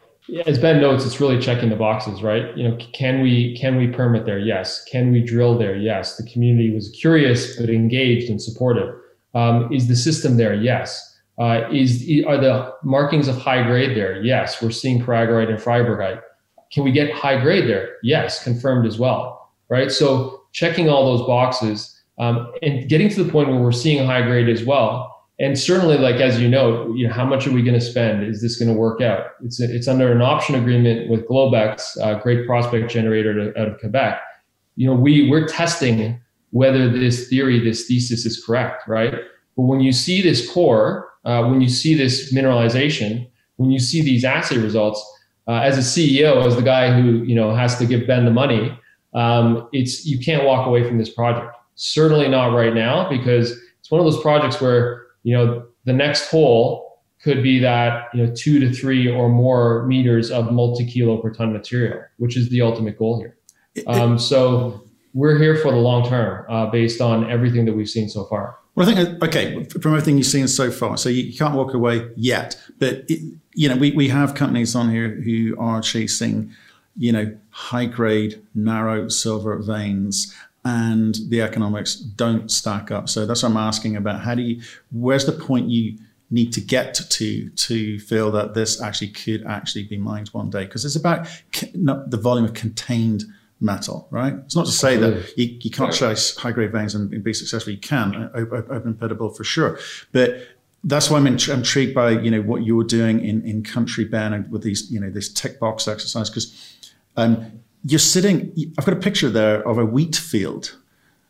as 0.45 0.57
Ben 0.57 0.81
notes, 0.81 1.05
it's 1.05 1.19
really 1.19 1.39
checking 1.39 1.69
the 1.69 1.75
boxes, 1.75 2.23
right? 2.23 2.55
You 2.57 2.67
know, 2.67 2.77
can 2.93 3.21
we 3.21 3.57
can 3.57 3.77
we 3.77 3.87
permit 3.87 4.25
there? 4.25 4.39
Yes. 4.39 4.83
Can 4.85 5.11
we 5.11 5.21
drill 5.21 5.57
there? 5.57 5.75
Yes. 5.75 6.17
The 6.17 6.23
community 6.23 6.73
was 6.73 6.89
curious 6.89 7.59
but 7.59 7.69
engaged 7.69 8.29
and 8.29 8.41
supportive. 8.41 8.95
Um, 9.33 9.71
is 9.71 9.87
the 9.87 9.95
system 9.95 10.37
there? 10.37 10.53
Yes. 10.53 11.17
Uh, 11.37 11.69
is 11.71 12.03
are 12.25 12.37
the 12.37 12.73
markings 12.83 13.27
of 13.27 13.37
high 13.37 13.63
grade 13.63 13.95
there? 13.95 14.21
Yes. 14.23 14.61
We're 14.61 14.71
seeing 14.71 15.01
krakite 15.01 15.49
and 15.49 15.59
freibergite. 15.59 16.21
Can 16.71 16.83
we 16.83 16.91
get 16.91 17.11
high 17.11 17.39
grade 17.39 17.69
there? 17.69 17.97
Yes, 18.01 18.43
confirmed 18.43 18.87
as 18.87 18.97
well. 18.97 19.51
Right. 19.69 19.91
So 19.91 20.41
checking 20.51 20.89
all 20.89 21.05
those 21.17 21.25
boxes 21.27 22.01
um, 22.17 22.51
and 22.61 22.89
getting 22.89 23.09
to 23.09 23.23
the 23.23 23.31
point 23.31 23.49
where 23.49 23.59
we're 23.59 23.71
seeing 23.71 24.05
high 24.05 24.21
grade 24.23 24.49
as 24.49 24.63
well 24.63 25.14
and 25.39 25.57
certainly 25.57 25.97
like 25.97 26.15
as 26.15 26.39
you 26.39 26.47
know 26.47 26.93
you 26.93 27.07
know 27.07 27.13
how 27.13 27.25
much 27.25 27.45
are 27.47 27.51
we 27.51 27.61
going 27.61 27.79
to 27.79 27.85
spend? 27.85 28.23
Is 28.23 28.41
this 28.41 28.57
going 28.57 28.73
to 28.73 28.79
work 28.79 29.01
out? 29.01 29.27
It's 29.43 29.59
it's 29.59 29.87
under 29.87 30.11
an 30.11 30.21
option 30.21 30.55
agreement 30.55 31.09
with 31.09 31.27
globex 31.27 31.97
a 32.01 32.19
great 32.21 32.47
prospect 32.47 32.89
generator 32.89 33.53
out 33.57 33.67
of 33.67 33.79
quebec. 33.79 34.21
You 34.75 34.87
know 34.87 34.95
we 34.95 35.29
we're 35.29 35.47
testing 35.47 36.19
whether 36.51 36.89
this 36.89 37.27
theory 37.27 37.59
this 37.59 37.85
thesis 37.85 38.25
is 38.25 38.43
correct 38.43 38.87
right? 38.87 39.13
But 39.55 39.63
when 39.63 39.79
you 39.79 39.91
see 39.91 40.21
this 40.21 40.49
core 40.51 41.09
uh, 41.25 41.47
when 41.47 41.61
you 41.61 41.69
see 41.69 41.95
this 41.95 42.33
mineralization 42.33 43.27
when 43.57 43.71
you 43.71 43.79
see 43.79 44.01
these 44.01 44.23
assay 44.23 44.57
results 44.57 45.03
uh, 45.47 45.61
as 45.63 45.77
a 45.77 45.81
ceo 45.81 46.45
as 46.45 46.55
the 46.55 46.61
guy 46.61 46.91
who 46.91 47.23
you 47.23 47.35
know 47.35 47.53
has 47.53 47.77
to 47.77 47.85
give 47.85 48.07
ben 48.07 48.25
the 48.25 48.31
money 48.31 48.77
um, 49.15 49.69
it's 49.71 50.05
you 50.05 50.19
can't 50.19 50.43
walk 50.43 50.67
away 50.67 50.83
from 50.83 50.97
this 50.97 51.09
project. 51.09 51.55
Certainly 51.75 52.27
not 52.27 52.53
right 52.53 52.73
now 52.73 53.09
because 53.09 53.57
it's 53.79 53.89
one 53.89 53.99
of 53.99 54.05
those 54.05 54.21
projects 54.21 54.61
where 54.61 55.04
you 55.25 55.35
know, 55.35 55.65
the 55.85 55.93
next 55.93 56.29
hole 56.29 56.99
could 57.23 57.41
be 57.41 57.57
that, 57.59 58.09
you 58.13 58.23
know, 58.23 58.31
two 58.35 58.59
to 58.59 58.71
three 58.71 59.09
or 59.09 59.27
more 59.27 59.85
meters 59.87 60.29
of 60.29 60.51
multi-kilo 60.51 61.17
per 61.17 61.31
ton 61.33 61.51
material, 61.51 61.99
which 62.17 62.37
is 62.37 62.49
the 62.49 62.61
ultimate 62.61 62.95
goal 62.99 63.19
here. 63.19 63.35
Um, 63.87 64.19
so 64.19 64.83
we're 65.15 65.39
here 65.39 65.55
for 65.57 65.71
the 65.71 65.77
long 65.77 66.07
term 66.07 66.45
uh, 66.47 66.67
based 66.67 67.01
on 67.01 67.29
everything 67.29 67.65
that 67.65 67.73
we've 67.73 67.89
seen 67.89 68.07
so 68.07 68.25
far. 68.25 68.55
Well, 68.75 68.87
I 68.87 68.93
think, 68.93 69.23
okay, 69.23 69.63
from 69.81 69.93
everything 69.93 70.17
you've 70.17 70.27
seen 70.27 70.47
so 70.47 70.69
far, 70.69 70.95
so 70.97 71.09
you 71.09 71.35
can't 71.35 71.55
walk 71.55 71.73
away 71.73 72.07
yet, 72.15 72.61
but, 72.77 73.05
it, 73.07 73.21
you 73.53 73.67
know, 73.67 73.77
we, 73.77 73.91
we 73.93 74.09
have 74.09 74.35
companies 74.35 74.75
on 74.75 74.91
here 74.91 75.09
who 75.09 75.55
are 75.57 75.81
chasing, 75.81 76.51
you 76.97 77.11
know, 77.11 77.35
high 77.49 77.85
grade, 77.85 78.41
narrow 78.53 79.07
silver 79.07 79.57
veins 79.57 80.35
and 80.65 81.15
the 81.29 81.41
economics 81.41 81.95
don't 81.95 82.49
stack 82.49 82.89
up. 82.89 83.07
So 83.07 83.25
that's 83.25 83.43
what 83.43 83.51
I'm 83.51 83.57
asking 83.57 83.95
about. 83.95 84.21
How 84.21 84.33
do 84.33 84.41
you, 84.41 84.61
where's 84.91 85.25
the 85.25 85.31
point 85.31 85.69
you 85.69 85.99
need 86.31 86.51
to 86.53 86.59
get 86.59 86.95
to 86.95 87.49
to 87.49 87.99
feel 87.99 88.31
that 88.31 88.55
this 88.55 88.81
actually 88.81 89.09
could 89.09 89.45
actually 89.45 89.83
be 89.83 89.97
mined 89.97 90.29
one 90.29 90.49
day? 90.49 90.65
Because 90.65 90.83
it's 90.83 90.95
about 90.95 91.27
the 91.53 92.19
volume 92.19 92.45
of 92.45 92.55
contained 92.55 93.23
metal, 93.61 94.07
right? 94.09 94.33
It's 94.33 94.55
not 94.55 94.65
to 94.65 94.71
say 94.71 94.97
that 94.97 95.37
you, 95.37 95.57
you 95.61 95.69
can't 95.69 95.93
chase 95.93 96.35
high 96.35 96.51
grade 96.51 96.71
veins 96.71 96.95
and 96.95 97.23
be 97.23 97.33
successful. 97.33 97.71
You 97.71 97.79
can, 97.79 98.31
open 98.33 98.95
pitable 98.95 99.37
for 99.37 99.43
sure. 99.43 99.79
But 100.11 100.47
that's 100.83 101.09
why 101.11 101.17
I'm 101.17 101.27
intrigued 101.27 101.93
by 101.93 102.11
you 102.11 102.31
know 102.31 102.41
what 102.41 102.63
you're 102.63 102.83
doing 102.83 103.23
in 103.23 103.45
in 103.45 103.63
country 103.63 104.05
Ben 104.05 104.33
and 104.33 104.51
with 104.51 104.63
these 104.63 104.91
you 104.91 104.99
know 104.99 105.11
this 105.11 105.31
tick 105.31 105.59
box 105.59 105.87
exercise 105.87 106.29
because 106.29 106.75
um, 107.17 107.63
you're 107.85 107.99
sitting, 107.99 108.51
I've 108.77 108.85
got 108.85 108.97
a 108.97 108.99
picture 108.99 109.29
there 109.29 109.65
of 109.67 109.77
a 109.77 109.85
wheat 109.85 110.15
field. 110.15 110.75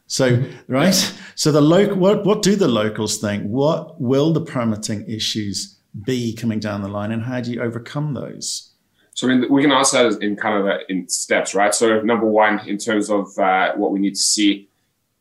So, 0.07 0.37
mm-hmm. 0.37 0.71
right? 0.71 1.13
So 1.35 1.51
the 1.51 1.61
local, 1.61 1.97
what, 1.97 2.25
what 2.25 2.41
do 2.41 2.55
the 2.55 2.67
locals 2.67 3.17
think? 3.17 3.43
What 3.43 3.99
will 3.99 4.31
the 4.31 4.41
permitting 4.41 5.09
issues 5.09 5.77
be 6.05 6.33
coming 6.33 6.59
down 6.59 6.81
the 6.81 6.87
line 6.87 7.11
and 7.11 7.23
how 7.23 7.41
do 7.41 7.51
you 7.51 7.61
overcome 7.61 8.13
those? 8.13 8.71
So 9.13 9.27
I 9.27 9.35
mean, 9.35 9.51
we 9.51 9.61
can 9.61 9.71
answer 9.71 10.09
that 10.09 10.21
in 10.21 10.35
kind 10.35 10.59
of 10.59 10.65
a, 10.65 10.79
in 10.89 11.07
steps, 11.09 11.55
right? 11.55 11.73
So 11.73 12.01
number 12.01 12.25
one, 12.25 12.59
in 12.67 12.77
terms 12.77 13.09
of 13.09 13.37
uh, 13.37 13.73
what 13.75 13.91
we 13.91 13.99
need 13.99 14.15
to 14.15 14.21
see, 14.21 14.69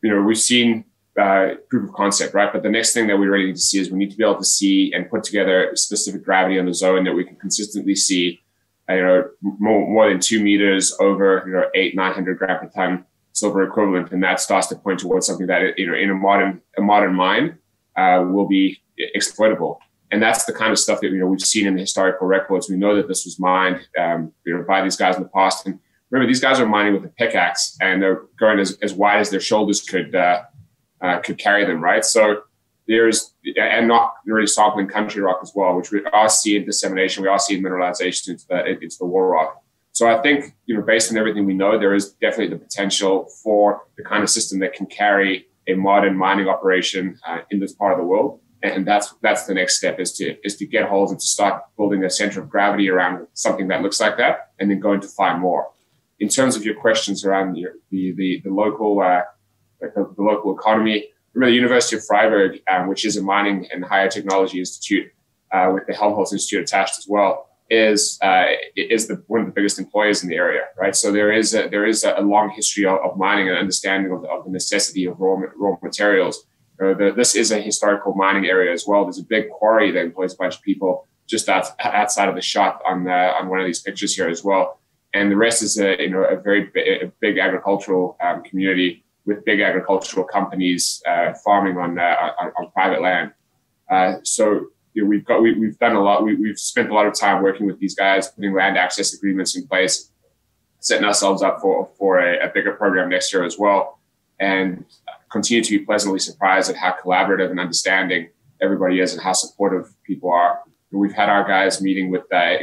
you 0.02 0.10
know, 0.10 0.22
we've 0.22 0.38
seen 0.38 0.84
uh, 1.18 1.54
proof 1.70 1.88
of 1.88 1.94
concept, 1.94 2.34
right? 2.34 2.52
But 2.52 2.62
the 2.62 2.70
next 2.70 2.92
thing 2.92 3.06
that 3.06 3.16
we 3.16 3.26
really 3.26 3.46
need 3.46 3.56
to 3.56 3.62
see 3.62 3.78
is 3.78 3.90
we 3.90 3.98
need 3.98 4.10
to 4.10 4.16
be 4.16 4.24
able 4.24 4.38
to 4.38 4.44
see 4.44 4.92
and 4.92 5.08
put 5.08 5.24
together 5.24 5.70
specific 5.74 6.24
gravity 6.24 6.58
on 6.58 6.66
the 6.66 6.74
zone 6.74 7.04
that 7.04 7.14
we 7.14 7.24
can 7.24 7.36
consistently 7.36 7.94
see 7.94 8.43
you 8.88 9.02
know, 9.02 9.28
more, 9.42 9.88
more 9.88 10.08
than 10.08 10.20
two 10.20 10.42
meters 10.42 10.94
over, 11.00 11.42
you 11.46 11.52
know, 11.52 11.64
eight, 11.74 11.94
900 11.94 12.38
gram 12.38 12.60
per 12.60 12.68
ton 12.68 13.04
silver 13.32 13.62
equivalent. 13.64 14.12
And 14.12 14.22
that 14.22 14.40
starts 14.40 14.68
to 14.68 14.76
point 14.76 15.00
towards 15.00 15.26
something 15.26 15.46
that, 15.48 15.78
you 15.78 15.86
know, 15.86 15.96
in 15.96 16.10
a 16.10 16.14
modern, 16.14 16.60
a 16.78 16.82
modern 16.82 17.14
mine, 17.14 17.58
uh, 17.96 18.24
will 18.26 18.46
be 18.46 18.80
exploitable. 18.96 19.80
And 20.10 20.22
that's 20.22 20.44
the 20.44 20.52
kind 20.52 20.70
of 20.70 20.78
stuff 20.78 21.00
that, 21.00 21.10
you 21.10 21.18
know, 21.18 21.26
we've 21.26 21.40
seen 21.40 21.66
in 21.66 21.74
the 21.74 21.80
historical 21.80 22.26
records. 22.26 22.70
We 22.70 22.76
know 22.76 22.94
that 22.94 23.08
this 23.08 23.24
was 23.24 23.40
mined, 23.40 23.80
um, 23.98 24.32
you 24.46 24.56
know, 24.56 24.62
by 24.62 24.82
these 24.82 24.96
guys 24.96 25.16
in 25.16 25.22
the 25.22 25.28
past. 25.28 25.66
And 25.66 25.80
remember, 26.10 26.28
these 26.28 26.40
guys 26.40 26.60
are 26.60 26.66
mining 26.66 26.94
with 26.94 27.04
a 27.04 27.08
pickaxe 27.08 27.76
and 27.80 28.00
they're 28.00 28.22
going 28.38 28.60
as, 28.60 28.78
as 28.82 28.94
wide 28.94 29.20
as 29.20 29.30
their 29.30 29.40
shoulders 29.40 29.82
could, 29.82 30.14
uh, 30.14 30.42
uh, 31.00 31.18
could 31.20 31.38
carry 31.38 31.64
them, 31.64 31.82
right? 31.82 32.04
So, 32.04 32.42
there's 32.86 33.32
and 33.56 33.88
not 33.88 34.14
really 34.26 34.46
sampling 34.46 34.88
country 34.88 35.22
rock 35.22 35.40
as 35.42 35.52
well, 35.54 35.74
which 35.74 35.90
we 35.90 36.04
are 36.12 36.28
seeing 36.28 36.64
dissemination, 36.64 37.22
we 37.22 37.28
are 37.28 37.38
seeing 37.38 37.62
mineralization 37.62 38.30
into 38.30 38.46
the 38.48 38.66
into 38.66 38.96
the 38.98 39.06
wall 39.06 39.22
rock. 39.22 39.62
So 39.92 40.08
I 40.08 40.20
think 40.22 40.54
you 40.66 40.76
know, 40.76 40.82
based 40.82 41.10
on 41.10 41.16
everything 41.16 41.46
we 41.46 41.54
know, 41.54 41.78
there 41.78 41.94
is 41.94 42.12
definitely 42.12 42.48
the 42.48 42.62
potential 42.62 43.28
for 43.42 43.82
the 43.96 44.02
kind 44.02 44.22
of 44.22 44.30
system 44.30 44.58
that 44.60 44.74
can 44.74 44.86
carry 44.86 45.46
a 45.68 45.74
modern 45.74 46.16
mining 46.16 46.48
operation 46.48 47.18
uh, 47.26 47.38
in 47.50 47.60
this 47.60 47.72
part 47.72 47.92
of 47.92 47.98
the 47.98 48.04
world. 48.04 48.40
And 48.62 48.86
that's 48.86 49.14
that's 49.20 49.46
the 49.46 49.54
next 49.54 49.76
step 49.76 50.00
is 50.00 50.12
to 50.14 50.36
is 50.42 50.56
to 50.56 50.66
get 50.66 50.88
holes 50.88 51.10
and 51.10 51.20
to 51.20 51.26
start 51.26 51.62
building 51.76 52.02
a 52.02 52.10
center 52.10 52.40
of 52.40 52.48
gravity 52.48 52.88
around 52.88 53.26
something 53.34 53.68
that 53.68 53.82
looks 53.82 54.00
like 54.00 54.16
that, 54.16 54.52
and 54.58 54.70
then 54.70 54.80
going 54.80 55.00
to 55.02 55.08
find 55.08 55.40
more. 55.40 55.68
In 56.18 56.28
terms 56.28 56.56
of 56.56 56.64
your 56.64 56.74
questions 56.74 57.24
around 57.24 57.56
your, 57.56 57.72
the, 57.90 58.12
the 58.12 58.40
the 58.44 58.50
local 58.50 59.00
uh, 59.00 59.20
the, 59.80 60.14
the, 60.16 60.22
local 60.22 60.56
economy, 60.56 61.08
remember 61.34 61.50
the 61.50 61.56
University 61.56 61.96
of 61.96 62.02
Freiberg, 62.02 62.60
um, 62.70 62.88
which 62.88 63.04
is 63.04 63.16
a 63.16 63.22
mining 63.22 63.66
and 63.72 63.84
higher 63.84 64.08
technology 64.08 64.58
institute 64.58 65.10
uh, 65.52 65.70
with 65.72 65.86
the 65.86 65.94
Helmholtz 65.94 66.32
Institute 66.32 66.62
attached 66.62 66.98
as 66.98 67.06
well, 67.08 67.48
is 67.70 68.18
uh, 68.22 68.46
is 68.76 69.08
the, 69.08 69.22
one 69.26 69.40
of 69.40 69.46
the 69.46 69.52
biggest 69.52 69.78
employers 69.78 70.22
in 70.22 70.28
the 70.28 70.36
area, 70.36 70.62
right? 70.78 70.94
So 70.94 71.10
there 71.10 71.32
is 71.32 71.54
a, 71.54 71.68
there 71.68 71.86
is 71.86 72.04
a 72.04 72.20
long 72.20 72.50
history 72.50 72.86
of, 72.86 72.98
of 72.98 73.16
mining 73.16 73.48
and 73.48 73.58
understanding 73.58 74.12
of, 74.12 74.24
of, 74.24 74.44
the 74.44 74.50
necessity 74.50 75.06
of 75.06 75.18
raw 75.18 75.40
raw 75.56 75.76
materials. 75.82 76.44
Uh, 76.82 76.94
the, 76.94 77.12
this 77.16 77.34
is 77.34 77.52
a 77.52 77.60
historical 77.60 78.14
mining 78.14 78.46
area 78.46 78.72
as 78.72 78.84
well. 78.86 79.04
There's 79.04 79.18
a 79.18 79.24
big 79.24 79.48
quarry 79.50 79.90
that 79.92 80.00
employs 80.00 80.34
a 80.34 80.36
bunch 80.36 80.56
of 80.56 80.62
people 80.62 81.08
just 81.26 81.48
out, 81.48 81.66
outside 81.80 82.28
of 82.28 82.34
the 82.34 82.42
shot 82.42 82.80
on 82.86 83.08
on 83.08 83.48
one 83.48 83.60
of 83.60 83.66
these 83.66 83.80
pictures 83.80 84.14
here 84.14 84.28
as 84.28 84.44
well. 84.44 84.80
And 85.14 85.30
the 85.30 85.36
rest 85.36 85.62
is 85.62 85.78
a 85.78 86.00
you 86.00 86.10
know 86.10 86.24
a 86.24 86.36
very 86.36 86.70
big 87.20 87.38
agricultural 87.38 88.16
um, 88.22 88.42
community 88.42 89.03
with 89.26 89.44
big 89.44 89.60
agricultural 89.60 90.26
companies 90.26 91.02
uh, 91.08 91.32
farming 91.44 91.78
on, 91.78 91.98
uh, 91.98 92.30
on, 92.40 92.52
on 92.58 92.70
private 92.72 93.00
land. 93.00 93.32
Uh, 93.90 94.14
so 94.22 94.66
you 94.94 95.02
know, 95.02 95.08
we've 95.08 95.24
got 95.24 95.42
we, 95.42 95.50
have 95.66 95.78
done 95.78 95.96
a 95.96 96.02
lot. 96.02 96.24
We, 96.24 96.48
have 96.48 96.58
spent 96.58 96.90
a 96.90 96.94
lot 96.94 97.06
of 97.06 97.14
time 97.14 97.42
working 97.42 97.66
with 97.66 97.78
these 97.80 97.94
guys, 97.94 98.28
putting 98.28 98.54
land 98.54 98.78
access 98.78 99.12
agreements 99.12 99.56
in 99.56 99.66
place, 99.66 100.10
setting 100.78 101.04
ourselves 101.04 101.42
up 101.42 101.60
for 101.60 101.90
for 101.98 102.20
a, 102.20 102.46
a 102.46 102.48
bigger 102.52 102.72
program 102.72 103.08
next 103.08 103.32
year 103.32 103.44
as 103.44 103.58
well, 103.58 103.98
and 104.38 104.84
continue 105.30 105.64
to 105.64 105.78
be 105.78 105.84
pleasantly 105.84 106.20
surprised 106.20 106.70
at 106.70 106.76
how 106.76 106.94
collaborative 107.02 107.50
and 107.50 107.58
understanding 107.58 108.28
everybody 108.62 109.00
is 109.00 109.12
and 109.12 109.22
how 109.22 109.32
supportive 109.32 109.92
people 110.04 110.30
are. 110.30 110.60
we've 110.92 111.12
had 111.12 111.28
our 111.28 111.46
guys 111.46 111.82
meeting 111.82 112.08
with 112.08 112.22
uh, 112.32 112.58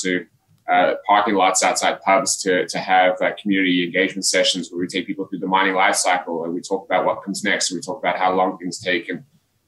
to 0.00 0.26
uh, 0.70 0.94
parking 1.06 1.34
lots 1.34 1.62
outside 1.62 2.00
pubs 2.00 2.40
to, 2.42 2.66
to 2.68 2.78
have 2.78 3.20
uh, 3.20 3.30
community 3.40 3.84
engagement 3.84 4.24
sessions 4.24 4.70
where 4.70 4.80
we 4.80 4.86
take 4.86 5.06
people 5.06 5.26
through 5.26 5.38
the 5.38 5.46
mining 5.46 5.74
life 5.74 5.94
cycle 5.94 6.44
and 6.44 6.54
we 6.54 6.60
talk 6.60 6.86
about 6.86 7.04
what 7.04 7.22
comes 7.22 7.44
next 7.44 7.70
and 7.70 7.76
we 7.76 7.82
talk 7.82 7.98
about 7.98 8.16
how 8.16 8.32
long 8.34 8.56
things 8.58 8.80
take 8.80 9.08
and 9.08 9.24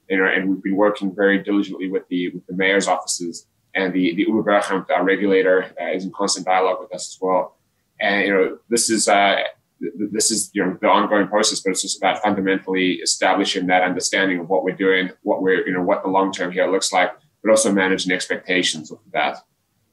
you 0.09 0.17
know, 0.17 0.25
and 0.25 0.49
we've 0.49 0.63
been 0.63 0.75
working 0.75 1.13
very 1.13 1.43
diligently 1.43 1.89
with 1.89 2.07
the 2.07 2.29
with 2.29 2.45
the 2.47 2.53
mayor's 2.53 2.87
offices 2.87 3.45
and 3.75 3.93
the 3.93 4.15
the 4.15 4.25
Umweltbundesamt, 4.25 4.89
our 4.89 5.03
regulator, 5.03 5.73
uh, 5.79 5.91
is 5.91 6.03
in 6.03 6.11
constant 6.11 6.45
dialogue 6.45 6.77
with 6.79 6.93
us 6.93 7.15
as 7.15 7.17
well. 7.21 7.57
And 7.99 8.25
you 8.25 8.33
know, 8.33 8.57
this 8.69 8.89
is 8.89 9.07
uh, 9.07 9.43
this 10.11 10.31
is 10.31 10.49
you 10.53 10.65
know 10.65 10.77
the 10.81 10.87
ongoing 10.87 11.27
process, 11.27 11.59
but 11.59 11.71
it's 11.71 11.81
just 11.81 11.97
about 11.97 12.21
fundamentally 12.21 12.93
establishing 12.95 13.67
that 13.67 13.83
understanding 13.83 14.39
of 14.39 14.49
what 14.49 14.63
we're 14.63 14.75
doing, 14.75 15.11
what 15.23 15.41
we're 15.41 15.65
you 15.67 15.73
know 15.73 15.83
what 15.83 16.03
the 16.03 16.09
long 16.09 16.31
term 16.31 16.51
here 16.51 16.69
looks 16.69 16.91
like, 16.91 17.11
but 17.43 17.51
also 17.51 17.71
managing 17.71 18.11
expectations 18.11 18.91
of 18.91 18.99
that. 19.13 19.37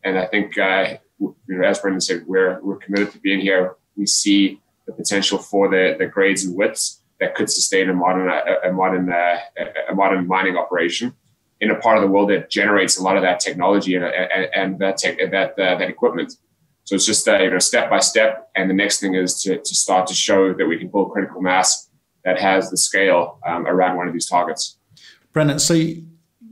And 0.04 0.18
I 0.18 0.26
think 0.26 0.56
uh, 0.58 0.96
you 1.18 1.34
know, 1.48 1.66
as 1.66 1.78
Brendan 1.78 2.00
said, 2.00 2.24
we're 2.26 2.60
we're 2.62 2.76
committed 2.76 3.12
to 3.12 3.18
being 3.18 3.40
here. 3.40 3.76
We 3.96 4.06
see 4.06 4.60
the 4.86 4.92
potential 4.92 5.38
for 5.38 5.68
the 5.68 5.96
the 5.98 6.06
grades 6.06 6.44
and 6.44 6.54
widths 6.54 7.02
that 7.20 7.34
could 7.34 7.50
sustain 7.50 7.88
a 7.88 7.94
modern 7.94 8.28
a, 8.28 8.68
a 8.68 8.72
modern 8.72 9.10
uh, 9.10 9.38
a 9.88 9.94
modern 9.94 10.26
mining 10.26 10.56
operation 10.56 11.14
in 11.60 11.70
a 11.70 11.76
part 11.76 11.96
of 11.96 12.02
the 12.02 12.08
world 12.08 12.30
that 12.30 12.50
generates 12.50 12.98
a 12.98 13.02
lot 13.02 13.16
of 13.16 13.22
that 13.22 13.40
technology 13.40 13.94
and 13.94 14.04
and, 14.04 14.48
and 14.54 14.78
that 14.78 14.98
tech, 14.98 15.18
that 15.30 15.58
uh, 15.58 15.78
that 15.78 15.88
equipment. 15.88 16.34
So 16.84 16.94
it's 16.96 17.06
just 17.06 17.26
uh, 17.26 17.38
you 17.38 17.50
know 17.50 17.58
step 17.58 17.88
by 17.88 18.00
step, 18.00 18.50
and 18.54 18.68
the 18.68 18.74
next 18.74 19.00
thing 19.00 19.14
is 19.14 19.40
to, 19.42 19.58
to 19.58 19.74
start 19.74 20.06
to 20.08 20.14
show 20.14 20.52
that 20.52 20.66
we 20.66 20.78
can 20.78 20.88
build 20.88 21.12
critical 21.12 21.40
mass 21.40 21.88
that 22.24 22.38
has 22.38 22.70
the 22.70 22.76
scale 22.76 23.38
um, 23.46 23.66
around 23.66 23.96
one 23.96 24.06
of 24.06 24.12
these 24.12 24.26
targets. 24.26 24.78
Brendan, 25.32 25.58
so 25.58 25.74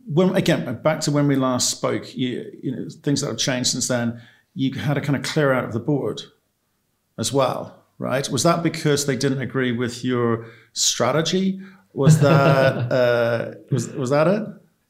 when 0.07 0.35
again 0.35 0.81
back 0.83 1.01
to 1.01 1.11
when 1.11 1.29
we 1.29 1.37
last 1.37 1.71
spoke, 1.71 2.15
you, 2.17 2.51
you 2.63 2.75
know 2.75 2.89
things 3.03 3.21
that 3.21 3.29
have 3.29 3.39
changed 3.39 3.71
since 3.71 3.89
then. 3.89 4.21
You 4.55 4.75
had 4.75 4.95
to 4.95 5.01
kind 5.01 5.17
of 5.17 5.23
clear 5.23 5.53
out 5.53 5.65
of 5.65 5.73
the 5.73 5.81
board 5.81 6.21
as 7.19 7.33
well 7.33 7.83
right? 8.03 8.29
Was 8.29 8.43
that 8.43 8.63
because 8.63 9.07
they 9.07 9.17
didn't 9.17 9.41
agree 9.41 9.73
with 9.73 10.05
your 10.05 10.47
strategy? 10.73 11.61
Was 11.95 12.21
that 12.21 12.93
uh, 12.93 13.55
was 13.71 13.89
was 13.91 14.11
that 14.11 14.27
it? 14.27 14.43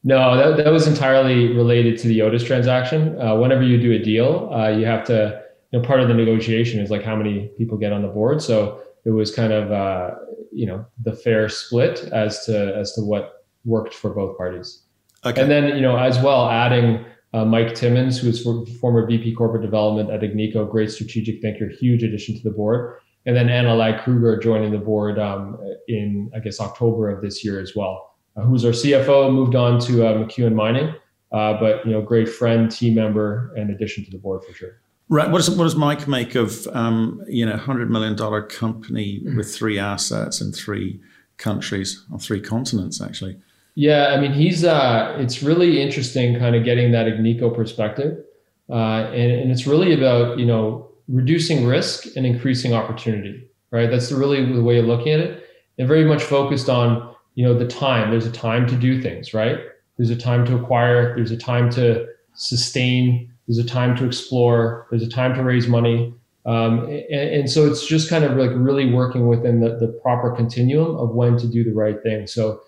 No, 0.05 0.35
that, 0.35 0.61
that 0.61 0.71
was 0.71 0.85
entirely 0.85 1.53
related 1.53 1.97
to 1.99 2.09
the 2.09 2.21
Otis 2.23 2.43
transaction. 2.43 3.21
Uh, 3.21 3.35
whenever 3.37 3.63
you 3.63 3.79
do 3.79 3.93
a 3.93 3.99
deal, 3.99 4.49
uh, 4.53 4.69
you 4.69 4.85
have 4.85 5.05
to. 5.05 5.41
You 5.71 5.79
know, 5.79 5.87
part 5.87 6.01
of 6.01 6.07
the 6.07 6.13
negotiation 6.13 6.79
is 6.79 6.91
like 6.91 7.03
how 7.03 7.15
many 7.15 7.47
people 7.57 7.79
get 7.79 7.91
on 7.91 8.03
the 8.03 8.07
board. 8.07 8.43
So 8.43 8.83
it 9.05 9.09
was 9.09 9.33
kind 9.33 9.51
of 9.51 9.71
uh, 9.71 10.11
you 10.51 10.67
know 10.67 10.85
the 11.03 11.13
fair 11.13 11.49
split 11.49 12.09
as 12.11 12.45
to 12.45 12.75
as 12.75 12.93
to 12.93 13.01
what 13.01 13.45
worked 13.65 13.93
for 13.93 14.13
both 14.13 14.37
parties. 14.37 14.82
Okay. 15.25 15.41
And 15.41 15.49
then 15.49 15.75
you 15.75 15.81
know 15.81 15.97
as 15.97 16.19
well 16.19 16.49
adding 16.49 17.05
uh, 17.33 17.45
Mike 17.45 17.73
Timmins, 17.75 18.19
who 18.19 18.29
is 18.29 18.43
former 18.79 19.05
VP 19.07 19.33
Corporate 19.35 19.63
Development 19.63 20.09
at 20.11 20.21
Agnico, 20.21 20.69
great 20.69 20.91
strategic 20.91 21.41
thinker, 21.41 21.67
huge 21.67 22.03
addition 22.03 22.35
to 22.37 22.43
the 22.43 22.51
board. 22.51 22.99
And 23.25 23.35
then 23.35 23.49
Anna 23.49 23.73
Ladd-Kruger 23.73 24.37
joining 24.39 24.71
the 24.71 24.77
board 24.77 25.17
um, 25.17 25.57
in, 25.87 26.29
I 26.35 26.39
guess, 26.39 26.59
October 26.59 27.09
of 27.09 27.21
this 27.21 27.43
year 27.43 27.59
as 27.59 27.73
well, 27.75 28.15
uh, 28.35 28.41
who's 28.41 28.65
our 28.65 28.71
CFO, 28.71 29.33
moved 29.33 29.55
on 29.55 29.79
to 29.81 30.05
uh, 30.05 30.13
McEwen 30.13 30.53
Mining, 30.53 30.93
uh, 31.31 31.53
but, 31.59 31.85
you 31.85 31.93
know, 31.93 32.01
great 32.01 32.27
friend, 32.27 32.69
team 32.69 32.95
member, 32.95 33.53
and 33.55 33.69
addition 33.71 34.03
to 34.05 34.11
the 34.11 34.17
board 34.17 34.43
for 34.43 34.53
sure. 34.53 34.81
Right. 35.09 35.29
What 35.29 35.37
does, 35.37 35.49
what 35.49 35.63
does 35.63 35.75
Mike 35.75 36.07
make 36.07 36.35
of, 36.35 36.67
um, 36.67 37.23
you 37.27 37.45
know, 37.45 37.55
$100 37.55 37.89
million 37.89 38.15
company 38.47 39.21
mm-hmm. 39.21 39.37
with 39.37 39.53
three 39.53 39.79
assets 39.79 40.41
in 40.41 40.51
three 40.51 40.99
countries, 41.37 42.03
on 42.11 42.19
three 42.19 42.41
continents, 42.41 43.01
actually? 43.01 43.37
Yeah, 43.75 44.13
I 44.15 44.19
mean, 44.19 44.33
he's. 44.33 44.63
Uh, 44.63 45.15
it's 45.19 45.41
really 45.41 45.81
interesting, 45.81 46.37
kind 46.37 46.55
of 46.55 46.63
getting 46.63 46.91
that 46.91 47.07
Agnico 47.07 47.53
perspective, 47.53 48.23
uh, 48.69 49.09
and, 49.11 49.31
and 49.31 49.51
it's 49.51 49.65
really 49.65 49.93
about 49.93 50.37
you 50.37 50.45
know 50.45 50.89
reducing 51.07 51.65
risk 51.65 52.15
and 52.15 52.25
increasing 52.25 52.73
opportunity. 52.73 53.47
Right, 53.71 53.89
that's 53.89 54.11
really 54.11 54.45
the 54.53 54.61
way 54.61 54.77
of 54.77 54.85
looking 54.85 55.13
at 55.13 55.19
it, 55.19 55.49
and 55.79 55.87
very 55.87 56.05
much 56.05 56.21
focused 56.21 56.69
on 56.69 57.15
you 57.33 57.43
know 57.43 57.57
the 57.57 57.67
time. 57.67 58.11
There's 58.11 58.27
a 58.27 58.31
time 58.31 58.67
to 58.67 58.75
do 58.75 59.01
things. 59.01 59.33
Right, 59.33 59.57
there's 59.97 60.11
a 60.11 60.15
time 60.15 60.45
to 60.45 60.55
acquire. 60.55 61.15
There's 61.15 61.31
a 61.31 61.37
time 61.37 61.71
to 61.71 62.07
sustain. 62.35 63.31
There's 63.47 63.57
a 63.57 63.67
time 63.67 63.95
to 63.97 64.05
explore. 64.05 64.85
There's 64.91 65.03
a 65.03 65.09
time 65.09 65.33
to 65.33 65.43
raise 65.43 65.67
money. 65.67 66.13
Um, 66.45 66.85
and, 66.85 67.29
and, 67.29 67.49
so 67.49 67.65
it's 67.65 67.87
just 67.87 68.09
kind 68.09 68.25
of 68.25 68.35
like 68.35 68.51
really 68.53 68.91
working 68.91 69.27
within 69.27 69.61
the, 69.61 69.77
the 69.77 69.87
proper 70.01 70.29
continuum 70.35 70.97
of 70.97 71.11
when 71.11 71.37
to 71.37 71.47
do 71.47 71.63
the 71.63 71.71
right 71.71 72.03
thing. 72.03 72.27
So 72.27 72.59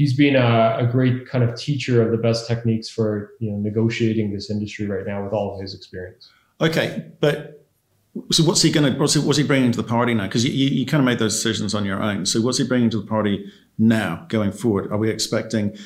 he's 0.00 0.14
been 0.14 0.34
a, 0.34 0.78
a, 0.78 0.86
great 0.86 1.28
kind 1.28 1.44
of 1.44 1.54
teacher 1.54 2.00
of 2.00 2.10
the 2.10 2.16
best 2.16 2.48
techniques 2.48 2.88
for 2.88 3.34
you 3.38 3.50
know 3.50 3.58
negotiating 3.58 4.32
this 4.32 4.50
industry 4.50 4.86
right 4.86 5.06
now 5.06 5.22
with 5.22 5.34
all 5.34 5.54
of 5.54 5.60
his 5.60 5.74
experience. 5.74 6.30
Okay, 6.58 7.04
but 7.20 7.66
so 8.32 8.42
what's 8.44 8.62
he 8.62 8.70
going 8.72 8.90
to 8.90 8.98
what's 8.98 9.12
he, 9.12 9.20
what's 9.20 9.36
he 9.36 9.44
bringing 9.44 9.72
to 9.72 9.76
the 9.76 9.86
party 9.86 10.14
now? 10.14 10.26
Because 10.26 10.42
you, 10.42 10.52
you, 10.52 10.68
you, 10.68 10.86
kind 10.86 11.02
of 11.02 11.04
made 11.04 11.18
those 11.18 11.34
decisions 11.34 11.74
on 11.74 11.84
your 11.84 12.02
own. 12.02 12.24
So 12.24 12.40
what's 12.40 12.56
he 12.56 12.66
bringing 12.66 12.88
to 12.90 13.00
the 13.02 13.06
party 13.06 13.52
now 13.76 14.24
going 14.28 14.52
forward? 14.52 14.90
Are 14.90 14.96
we 14.96 15.10
expecting 15.10 15.76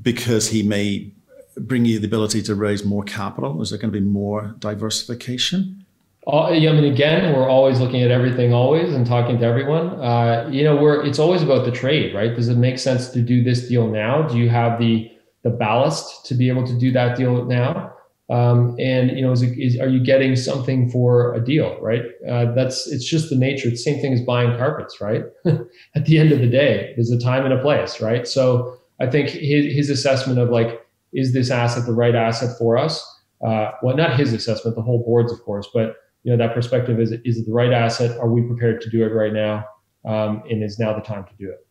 because 0.00 0.50
he 0.50 0.62
may 0.62 1.10
bring 1.56 1.86
you 1.86 1.98
the 1.98 2.06
ability 2.06 2.40
to 2.42 2.54
raise 2.54 2.84
more 2.84 3.02
capital? 3.02 3.60
Is 3.60 3.70
there 3.70 3.80
going 3.80 3.92
to 3.92 3.98
be 3.98 4.06
more 4.06 4.54
diversification? 4.60 5.83
Uh, 6.26 6.44
I 6.46 6.58
mean, 6.58 6.84
again, 6.84 7.34
we're 7.34 7.48
always 7.48 7.80
looking 7.80 8.02
at 8.02 8.10
everything, 8.10 8.52
always, 8.54 8.94
and 8.94 9.06
talking 9.06 9.38
to 9.38 9.44
everyone. 9.44 10.00
Uh, 10.00 10.48
you 10.50 10.64
know, 10.64 10.74
we're 10.74 11.04
it's 11.04 11.18
always 11.18 11.42
about 11.42 11.66
the 11.66 11.70
trade, 11.70 12.14
right? 12.14 12.34
Does 12.34 12.48
it 12.48 12.56
make 12.56 12.78
sense 12.78 13.10
to 13.10 13.20
do 13.20 13.42
this 13.44 13.68
deal 13.68 13.88
now? 13.88 14.22
Do 14.22 14.38
you 14.38 14.48
have 14.48 14.78
the 14.78 15.10
the 15.42 15.50
ballast 15.50 16.24
to 16.26 16.34
be 16.34 16.48
able 16.48 16.66
to 16.66 16.78
do 16.78 16.90
that 16.92 17.16
deal 17.18 17.44
now? 17.44 17.92
Um, 18.30 18.74
and 18.78 19.10
you 19.10 19.20
know, 19.20 19.32
is, 19.32 19.42
is, 19.42 19.78
are 19.78 19.88
you 19.88 20.02
getting 20.02 20.34
something 20.34 20.88
for 20.90 21.34
a 21.34 21.44
deal, 21.44 21.78
right? 21.82 22.02
Uh, 22.26 22.52
that's 22.54 22.86
it's 22.90 23.04
just 23.04 23.28
the 23.28 23.36
nature. 23.36 23.68
It's 23.68 23.84
the 23.84 23.92
same 23.92 24.00
thing 24.00 24.14
as 24.14 24.22
buying 24.22 24.56
carpets, 24.56 25.02
right? 25.02 25.24
At 25.94 26.06
the 26.06 26.18
end 26.18 26.32
of 26.32 26.38
the 26.38 26.48
day, 26.48 26.94
there's 26.96 27.10
a 27.10 27.20
time 27.20 27.44
and 27.44 27.52
a 27.52 27.60
place, 27.60 28.00
right? 28.00 28.26
So 28.26 28.78
I 28.98 29.08
think 29.08 29.28
his 29.28 29.74
his 29.74 29.90
assessment 29.90 30.38
of 30.38 30.48
like, 30.48 30.86
is 31.12 31.34
this 31.34 31.50
asset 31.50 31.84
the 31.84 31.92
right 31.92 32.14
asset 32.14 32.56
for 32.56 32.78
us? 32.78 33.04
Uh, 33.46 33.72
well, 33.82 33.94
not 33.94 34.18
his 34.18 34.32
assessment, 34.32 34.74
the 34.74 34.80
whole 34.80 35.04
board's, 35.04 35.30
of 35.30 35.42
course, 35.42 35.68
but 35.74 35.96
you 36.24 36.34
know 36.34 36.36
that 36.44 36.54
perspective 36.54 36.98
is 36.98 37.12
is 37.12 37.38
it 37.38 37.46
the 37.46 37.52
right 37.52 37.72
asset? 37.72 38.18
Are 38.18 38.28
we 38.28 38.42
prepared 38.42 38.80
to 38.80 38.90
do 38.90 39.04
it 39.04 39.10
right 39.12 39.32
now? 39.32 39.64
Um, 40.04 40.42
and 40.50 40.62
is 40.62 40.78
now 40.78 40.92
the 40.92 41.00
time 41.00 41.24
to 41.24 41.30
do 41.38 41.50
it? 41.50 41.66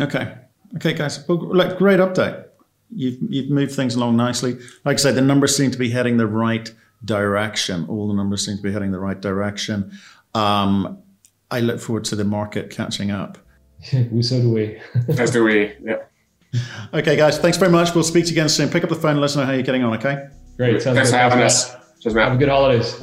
Okay, 0.00 0.34
okay, 0.76 0.92
guys. 0.92 1.26
Well, 1.26 1.54
like 1.54 1.76
great 1.78 1.98
update. 1.98 2.44
You've 2.94 3.18
you've 3.28 3.50
moved 3.50 3.72
things 3.72 3.94
along 3.94 4.16
nicely. 4.16 4.58
Like 4.84 4.94
I 4.94 4.96
said, 4.96 5.14
the 5.14 5.22
numbers 5.22 5.56
seem 5.56 5.70
to 5.70 5.78
be 5.78 5.90
heading 5.90 6.18
the 6.18 6.26
right 6.26 6.70
direction. 7.04 7.86
All 7.88 8.08
the 8.08 8.14
numbers 8.14 8.44
seem 8.44 8.58
to 8.58 8.62
be 8.62 8.72
heading 8.72 8.92
the 8.92 9.00
right 9.00 9.20
direction. 9.20 9.92
Um, 10.34 11.02
I 11.50 11.60
look 11.60 11.80
forward 11.80 12.04
to 12.04 12.16
the 12.16 12.24
market 12.24 12.70
catching 12.70 13.10
up. 13.10 13.38
we 14.10 14.22
so 14.22 14.40
do 14.40 14.50
we. 14.50 14.80
As 15.18 15.30
do 15.30 15.44
we. 15.44 15.72
Yeah. 15.82 15.96
Okay, 16.92 17.16
guys. 17.16 17.38
Thanks 17.38 17.56
very 17.56 17.72
much. 17.72 17.94
We'll 17.94 18.04
speak 18.04 18.26
to 18.26 18.30
you 18.30 18.34
again 18.34 18.50
soon. 18.50 18.68
Pick 18.68 18.84
up 18.84 18.90
the 18.90 18.94
phone 18.94 19.12
and 19.12 19.20
let 19.22 19.30
us 19.30 19.36
know 19.36 19.46
how 19.46 19.52
you're 19.52 19.62
getting 19.62 19.82
on. 19.84 19.94
Okay. 19.94 20.28
Great. 20.58 20.82
Sounds 20.82 20.96
Thanks 20.96 21.10
good. 21.10 21.16
for 21.16 21.22
having 21.22 21.40
us. 21.40 21.74
Cheers, 22.02 22.14
Have 22.14 22.34
a 22.34 22.36
good 22.36 22.50
holidays. 22.50 23.02